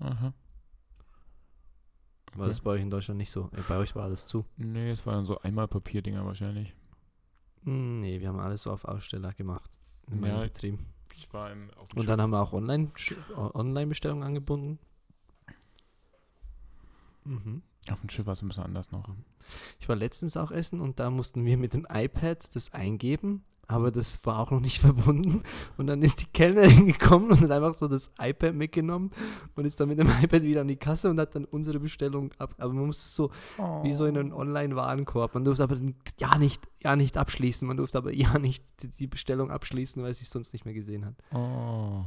Aha. 0.00 0.34
War 2.36 2.48
das 2.48 2.60
bei 2.60 2.70
euch 2.72 2.82
in 2.82 2.90
Deutschland 2.90 3.18
nicht 3.18 3.30
so? 3.30 3.50
Äh, 3.56 3.62
Bei 3.68 3.76
euch 3.78 3.94
war 3.94 4.04
alles 4.04 4.26
zu. 4.26 4.44
Nee, 4.56 4.90
es 4.90 5.06
waren 5.06 5.24
so 5.24 5.38
einmal 5.40 5.68
Papierdinger 5.68 6.24
wahrscheinlich. 6.26 6.74
Hm, 7.64 8.00
nee, 8.00 8.20
wir 8.20 8.28
haben 8.28 8.40
alles 8.40 8.62
so 8.62 8.72
auf 8.72 8.84
Aussteller 8.84 9.32
gemacht. 9.32 9.70
In 10.10 10.20
meinem 10.20 10.36
Ja, 10.36 10.42
Betrieb. 10.42 10.78
Ich 11.16 11.32
war 11.32 11.50
im, 11.52 11.70
Und 11.94 12.08
dann 12.08 12.20
haben 12.20 12.30
wir 12.30 12.40
auch 12.40 12.52
Online- 12.52 12.90
Online-Bestellungen 13.36 14.24
angebunden. 14.24 14.78
Mhm. 17.24 17.62
auf 17.90 18.00
dem 18.00 18.10
Schiff 18.10 18.26
war 18.26 18.32
es 18.34 18.42
ein 18.42 18.48
bisschen 18.48 18.64
anders 18.64 18.90
noch. 18.90 19.08
Ich 19.78 19.88
war 19.88 19.96
letztens 19.96 20.36
auch 20.36 20.50
essen 20.50 20.80
und 20.80 20.98
da 20.98 21.10
mussten 21.10 21.44
wir 21.44 21.56
mit 21.58 21.74
dem 21.74 21.86
iPad 21.90 22.54
das 22.54 22.72
eingeben, 22.72 23.44
aber 23.66 23.90
das 23.90 24.24
war 24.24 24.38
auch 24.40 24.50
noch 24.50 24.60
nicht 24.60 24.78
verbunden. 24.80 25.42
Und 25.76 25.86
dann 25.86 26.02
ist 26.02 26.20
die 26.20 26.26
Kellnerin 26.26 26.86
gekommen 26.92 27.30
und 27.30 27.40
hat 27.40 27.50
einfach 27.50 27.74
so 27.74 27.88
das 27.88 28.12
iPad 28.18 28.54
mitgenommen 28.54 29.10
und 29.54 29.64
ist 29.64 29.80
dann 29.80 29.88
mit 29.88 29.98
dem 29.98 30.08
iPad 30.22 30.42
wieder 30.42 30.62
an 30.62 30.68
die 30.68 30.76
Kasse 30.76 31.10
und 31.10 31.18
hat 31.18 31.34
dann 31.34 31.44
unsere 31.44 31.80
Bestellung 31.80 32.32
ab. 32.38 32.54
Aber 32.58 32.72
man 32.72 32.86
muss 32.86 32.98
es 32.98 33.14
so 33.14 33.30
wie 33.82 33.92
so 33.92 34.06
in 34.06 34.16
einem 34.18 34.32
Online-Warenkorb. 34.32 35.34
Man 35.34 35.44
durfte 35.44 35.62
aber 35.62 35.78
ja 36.18 36.36
nicht, 36.38 36.62
ja 36.82 36.96
nicht 36.96 37.16
abschließen. 37.16 37.66
Man 37.66 37.76
durfte 37.76 37.98
aber 37.98 38.12
ja 38.12 38.38
nicht 38.38 38.64
die, 38.82 38.88
die 38.88 39.06
Bestellung 39.06 39.50
abschließen, 39.50 40.02
weil 40.02 40.14
sie 40.14 40.24
es 40.24 40.30
sonst 40.30 40.52
nicht 40.52 40.64
mehr 40.64 40.74
gesehen 40.74 41.04
hat. 41.06 41.14
Oh. 41.32 42.04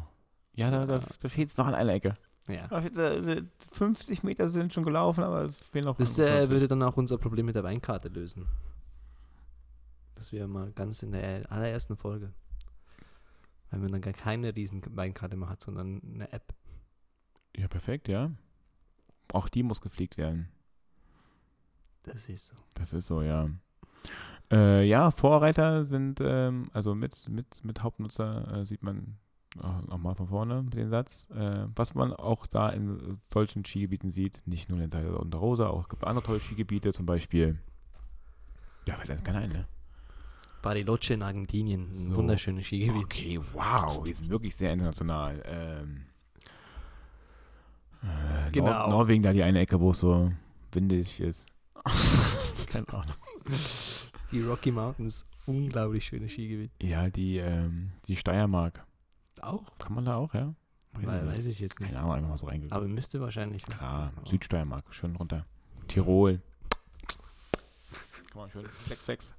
Ja, 0.53 0.71
da, 0.71 0.85
da, 0.85 0.99
da 1.21 1.29
fehlt 1.29 1.49
es 1.49 1.57
noch 1.57 1.67
an 1.67 1.75
einer 1.75 1.93
Ecke. 1.93 2.17
Ja. 2.47 2.67
Da 2.67 2.81
fehlt- 2.81 2.97
äh, 2.97 3.43
50 3.71 4.23
Meter 4.23 4.49
sind 4.49 4.73
schon 4.73 4.83
gelaufen, 4.85 5.23
aber 5.23 5.43
es 5.43 5.57
fehlen 5.57 5.85
noch 5.85 5.97
Das 5.97 6.17
äh, 6.17 6.27
50. 6.39 6.49
würde 6.49 6.67
dann 6.67 6.83
auch 6.83 6.97
unser 6.97 7.17
Problem 7.17 7.45
mit 7.45 7.55
der 7.55 7.63
Weinkarte 7.63 8.07
lösen. 8.07 8.45
Das 10.15 10.31
wäre 10.31 10.47
mal 10.47 10.71
ganz 10.71 11.03
in 11.03 11.11
der 11.11 11.51
allerersten 11.51 11.95
Folge. 11.97 12.33
Weil 13.69 13.81
man 13.81 13.91
dann 13.91 14.01
gar 14.01 14.13
keine 14.13 14.55
riesen 14.55 14.81
Weinkarte 14.95 15.35
mehr 15.35 15.49
hat, 15.49 15.61
sondern 15.61 16.01
eine 16.15 16.31
App. 16.31 16.53
Ja, 17.55 17.67
perfekt, 17.67 18.07
ja. 18.07 18.31
Auch 19.33 19.49
die 19.49 19.61
muss 19.63 19.81
gepflegt 19.81 20.17
werden. 20.17 20.47
Das 22.03 22.29
ist 22.29 22.47
so. 22.47 22.55
Das 22.75 22.93
ist 22.93 23.07
so, 23.07 23.21
ja. 23.21 23.49
Äh, 24.49 24.85
ja, 24.87 25.11
Vorreiter 25.11 25.83
sind, 25.83 26.19
ähm, 26.21 26.69
also 26.71 26.95
mit, 26.95 27.27
mit, 27.27 27.63
mit 27.65 27.83
Hauptnutzer 27.83 28.59
äh, 28.61 28.65
sieht 28.65 28.81
man 28.83 29.17
nochmal 29.57 30.15
von 30.15 30.27
vorne 30.27 30.63
mit 30.63 30.73
dem 30.73 30.89
Satz, 30.89 31.27
äh, 31.31 31.65
was 31.75 31.93
man 31.95 32.13
auch 32.13 32.45
da 32.47 32.69
in 32.69 33.17
solchen 33.31 33.65
Skigebieten 33.65 34.11
sieht, 34.11 34.41
nicht 34.45 34.69
nur 34.69 34.79
in 34.79 34.89
Seite 34.89 35.17
und 35.17 35.31
der 35.33 35.39
Rosa, 35.39 35.67
auch 35.67 35.81
es 35.81 35.89
gibt 35.89 36.03
andere 36.03 36.25
tolle 36.25 36.39
Skigebiete, 36.39 36.91
zum 36.93 37.05
Beispiel, 37.05 37.59
ja, 38.87 38.95
fällt 38.95 39.09
das 39.09 39.23
keiner 39.23 39.39
ein, 39.39 39.49
ne? 39.49 39.67
Bariloche 40.61 41.13
in 41.13 41.21
Argentinien, 41.21 41.89
ein 41.89 41.93
So. 41.93 42.15
wunderschönes 42.15 42.65
Skigebiet. 42.65 43.03
Okay, 43.03 43.39
wow, 43.53 44.03
wir 44.03 44.13
sind 44.13 44.29
wirklich 44.29 44.55
sehr 44.55 44.73
international. 44.73 45.41
Ähm, 45.45 46.05
äh, 48.03 48.51
Genau. 48.51 48.71
Nor 48.71 48.87
Norwegen, 48.89 49.23
da 49.23 49.33
die 49.33 49.43
eine 49.43 49.59
Ecke, 49.59 49.79
wo 49.79 49.91
es 49.91 49.99
so 49.99 50.31
windig 50.71 51.19
ist. 51.19 51.47
Keine 52.67 52.87
Ahnung. 52.89 53.15
Die 54.31 54.41
Rocky 54.41 54.71
Mountains, 54.71 55.23
unglaublich 55.45 56.05
schönes 56.05 56.31
Skigebiet. 56.31 56.71
Ja, 56.81 57.09
die, 57.09 57.37
ähm, 57.37 57.91
die 58.07 58.15
Steiermark. 58.15 58.85
Auch? 59.41 59.77
Kann 59.79 59.93
man 59.93 60.05
da 60.05 60.15
auch, 60.15 60.33
ja? 60.33 60.53
Weil, 60.93 61.27
weiß 61.27 61.45
ich 61.45 61.59
jetzt 61.59 61.79
nicht. 61.79 61.89
Keine 61.89 61.99
Ahnung, 62.01 62.13
einfach 62.13 62.29
mal 62.29 62.37
so 62.37 62.47
reingegangen. 62.47 62.83
Aber 62.83 62.93
müsste 62.93 63.21
wahrscheinlich. 63.21 63.63
Klar, 63.63 64.11
Südsteiermark, 64.25 64.93
schön 64.93 65.15
runter. 65.15 65.45
Tirol. 65.87 66.41
Guck 68.27 68.35
mal, 68.35 68.47
ich 68.47 68.53
höre 68.53 68.63
Flex, 68.65 69.03
Flex. 69.03 69.35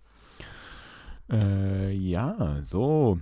Äh, 1.30 1.92
ja, 1.92 2.62
so. 2.62 3.20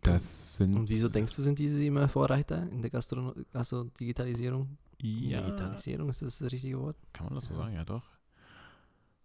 Das 0.00 0.56
sind. 0.56 0.74
Und 0.74 0.88
wieso 0.88 1.08
denkst 1.08 1.36
du, 1.36 1.42
sind 1.42 1.58
diese 1.58 1.82
immer 1.84 2.08
Vorreiter 2.08 2.62
in 2.70 2.82
der 2.82 2.90
Gastro 2.90 3.34
also 3.52 3.84
Digitalisierung? 3.84 4.76
ja, 5.00 5.40
Digitalisierung, 5.40 6.08
ist 6.10 6.22
das 6.22 6.38
das 6.38 6.52
richtige 6.52 6.80
Wort? 6.80 6.96
kann 7.12 7.26
man 7.26 7.34
das 7.36 7.46
so 7.46 7.54
sagen? 7.54 7.74
Ja, 7.74 7.84
doch. 7.84 8.02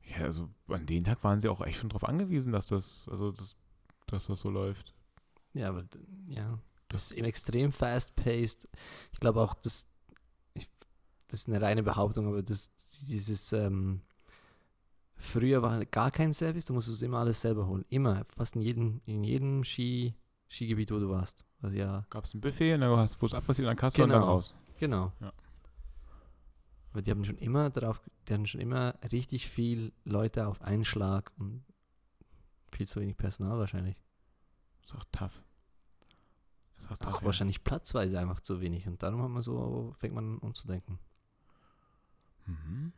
Ja, 0.03 0.25
also 0.25 0.49
an 0.67 0.85
den 0.85 1.03
Tag 1.03 1.23
waren 1.23 1.39
sie 1.39 1.49
auch 1.49 1.61
echt 1.61 1.79
schon 1.79 1.89
darauf 1.89 2.07
angewiesen, 2.07 2.51
dass 2.51 2.67
das, 2.67 3.09
also 3.11 3.31
das, 3.31 3.55
dass 4.07 4.27
das 4.27 4.39
so 4.39 4.49
läuft. 4.49 4.93
Ja, 5.53 5.69
aber 5.69 5.85
ja, 6.27 6.59
das 6.89 7.03
ist 7.05 7.11
eben 7.13 7.25
extrem 7.25 7.71
fast-paced. 7.71 8.67
Ich 9.11 9.19
glaube 9.19 9.41
auch, 9.41 9.53
dass 9.55 9.91
das 11.29 11.41
ist 11.41 11.47
eine 11.49 11.61
reine 11.61 11.83
Behauptung, 11.83 12.27
aber 12.27 12.41
das, 12.41 12.73
dieses 13.07 13.51
ähm, 13.51 14.01
früher 15.15 15.61
war 15.61 15.71
halt 15.71 15.91
gar 15.91 16.09
kein 16.09 16.31
Service, 16.33 16.65
da 16.65 16.73
musst 16.73 16.87
du 16.87 16.93
es 16.93 17.01
immer 17.01 17.19
alles 17.19 17.41
selber 17.41 17.67
holen. 17.67 17.83
Immer, 17.89 18.25
fast 18.35 18.55
in 18.55 18.61
jedem, 18.61 19.01
in 19.05 19.23
jedem 19.25 19.63
Ski, 19.65 20.15
Skigebiet, 20.49 20.89
wo 20.91 20.99
du 20.99 21.09
warst. 21.09 21.43
Also 21.61 21.75
ja, 21.75 22.05
Gab 22.09 22.23
es 22.23 22.33
ein 22.33 22.39
Buffet 22.39 22.75
und 22.75 22.81
dann 22.81 22.97
hast 22.97 23.21
du 23.21 23.25
es 23.25 23.33
abpassiert 23.33 23.67
an 23.67 23.75
Kasse 23.75 24.01
und 24.01 24.09
dann 24.09 24.21
Genau. 24.21 24.31
raus. 24.31 24.55
genau. 24.79 25.11
Ja. 25.19 25.33
Aber 26.93 27.01
die 27.01 27.11
haben 27.11 27.25
schon 27.25 27.37
immer 27.37 27.69
darauf, 27.69 28.01
die 28.27 28.33
hatten 28.33 28.45
schon 28.47 28.61
immer 28.61 28.95
richtig 29.11 29.49
viel 29.49 29.91
Leute 30.05 30.47
auf 30.47 30.61
einen 30.61 30.85
Schlag 30.85 31.31
und 31.37 31.65
viel 32.71 32.87
zu 32.87 33.01
wenig 33.01 33.17
Personal 33.17 33.57
wahrscheinlich. 33.59 33.97
Ist 34.87 34.95
auch 34.95 35.03
tough. 35.11 35.43
Ist 36.77 36.89
auch 36.89 36.95
tough. 36.95 37.15
Auch 37.15 37.21
ja. 37.21 37.25
wahrscheinlich 37.25 37.61
platzweise 37.61 38.17
einfach 38.19 38.39
zu 38.39 38.61
wenig. 38.61 38.87
Und 38.87 39.03
darum 39.03 39.21
hat 39.21 39.29
man 39.29 39.41
so, 39.41 39.93
fängt 39.97 40.15
man 40.15 40.35
an 40.35 40.37
umzudenken. 40.37 40.97
Mhm. 42.45 42.93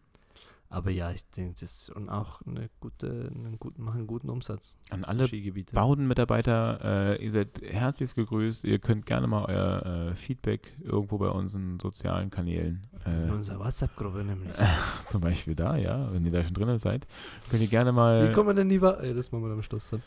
Aber 0.69 0.91
ja, 0.91 1.09
ich 1.09 1.27
denke, 1.31 1.53
das 1.53 1.63
ist 1.63 1.91
schon 1.91 2.07
auch 2.07 2.41
eine 2.45 2.69
gute, 2.79 3.31
einen 3.33 3.57
guten, 3.57 3.81
machen 3.81 3.97
einen 3.97 4.07
guten 4.07 4.29
Umsatz. 4.29 4.77
An 4.91 5.03
alle 5.03 5.27
Skigebiete. 5.27 5.73
Baudenmitarbeiter, 5.73 7.15
äh, 7.17 7.25
ihr 7.25 7.31
seid 7.31 7.59
herzlichst 7.63 8.13
gegrüßt. 8.13 8.65
Ihr 8.65 8.77
könnt 8.77 9.07
gerne 9.07 9.25
mal 9.25 9.45
euer 9.45 10.11
äh, 10.11 10.15
Feedback 10.15 10.77
irgendwo 10.83 11.17
bei 11.17 11.29
unseren 11.29 11.79
sozialen 11.79 12.29
Kanälen, 12.29 12.85
In 13.07 13.29
äh, 13.29 13.31
unserer 13.31 13.57
WhatsApp-Gruppe 13.61 14.23
nämlich. 14.23 14.51
zum 15.07 15.21
Beispiel 15.21 15.55
da, 15.55 15.75
ja, 15.75 16.13
wenn 16.13 16.23
ihr 16.23 16.31
da 16.31 16.43
schon 16.43 16.53
drin 16.53 16.77
seid, 16.77 17.07
könnt 17.49 17.63
ihr 17.63 17.67
gerne 17.67 17.91
mal. 17.91 18.29
Wie 18.29 18.33
kommen 18.33 18.49
wir 18.49 18.53
denn 18.53 18.69
lieber? 18.69 19.03
Äh, 19.03 19.15
das 19.15 19.31
machen 19.31 19.45
wir 19.45 19.51
am 19.51 19.63
Schluss 19.63 19.89
dann. 19.89 20.03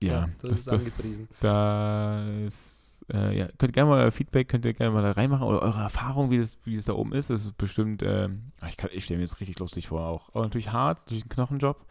Ja, 0.00 0.28
du 0.40 0.48
das, 0.48 0.58
hast 0.58 0.58
es 0.58 0.64
das, 0.66 1.00
angepriesen. 1.00 1.28
das 1.40 3.04
äh, 3.12 3.38
ja, 3.38 3.46
könnt 3.46 3.70
ihr 3.70 3.72
gerne 3.72 3.90
mal 3.90 4.02
euer 4.02 4.12
Feedback, 4.12 4.48
könnt 4.48 4.64
ihr 4.64 4.74
gerne 4.74 4.92
mal 4.94 5.02
da 5.02 5.12
reinmachen 5.12 5.46
oder 5.46 5.62
eure 5.62 5.80
Erfahrung, 5.80 6.30
wie 6.30 6.38
das, 6.38 6.58
wie 6.64 6.76
das 6.76 6.84
da 6.84 6.92
oben 6.92 7.12
ist. 7.12 7.30
Das 7.30 7.42
ist 7.44 7.56
bestimmt, 7.56 8.02
ähm, 8.04 8.52
ich, 8.68 8.76
kann- 8.76 8.90
ich 8.92 9.04
stelle 9.04 9.18
mir 9.18 9.26
das 9.26 9.40
richtig 9.40 9.58
lustig 9.58 9.88
vor 9.88 10.06
auch. 10.06 10.28
Aber 10.34 10.42
natürlich 10.44 10.70
hart, 10.72 10.98
natürlich 11.00 11.24
ein 11.24 11.28
Knochenjob. 11.30 11.86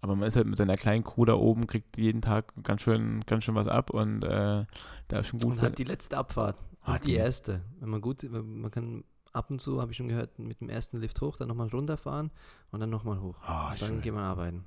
Aber 0.00 0.16
man 0.16 0.26
ist 0.26 0.36
halt 0.36 0.46
mit 0.46 0.56
seiner 0.58 0.76
kleinen 0.76 1.04
Crew 1.04 1.24
da 1.24 1.34
oben, 1.34 1.66
kriegt 1.66 1.96
jeden 1.98 2.20
Tag 2.20 2.52
ganz 2.62 2.82
schön, 2.82 3.20
ganz 3.26 3.44
schön 3.44 3.54
was 3.54 3.68
ab 3.68 3.90
und 3.90 4.22
äh, 4.24 4.64
da 5.08 5.18
ist 5.18 5.28
schon 5.28 5.40
gut. 5.40 5.52
Und 5.52 5.62
hat 5.62 5.78
die 5.78 5.84
letzte 5.84 6.16
Abfahrt. 6.16 6.56
Ah, 6.82 6.94
Und 6.94 7.04
die 7.04 7.08
die- 7.08 7.14
erste. 7.14 7.62
Wenn 7.80 7.88
man 7.90 8.00
gut, 8.00 8.22
man 8.30 8.70
kann 8.70 9.04
ab 9.32 9.50
und 9.50 9.60
zu, 9.60 9.80
habe 9.80 9.92
ich 9.92 9.96
schon 9.98 10.08
gehört, 10.08 10.38
mit 10.38 10.60
dem 10.60 10.68
ersten 10.68 10.98
Lift 11.00 11.20
hoch, 11.20 11.36
dann 11.36 11.48
nochmal 11.48 11.68
runterfahren 11.68 12.30
und 12.70 12.80
dann 12.80 12.90
nochmal 12.90 13.20
hoch. 13.20 13.36
Und 13.42 13.80
dann 13.82 13.88
schön. 13.88 14.00
geht 14.02 14.14
man 14.14 14.24
arbeiten. 14.24 14.64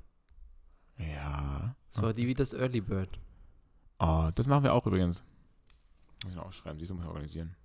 Ja. 1.00 1.74
Das 1.92 2.02
war 2.02 2.12
die 2.14 2.26
wie 2.26 2.34
das 2.34 2.52
Early 2.52 2.80
Bird. 2.80 3.18
Oh, 3.98 4.30
das 4.34 4.46
machen 4.46 4.64
wir 4.64 4.72
auch 4.74 4.86
übrigens. 4.86 5.22
Muss 6.22 6.32
ich 6.32 6.36
noch 6.36 6.46
aufschreiben, 6.46 6.78
diese 6.78 6.94
muss 6.94 7.02
ich 7.04 7.08
organisieren. 7.08 7.56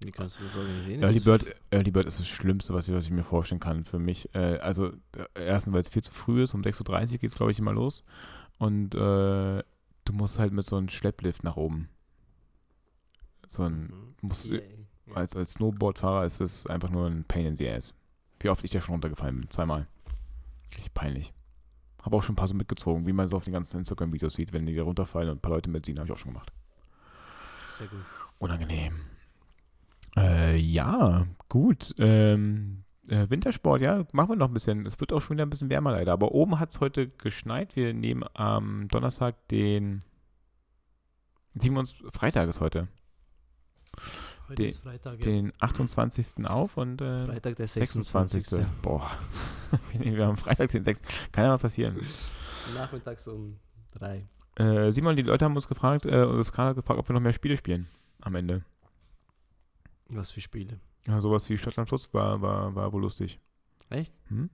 Wie 0.00 0.10
kannst 0.10 0.38
du 0.38 0.44
das 0.44 0.56
organisieren? 0.56 1.02
Early 1.02 1.20
Bird, 1.20 1.46
Early 1.70 1.90
Bird 1.90 2.06
ist 2.06 2.18
das 2.20 2.28
Schlimmste, 2.28 2.74
was 2.74 2.88
ich, 2.88 2.94
was 2.94 3.04
ich 3.04 3.10
mir 3.10 3.24
vorstellen 3.24 3.60
kann 3.60 3.84
für 3.84 3.98
mich. 3.98 4.34
Äh, 4.34 4.58
also, 4.58 4.88
äh, 5.16 5.26
erstens, 5.34 5.72
weil 5.72 5.80
es 5.80 5.88
viel 5.88 6.02
zu 6.02 6.12
früh 6.12 6.42
ist. 6.42 6.54
Um 6.54 6.62
6.30 6.62 7.12
Uhr 7.14 7.18
geht 7.18 7.30
es, 7.30 7.36
glaube 7.36 7.52
ich, 7.52 7.58
immer 7.58 7.72
los. 7.72 8.04
Und 8.58 8.94
äh, 8.94 8.98
du 10.04 10.12
musst 10.12 10.38
halt 10.38 10.52
mit 10.52 10.66
so 10.66 10.76
einem 10.76 10.88
Schlepplift 10.88 11.42
nach 11.44 11.56
oben. 11.56 11.88
So 13.48 13.62
ein, 13.64 13.86
Mhm. 13.86 14.14
musst, 14.22 14.50
Yeah. 14.50 14.62
als, 15.14 15.36
als 15.36 15.52
Snowboardfahrer 15.54 16.24
ist 16.24 16.40
es 16.40 16.66
einfach 16.66 16.90
nur 16.90 17.06
ein 17.06 17.24
Pain 17.24 17.46
in 17.46 17.56
the 17.56 17.68
Ass. 17.68 17.94
Wie 18.40 18.48
oft 18.48 18.64
ich 18.64 18.70
da 18.70 18.80
schon 18.80 18.94
runtergefallen 18.94 19.40
bin. 19.40 19.50
Zweimal. 19.50 19.86
Richtig 20.74 20.92
peinlich. 20.94 21.32
Habe 22.04 22.16
auch 22.16 22.22
schon 22.22 22.34
ein 22.34 22.36
paar 22.36 22.48
so 22.48 22.54
mitgezogen, 22.54 23.06
wie 23.06 23.12
man 23.12 23.28
so 23.28 23.36
auf 23.36 23.44
den 23.44 23.54
ganzen 23.54 23.78
Instagram-Videos 23.78 24.34
sieht, 24.34 24.52
wenn 24.52 24.66
die 24.66 24.74
da 24.74 24.82
runterfallen 24.82 25.30
und 25.30 25.38
ein 25.38 25.40
paar 25.40 25.52
Leute 25.52 25.70
mitziehen, 25.70 25.98
habe 25.98 26.06
ich 26.06 26.12
auch 26.12 26.18
schon 26.18 26.32
gemacht. 26.32 26.52
Sehr 27.78 27.86
gut. 27.86 28.00
Unangenehm. 28.38 29.00
Äh, 30.16 30.56
ja, 30.56 31.26
gut. 31.48 31.94
Ähm, 31.98 32.84
äh, 33.08 33.28
Wintersport, 33.30 33.80
ja, 33.80 34.04
machen 34.12 34.30
wir 34.30 34.36
noch 34.36 34.48
ein 34.48 34.54
bisschen. 34.54 34.84
Es 34.86 35.00
wird 35.00 35.12
auch 35.12 35.20
schon 35.20 35.36
wieder 35.36 35.46
ein 35.46 35.50
bisschen 35.50 35.70
wärmer 35.70 35.92
leider. 35.92 36.12
Aber 36.12 36.32
oben 36.32 36.60
hat 36.60 36.70
es 36.70 36.80
heute 36.80 37.08
geschneit. 37.08 37.74
Wir 37.74 37.94
nehmen 37.94 38.24
am 38.34 38.88
Donnerstag 38.88 39.48
den 39.48 40.02
27. 41.54 42.06
Freitag 42.12 42.48
ist 42.48 42.60
heute. 42.60 42.88
Heute 44.48 44.54
Den- 44.62 44.68
ist 44.70 44.78
Freitag, 44.78 45.18
ja. 45.18 45.24
Den 45.24 45.52
28. 45.60 46.46
auf 46.46 46.76
und 46.76 47.00
äh, 47.00 47.26
Freitag 47.26 47.56
der 47.56 47.66
26. 47.68 48.42
26. 48.46 48.82
Boah. 48.82 49.10
wir 49.92 50.26
haben 50.26 50.36
Freitag 50.36 50.70
den 50.70 50.84
6. 50.84 51.00
Kann 51.32 51.44
ja 51.44 51.50
mal 51.50 51.58
passieren. 51.58 51.98
Nachmittags 52.74 53.26
um 53.28 53.56
drei. 53.92 54.26
Äh, 54.56 54.92
Simon, 54.92 55.16
die 55.16 55.22
Leute 55.22 55.44
haben 55.44 55.56
uns 55.56 55.66
gefragt, 55.66 56.06
äh, 56.06 56.24
uns 56.24 56.52
gerade 56.52 56.74
gefragt, 56.74 56.98
ob 57.00 57.08
wir 57.08 57.14
noch 57.14 57.20
mehr 57.20 57.32
Spiele 57.32 57.56
spielen 57.56 57.88
am 58.20 58.34
Ende. 58.34 58.64
Was 60.08 60.30
für 60.30 60.40
Spiele? 60.40 60.78
Ja, 61.06 61.20
sowas 61.20 61.48
wie 61.48 61.58
Stadtland 61.58 61.88
Fluss 61.88 62.12
war, 62.12 62.40
war, 62.40 62.74
war 62.74 62.92
wohl 62.92 63.02
lustig. 63.02 63.40
Echt? 63.90 64.14
Hm? 64.28 64.50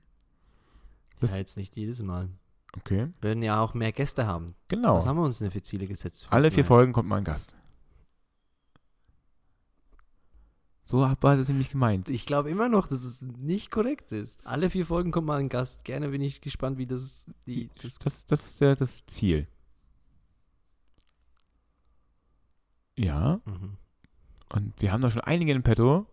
Das- 1.20 1.32
ja, 1.32 1.38
jetzt 1.38 1.56
nicht 1.56 1.76
jedes 1.76 2.02
Mal. 2.02 2.28
Okay. 2.76 3.08
Wir 3.20 3.28
werden 3.30 3.42
ja 3.42 3.60
auch 3.60 3.74
mehr 3.74 3.90
Gäste 3.92 4.26
haben. 4.26 4.54
Genau. 4.68 4.96
Was 4.96 5.06
haben 5.06 5.16
wir 5.16 5.24
uns 5.24 5.38
denn 5.38 5.50
für 5.50 5.62
Ziele 5.62 5.86
gesetzt? 5.88 6.28
Alle 6.30 6.50
vier? 6.52 6.64
Folgen 6.64 6.92
kommt 6.92 7.08
mal 7.08 7.16
ein 7.16 7.24
Gast. 7.24 7.56
So 10.90 11.02
war 11.02 11.36
das 11.36 11.46
nämlich 11.48 11.70
gemeint. 11.70 12.10
Ich 12.10 12.26
glaube 12.26 12.50
immer 12.50 12.68
noch, 12.68 12.88
dass 12.88 13.04
es 13.04 13.22
nicht 13.22 13.70
korrekt 13.70 14.10
ist. 14.10 14.44
Alle 14.44 14.70
vier 14.70 14.84
Folgen 14.84 15.12
kommt 15.12 15.28
mal 15.28 15.38
ein 15.38 15.48
Gast. 15.48 15.84
Gerne 15.84 16.08
bin 16.08 16.20
ich 16.20 16.40
gespannt, 16.40 16.78
wie 16.78 16.86
das, 16.86 17.24
die, 17.46 17.70
das 17.80 18.00
Das, 18.00 18.26
das 18.26 18.44
ist 18.46 18.60
der, 18.60 18.74
das 18.74 19.06
Ziel. 19.06 19.46
Ja, 22.98 23.40
Mhm. 23.44 23.76
und 24.52 24.82
wir 24.82 24.90
haben 24.90 25.00
da 25.00 25.12
schon 25.12 25.22
einige 25.22 25.52
in 25.52 25.62
petto. 25.62 26.06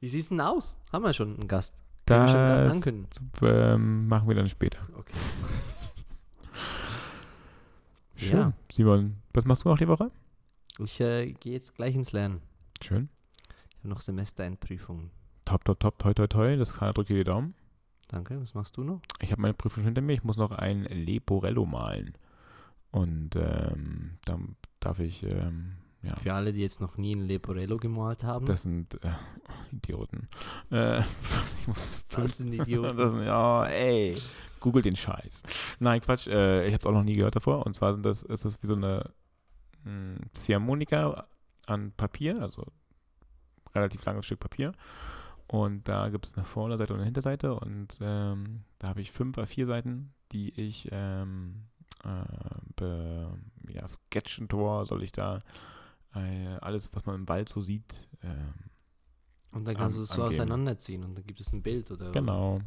Wie 0.00 0.08
sieht's 0.08 0.30
denn 0.30 0.40
aus? 0.40 0.74
Haben 0.90 1.04
wir 1.04 1.12
schon 1.12 1.36
einen 1.38 1.46
Gast? 1.46 1.74
Können 2.06 2.22
wir 2.22 2.28
schon 2.28 2.38
einen 2.38 2.48
Gast 2.48 2.64
Das 2.64 2.72
ankündigen? 2.72 3.08
ähm, 3.42 4.08
machen 4.08 4.26
wir 4.26 4.34
dann 4.36 4.48
später. 4.48 4.78
Okay. 4.96 5.12
Schön. 8.16 8.38
Ja. 8.38 8.52
Simon, 8.72 9.16
was 9.34 9.44
machst 9.44 9.66
du 9.66 9.68
noch 9.68 9.76
die 9.76 9.86
Woche? 9.88 10.10
Ich 10.78 10.98
äh, 11.00 11.32
gehe 11.34 11.52
jetzt 11.52 11.74
gleich 11.74 11.94
ins 11.94 12.12
Lernen. 12.12 12.40
Schön. 12.82 13.10
Noch 13.84 14.00
Semesterendprüfungen. 14.00 15.10
Top, 15.44 15.64
top, 15.64 15.78
top, 15.78 15.98
toi, 15.98 16.14
toi, 16.14 16.26
toi. 16.26 16.56
Das 16.56 16.74
kann 16.74 16.92
drücke 16.94 17.14
die 17.14 17.24
Daumen. 17.24 17.54
Danke. 18.08 18.40
Was 18.40 18.54
machst 18.54 18.76
du 18.76 18.82
noch? 18.84 19.00
Ich 19.20 19.30
habe 19.30 19.42
meine 19.42 19.54
Prüfung 19.54 19.82
schon 19.82 19.88
hinter 19.88 20.00
mir. 20.00 20.14
Ich 20.14 20.24
muss 20.24 20.36
noch 20.36 20.52
ein 20.52 20.84
Leporello 20.84 21.66
malen. 21.66 22.14
Und 22.90 23.36
ähm, 23.36 24.18
dann 24.24 24.56
darf 24.80 25.00
ich, 25.00 25.22
ähm, 25.24 25.74
ja, 26.02 26.16
Für 26.16 26.34
alle, 26.34 26.52
die 26.52 26.60
jetzt 26.60 26.80
noch 26.80 26.96
nie 26.96 27.14
ein 27.14 27.26
Leporello 27.26 27.76
gemalt 27.76 28.24
haben. 28.24 28.46
das 28.46 28.62
sind 28.62 29.02
äh, 29.04 29.10
Idioten. 29.72 30.28
Äh, 30.70 31.00
ich 31.60 31.66
muss 31.66 31.98
das 32.08 32.38
sind 32.38 32.52
Idioten. 32.54 32.96
Das 32.96 33.12
sind, 33.12 33.24
ja, 33.24 33.64
ey, 33.66 34.16
google 34.60 34.82
den 34.82 34.96
Scheiß. 34.96 35.42
Nein, 35.80 36.00
Quatsch, 36.00 36.26
äh, 36.26 36.66
ich 36.66 36.72
habe 36.72 36.80
es 36.80 36.86
auch 36.86 36.92
noch 36.92 37.04
nie 37.04 37.16
gehört 37.16 37.36
davor. 37.36 37.66
Und 37.66 37.74
zwar 37.74 37.92
sind 37.92 38.04
das, 38.06 38.22
ist 38.22 38.44
das 38.44 38.62
wie 38.62 38.66
so 38.66 38.76
eine 38.76 39.10
mh, 39.84 40.18
Ziehharmonika 40.34 41.26
an 41.66 41.92
Papier, 41.96 42.40
also 42.40 42.64
relativ 43.74 44.04
langes 44.04 44.26
Stück 44.26 44.40
Papier. 44.40 44.72
Und 45.46 45.86
da 45.88 46.08
gibt 46.08 46.26
es 46.26 46.34
eine 46.34 46.44
Vorderseite 46.44 46.92
und 46.92 47.00
eine 47.00 47.04
Hinterseite. 47.06 47.54
Und 47.54 47.98
ähm, 48.00 48.64
da 48.78 48.88
habe 48.88 49.00
ich 49.00 49.12
fünf 49.12 49.36
oder 49.36 49.46
vier 49.46 49.66
Seiten, 49.66 50.12
die 50.32 50.50
ich 50.58 50.88
ähm, 50.90 51.64
äh, 52.02 52.24
be, 52.76 53.36
ja, 53.68 53.86
Sketchentor 53.86 54.86
soll 54.86 55.02
ich 55.02 55.12
da 55.12 55.40
äh, 56.14 56.56
alles, 56.60 56.88
was 56.92 57.04
man 57.06 57.16
im 57.16 57.28
Wald 57.28 57.48
so 57.48 57.60
sieht. 57.60 58.08
ähm, 58.22 58.54
Und 59.52 59.66
dann 59.66 59.76
kannst 59.76 59.96
An- 59.96 60.00
du 60.00 60.04
es 60.04 60.08
so 60.10 60.22
angeben. 60.22 60.40
auseinanderziehen 60.40 61.04
und 61.04 61.14
dann 61.16 61.26
gibt 61.26 61.40
es 61.40 61.52
ein 61.52 61.62
Bild 61.62 61.90
oder 61.90 62.10
genau. 62.12 62.60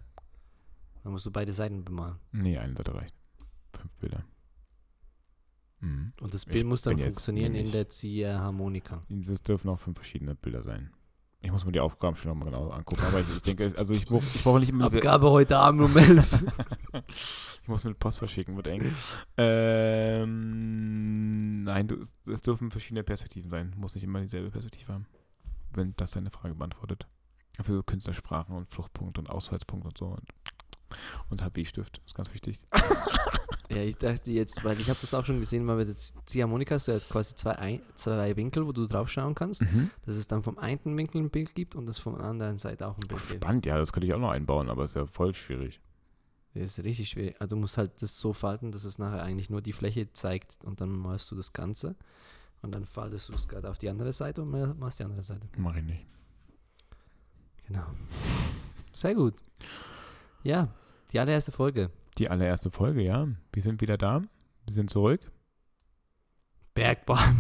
Dann 1.04 1.12
musst 1.14 1.26
du 1.26 1.32
beide 1.32 1.54
Seiten 1.54 1.84
bemalen. 1.84 2.18
Nee, 2.32 2.58
eine 2.58 2.76
Seite 2.76 2.94
reicht. 2.94 3.16
Fünf 3.72 3.92
Bilder. 3.96 4.24
Mhm. 5.80 6.12
Und 6.22 6.34
das 6.34 6.44
Ich 6.44 6.50
Bild 6.52 6.66
muss 6.66 6.82
dann 6.82 6.98
funktionieren 7.00 7.56
in 7.56 7.72
der 7.72 7.90
Ziehharmonika. 7.90 9.04
Es 9.30 9.42
dürfen 9.44 9.70
auch 9.70 9.80
fünf 9.80 9.98
verschiedene 9.98 10.36
Bilder 10.36 10.64
sein. 10.64 10.92
Ich 11.40 11.52
muss 11.52 11.66
mir 11.66 11.72
die 11.72 11.80
Aufgaben 11.80 12.16
schon 12.18 12.30
nochmal 12.30 12.46
genau 12.50 12.70
angucken. 12.72 13.04
Aber 13.08 13.20
ich, 13.20 13.28
ich 13.36 13.44
denke, 13.44 13.72
also 13.78 13.94
ich, 13.94 14.06
brauch- 14.08 14.24
brauche 14.44 14.60
nicht 14.60 14.70
immer 14.70 14.86
diese, 14.86 14.98
Abgabe 14.98 15.30
heute 15.30 15.58
Abend 15.58 15.82
um 15.82 15.96
11. 15.98 16.44
Ich 17.62 17.70
muss 17.70 17.84
mit 17.84 18.00
Post 18.00 18.20
verschicken, 18.20 18.56
wird 18.56 18.68
eng. 18.68 18.94
ähm, 20.18 21.64
nein, 21.64 21.86
du, 21.88 21.98
es 22.32 22.42
dürfen 22.42 22.72
verschiedene 22.72 23.04
Perspektiven 23.04 23.50
sein. 23.50 23.74
Muss 23.78 23.94
nicht 23.94 24.06
immer 24.06 24.22
dieselbe 24.22 24.50
Perspektive 24.52 24.94
haben. 24.94 25.06
Wenn 25.74 25.94
das 25.98 26.12
deine 26.12 26.30
Frage 26.32 26.56
beantwortet. 26.56 27.08
Für 27.62 27.74
so 27.74 27.84
Künstlersprachen 27.84 28.56
und 28.56 28.70
Fluchtpunkt 28.74 29.18
und 29.18 29.30
Ausfallspunkt 29.30 29.86
und 29.86 29.98
so. 29.98 30.06
Und, 30.06 30.30
und 31.30 31.44
HB-Stift, 31.44 32.02
ist 32.06 32.16
ganz 32.16 32.34
wichtig. 32.34 32.62
Ja, 33.70 33.78
ich 33.78 33.98
dachte 33.98 34.32
jetzt, 34.32 34.64
weil 34.64 34.80
ich 34.80 34.90
habe 34.90 35.00
das 35.00 35.14
auch 35.14 35.26
schon 35.26 35.40
gesehen, 35.40 35.68
weil 35.68 35.78
mit 35.78 35.90
der 35.90 35.96
Ziehharmonika 36.26 36.76
hast 36.76 36.88
du 36.88 36.94
ja 36.94 37.00
quasi 37.00 37.36
zwei, 37.36 37.58
ein, 37.58 37.82
zwei 37.96 38.36
Winkel, 38.36 38.66
wo 38.66 38.72
du 38.72 38.88
drauf 38.88 39.10
schauen 39.10 39.36
kannst. 39.36 39.62
Mhm. 39.62 39.92
Dass 40.06 40.16
es 40.16 40.28
dann 40.28 40.44
vom 40.44 40.58
einen 40.58 40.98
Winkel 40.98 41.22
ein 41.22 41.30
Bild 41.30 41.54
gibt 41.56 41.76
und 41.76 41.86
das 41.86 41.98
von 41.98 42.16
der 42.16 42.24
anderen 42.24 42.58
Seite 42.58 42.88
auch 42.88 42.98
ein 42.98 43.08
Bild 43.08 43.28
gibt. 43.28 43.44
Spannend, 43.44 43.66
ja, 43.66 43.78
das 43.78 43.92
könnte 43.92 44.08
ich 44.08 44.14
auch 44.14 44.20
noch 44.20 44.32
einbauen, 44.32 44.70
aber 44.70 44.84
ist 44.84 44.96
ja 44.96 45.06
voll 45.06 45.34
schwierig. 45.34 45.80
Das 46.54 46.78
ist 46.78 46.84
richtig 46.84 47.10
schwer. 47.10 47.36
Also 47.40 47.56
du 47.56 47.62
musst 47.62 47.78
halt 47.78 48.02
das 48.02 48.18
so 48.20 48.34
falten, 48.34 48.72
dass 48.72 48.84
es 48.84 48.98
nachher 48.98 49.22
eigentlich 49.24 49.50
nur 49.50 49.62
die 49.62 49.74
Fläche 49.74 50.12
zeigt 50.14 50.56
und 50.64 50.82
dann 50.82 50.90
malst 50.90 51.30
du 51.32 51.36
das 51.36 51.54
Ganze. 51.54 51.96
Und 52.62 52.72
dann 52.72 52.86
faltest 52.86 53.30
du 53.30 53.34
es 53.34 53.48
gerade 53.48 53.70
auf 53.70 53.78
die 53.78 53.90
andere 53.90 54.14
Seite 54.14 54.42
und 54.42 54.80
machst 54.80 55.00
die 55.00 55.04
andere 55.04 55.22
Seite. 55.22 55.48
Mach 55.58 55.76
ich 55.76 55.84
nicht. 55.84 56.06
Genau. 57.68 57.86
Sehr 58.94 59.14
gut. 59.14 59.36
Ja, 60.44 60.70
die 61.12 61.20
allererste 61.20 61.52
Folge. 61.52 61.92
Die 62.18 62.30
allererste 62.30 62.72
Folge, 62.72 63.02
ja. 63.04 63.28
Wir 63.54 63.62
sind 63.62 63.82
wieder 63.82 63.98
da. 63.98 64.22
Wir 64.66 64.74
sind 64.74 64.90
zurück. 64.90 65.22
Bergbahn. 66.74 67.38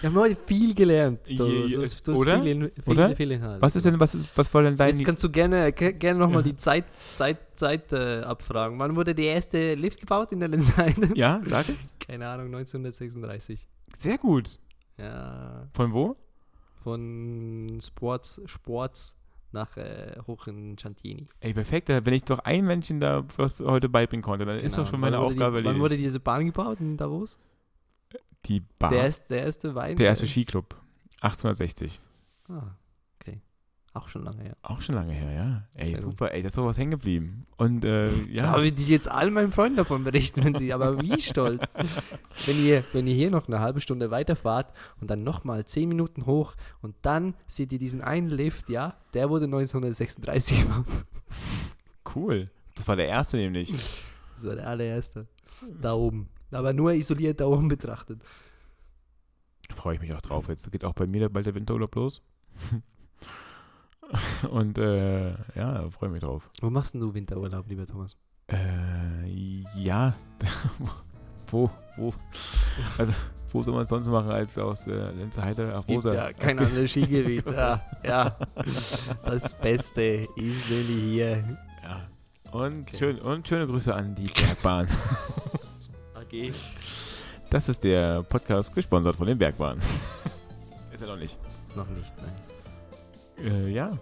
Wir 0.00 0.08
haben 0.10 0.16
heute 0.16 0.36
viel 0.46 0.72
gelernt. 0.72 1.18
Du, 1.28 1.36
du 1.36 1.82
hast, 1.82 2.06
du 2.06 2.12
hast 2.12 2.18
oder? 2.20 2.40
Viel, 2.40 2.70
viel, 2.70 2.82
Oder? 2.86 3.16
Viel 3.16 3.32
Inhalt. 3.32 3.60
Was 3.60 3.74
ist 3.74 3.84
denn, 3.84 3.98
was 3.98 4.14
ist, 4.14 4.36
was 4.38 4.54
war 4.54 4.62
denn 4.62 4.76
dein 4.76 4.90
Jetzt 4.94 5.04
kannst 5.04 5.24
du 5.24 5.30
gerne, 5.30 5.72
ge- 5.72 5.92
gerne 5.94 6.20
nochmal 6.20 6.42
Ja. 6.46 6.50
die 6.52 6.56
Zeit, 6.56 6.84
Zeit, 7.14 7.38
Zeit 7.58 7.92
äh, 7.92 8.20
abfragen. 8.20 8.78
Wann 8.78 8.94
wurde 8.94 9.16
der 9.16 9.32
erste 9.34 9.74
Lift 9.74 9.98
gebaut 10.00 10.30
in 10.30 10.38
der 10.38 10.48
Lenzheide? 10.48 11.10
Ja, 11.16 11.40
sag 11.44 11.68
es. 11.68 11.92
Keine 11.98 12.28
Ahnung, 12.28 12.46
1936. 12.46 13.66
Sehr 13.96 14.18
gut. 14.18 14.60
Ja, 14.96 15.66
Von 15.74 15.92
wo? 15.92 16.16
von 16.84 17.80
Sports, 17.82 18.40
Sports 18.46 19.16
nach 19.52 19.76
äh, 19.76 20.16
hoch 20.26 20.46
in 20.46 20.76
Chantieni. 20.78 21.28
Ey, 21.40 21.54
perfekt. 21.54 21.88
Wenn 21.88 22.12
ich 22.14 22.24
doch 22.24 22.38
ein 22.40 22.64
Menschen 22.64 23.00
da 23.00 23.24
was 23.36 23.60
heute 23.60 23.88
beibringen 23.88 24.22
konnte, 24.22 24.44
dann 24.44 24.56
ist 24.56 24.72
Genau. 24.72 24.84
doch 24.84 24.90
schon 24.90 25.00
meine 25.00 25.18
Aufgabe 25.18 25.62
die, 25.62 25.68
Wann 25.68 25.80
wurde 25.80 25.96
diese 25.96 26.20
Bahn 26.20 26.46
gebaut 26.46 26.80
in 26.80 26.96
Davos? 26.96 27.38
Die 28.46 28.60
Bar. 28.78 28.90
Der, 28.90 29.02
erste, 29.02 29.34
der 29.34 29.44
erste 29.44 29.74
Wein? 29.74 29.96
der 29.96 30.06
erste 30.06 30.24
äh, 30.26 30.28
Skiclub. 30.28 30.74
1860. 31.20 32.00
Ah. 32.48 32.62
Auch 33.98 34.08
schon 34.08 34.22
lange 34.22 34.44
her. 34.44 34.56
Auch 34.62 34.80
schon 34.80 34.94
lange 34.94 35.12
her, 35.12 35.32
ja. 35.32 35.62
Ey, 35.74 35.90
gut. 35.90 36.00
super. 36.00 36.32
Ey, 36.32 36.42
da 36.42 36.46
ist 36.46 36.56
doch 36.56 36.64
was 36.64 36.78
hängen 36.78 36.92
geblieben. 36.92 37.46
Und, 37.56 37.84
äh, 37.84 38.08
Da 38.28 38.32
ja. 38.32 38.46
habe 38.46 38.68
ich 38.68 38.88
jetzt 38.88 39.10
all 39.10 39.32
meinen 39.32 39.50
Freunden 39.50 39.76
davon 39.76 40.04
berichten, 40.04 40.44
wenn 40.44 40.54
sie, 40.54 40.72
aber 40.72 41.02
wie 41.02 41.20
stolz. 41.20 41.64
wenn 42.46 42.64
ihr, 42.64 42.84
wenn 42.92 43.08
ihr 43.08 43.14
hier 43.16 43.32
noch 43.32 43.48
eine 43.48 43.58
halbe 43.58 43.80
Stunde 43.80 44.12
weiterfahrt 44.12 44.72
und 45.00 45.10
dann 45.10 45.24
nochmal 45.24 45.66
zehn 45.66 45.88
Minuten 45.88 46.26
hoch 46.26 46.54
und 46.80 46.94
dann 47.02 47.34
seht 47.48 47.72
ihr 47.72 47.80
diesen 47.80 48.00
einen 48.00 48.28
Lift, 48.28 48.68
ja, 48.68 48.94
der 49.14 49.30
wurde 49.30 49.46
1936 49.46 50.62
gemacht. 50.62 50.86
Cool. 52.14 52.50
Das 52.76 52.86
war 52.86 52.94
der 52.94 53.08
erste 53.08 53.36
nämlich. 53.38 53.72
Das 54.36 54.46
war 54.46 54.54
der 54.54 54.68
allererste. 54.68 55.26
Da 55.82 55.94
oben. 55.94 56.28
Aber 56.52 56.72
nur 56.72 56.92
isoliert 56.92 57.40
da 57.40 57.46
oben 57.46 57.66
betrachtet. 57.66 58.22
Da 59.68 59.74
freue 59.74 59.96
ich 59.96 60.00
mich 60.00 60.14
auch 60.14 60.22
drauf. 60.22 60.46
Jetzt 60.48 60.70
geht 60.70 60.84
auch 60.84 60.94
bei 60.94 61.08
mir 61.08 61.28
bald 61.28 61.46
der 61.46 61.56
Winterurlaub 61.56 61.96
los. 61.96 62.22
Und 64.50 64.78
äh, 64.78 65.30
ja, 65.54 65.88
freue 65.90 66.08
ich 66.08 66.12
mich 66.14 66.22
drauf. 66.22 66.48
Wo 66.60 66.70
machst 66.70 66.94
denn 66.94 67.00
du 67.00 67.12
Winterurlaub, 67.14 67.66
lieber 67.68 67.86
Thomas? 67.86 68.16
Äh, 68.50 69.26
ja. 69.76 70.14
wo, 71.50 71.68
wo? 71.96 72.14
Also, 72.96 73.12
wo 73.52 73.62
soll 73.62 73.74
man 73.74 73.82
es 73.84 73.88
sonst 73.90 74.06
machen 74.08 74.30
als 74.30 74.56
aus 74.58 74.86
äh, 74.86 75.10
Lenzerheide 75.10 75.70
Es 75.72 75.78
auf 75.80 75.86
gibt 75.86 75.96
Rosa? 75.98 76.14
ja 76.14 76.32
kein 76.32 76.58
anderes 76.58 76.90
Skigebiet. 76.90 77.44
Ja, 77.52 77.80
ja. 78.04 78.36
Das 79.24 79.52
Beste 79.54 80.02
ist 80.36 80.70
nämlich 80.70 81.02
hier. 81.02 81.58
Ja. 81.82 82.08
Und, 82.52 82.88
Okay. 82.88 82.96
schön, 82.96 83.18
und 83.18 83.46
schöne 83.46 83.66
Grüße 83.66 83.94
an 83.94 84.14
die 84.14 84.28
Bergbahn. 84.28 84.88
Okay. 86.14 86.52
Das 87.50 87.68
ist 87.68 87.84
der 87.84 88.22
Podcast 88.22 88.74
gesponsert 88.74 89.16
von 89.16 89.26
den 89.26 89.36
Bergbahnen. 89.38 89.82
ist 90.92 91.02
er 91.02 91.08
noch 91.08 91.16
nicht. 91.18 91.38
Noch 91.76 91.88
nicht, 91.88 92.10
nein. 92.22 92.32
Äh, 93.44 93.68
ja. 93.70 93.92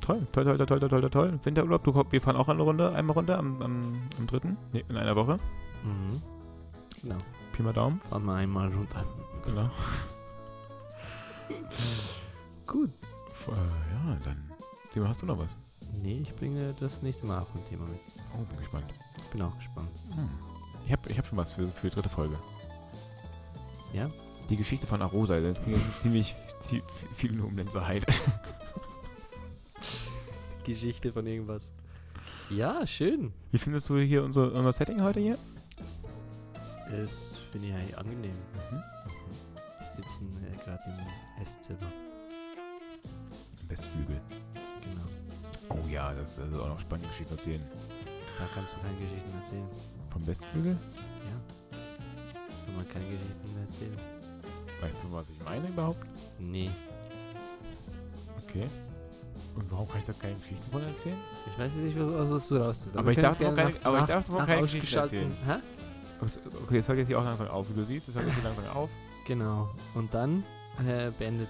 Toll, 0.00 0.26
toll, 0.32 0.44
toll, 0.44 0.66
toll, 0.66 0.80
toll, 0.80 0.88
toll, 0.88 1.10
toll. 1.10 1.40
Winterurlaub, 1.42 1.82
du, 1.82 2.04
wir 2.10 2.20
fahren 2.20 2.36
auch 2.36 2.48
eine 2.48 2.62
Runde, 2.62 2.92
einmal 2.94 3.14
runter 3.14 3.38
am, 3.38 3.60
am, 3.60 4.02
am 4.18 4.26
3. 4.26 4.40
Nee, 4.72 4.84
in 4.88 4.96
einer 4.96 5.16
Woche. 5.16 5.38
Mhm. 5.82 6.22
Genau. 7.02 7.16
Pi 7.52 7.62
mal 7.62 7.72
Daumen. 7.72 8.00
Fahren 8.08 8.24
wir 8.24 8.34
einmal 8.34 8.68
runter. 8.72 9.04
Genau. 9.44 9.70
Gut. 12.66 12.90
Äh, 13.48 13.50
ja, 13.50 14.16
dann. 14.24 14.50
Thema, 14.92 15.08
hast 15.08 15.22
du 15.22 15.26
noch 15.26 15.38
was? 15.38 15.56
Nee, 16.02 16.20
ich 16.22 16.34
bringe 16.36 16.74
das 16.80 17.02
nächste 17.02 17.26
Mal 17.26 17.40
auch 17.40 17.54
ein 17.54 17.64
Thema 17.68 17.84
mit. 17.86 18.00
Oh, 18.34 18.44
bin 18.44 18.58
gespannt. 18.58 18.86
Ich 19.16 19.30
bin 19.30 19.42
auch 19.42 19.56
gespannt. 19.56 19.90
Hm. 20.14 20.28
Ich 20.86 20.92
habe 20.92 21.08
ich 21.08 21.18
hab 21.18 21.26
schon 21.26 21.38
was 21.38 21.52
für, 21.52 21.66
für 21.66 21.88
die 21.88 21.94
dritte 21.94 22.08
Folge. 22.08 22.36
Ja? 23.92 24.08
Die 24.48 24.56
Geschichte 24.56 24.86
von 24.86 25.02
Arosa, 25.02 25.40
das 25.40 25.62
ging 25.64 25.74
jetzt 25.74 26.00
ziemlich 26.02 26.34
zie- 26.62 26.82
viel 27.16 27.32
nur 27.32 27.46
um 27.48 27.56
Lenzerheide. 27.56 28.06
Geschichte 30.64 31.12
von 31.12 31.26
irgendwas. 31.26 31.70
Ja, 32.50 32.86
schön. 32.86 33.32
Wie 33.50 33.58
findest 33.58 33.88
du 33.88 33.98
hier 33.98 34.22
unser, 34.24 34.52
unser 34.52 34.72
Setting 34.72 35.02
heute 35.02 35.20
hier? 35.20 35.38
Das 36.90 37.38
finde 37.50 37.68
ich 37.68 37.74
eigentlich 37.74 37.98
angenehm. 37.98 38.30
Mhm. 38.70 38.82
Wir 39.78 39.86
sitzen 40.04 40.28
äh, 40.52 40.56
gerade 40.64 40.80
im 40.86 41.42
Esszimmer. 41.42 41.92
Westflügel. 43.68 44.20
Genau. 44.82 45.80
Oh 45.80 45.88
ja, 45.88 46.14
das, 46.14 46.36
das 46.36 46.48
ist 46.48 46.58
auch 46.58 46.68
noch 46.68 46.78
spannende 46.80 47.08
Geschichte 47.10 47.34
erzählen. 47.34 47.62
Da 48.38 48.44
kannst 48.54 48.74
du 48.74 48.78
keine 48.80 48.96
Geschichten 48.98 49.36
erzählen. 49.38 49.68
Vom 50.10 50.26
Westflügel? 50.26 50.72
Ja. 50.76 51.76
Kann 52.66 52.76
man 52.76 52.88
keine 52.88 53.04
Geschichten 53.06 53.60
erzählen? 53.60 53.98
Weißt 54.80 55.02
du, 55.02 55.12
was 55.12 55.30
ich 55.30 55.42
meine 55.44 55.68
überhaupt? 55.68 56.00
Nee. 56.38 56.70
Okay. 58.48 58.66
Und 59.54 59.70
warum 59.70 59.88
kann 59.88 60.00
ich 60.00 60.06
da 60.06 60.12
keine 60.12 60.34
Geschichten 60.34 60.70
von 60.70 60.82
erzählen? 60.82 61.16
Ich 61.50 61.58
weiß 61.58 61.74
jetzt 61.76 61.84
nicht, 61.84 61.96
was, 61.98 62.48
du 62.48 62.56
raus 62.56 62.84
tust. 62.84 62.96
Aber 62.96 63.06
wir 63.06 63.12
ich 63.12 63.18
darf 63.18 63.40
noch 63.40 63.54
keine- 63.54 63.74
aber 63.84 64.00
ich 64.00 64.04
darf 64.06 64.28
noch 64.28 64.38
nach 64.38 64.46
keine 64.46 64.62
Geschichten 64.62 64.98
ausgeschalteten- 64.98 65.32
Hä? 65.46 65.54
Okay, 66.64 66.78
es 66.78 66.88
hört 66.88 66.98
jetzt 66.98 67.08
hier 67.08 67.18
auch 67.18 67.24
langsam 67.24 67.48
auf. 67.48 67.68
Wie 67.70 67.74
du 67.74 67.84
siehst, 67.84 68.08
es 68.08 68.14
hört 68.14 68.26
jetzt 68.26 68.34
hier 68.34 68.44
langsam 68.44 68.66
auf. 68.76 68.90
Genau. 69.26 69.70
Und 69.94 70.12
dann 70.14 70.44
äh, 70.86 71.10
beendet. 71.18 71.48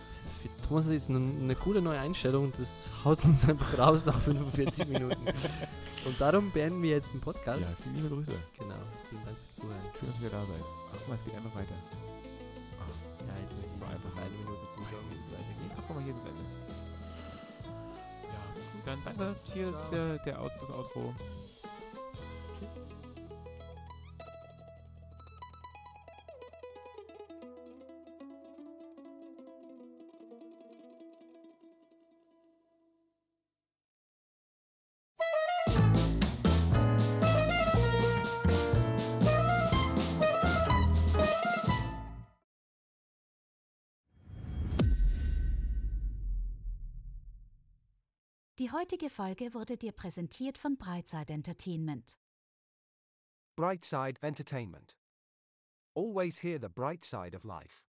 Thomas 0.68 0.86
hat 0.86 0.92
jetzt 0.92 1.08
eine, 1.10 1.18
eine 1.18 1.54
coole 1.56 1.80
neue 1.82 1.98
Einstellung. 1.98 2.52
Das 2.58 2.86
haut 3.04 3.24
uns 3.24 3.48
einfach 3.48 3.76
raus 3.78 4.06
nach 4.06 4.18
45 4.18 4.88
Minuten. 4.88 5.16
Und 6.04 6.20
darum 6.20 6.50
beenden 6.52 6.82
wir 6.82 6.90
jetzt 6.90 7.12
den 7.12 7.20
Podcast. 7.20 7.60
Ja, 7.60 7.66
viele 7.82 7.96
liebe 7.96 8.08
Grüße. 8.14 8.30
Genau. 8.58 8.74
Vielen 9.10 9.24
Dank 9.24 9.36
fürs 9.38 9.54
Zuhören. 9.56 9.80
Schön, 9.98 10.08
dass 10.12 10.22
ihr 10.22 10.30
da 10.30 10.38
seid. 10.40 10.62
Ach, 10.62 10.96
guck 10.98 11.08
mal, 11.08 11.14
es 11.16 11.24
geht 11.24 11.34
einfach 11.34 11.54
weiter. 11.56 11.74
Ja, 13.26 13.34
jetzt 13.40 13.54
möchte 13.56 13.74
ich 13.74 13.82
einfach 13.82 14.14
eine 14.16 14.30
Minute 14.30 14.66
zuschauen, 14.70 15.06
wie 15.10 15.18
es 15.18 15.28
weitergeht. 15.32 15.72
Ach, 15.76 15.82
guck 15.86 15.96
mal, 15.96 16.04
hier 16.04 16.14
ist 16.14 16.22
das 16.22 16.30
Ende. 16.30 16.44
Ja, 18.26 18.42
gut, 18.72 18.82
dann 18.86 19.00
danke. 19.04 19.36
Hier 19.52 19.68
ist 19.68 19.84
der, 19.92 20.18
der 20.18 20.40
Out, 20.40 20.52
das 20.60 20.70
Outro. 20.70 21.14
Die 48.66 48.72
heutige 48.72 49.10
Folge 49.10 49.54
wurde 49.54 49.76
dir 49.76 49.92
präsentiert 49.92 50.58
von 50.58 50.76
Brightside 50.76 51.32
Entertainment. 51.32 52.18
Brightside 53.54 54.20
Entertainment. 54.22 54.96
Always 55.94 56.42
hear 56.42 56.58
the 56.60 56.68
bright 56.68 57.04
side 57.04 57.36
of 57.36 57.44
life. 57.44 57.85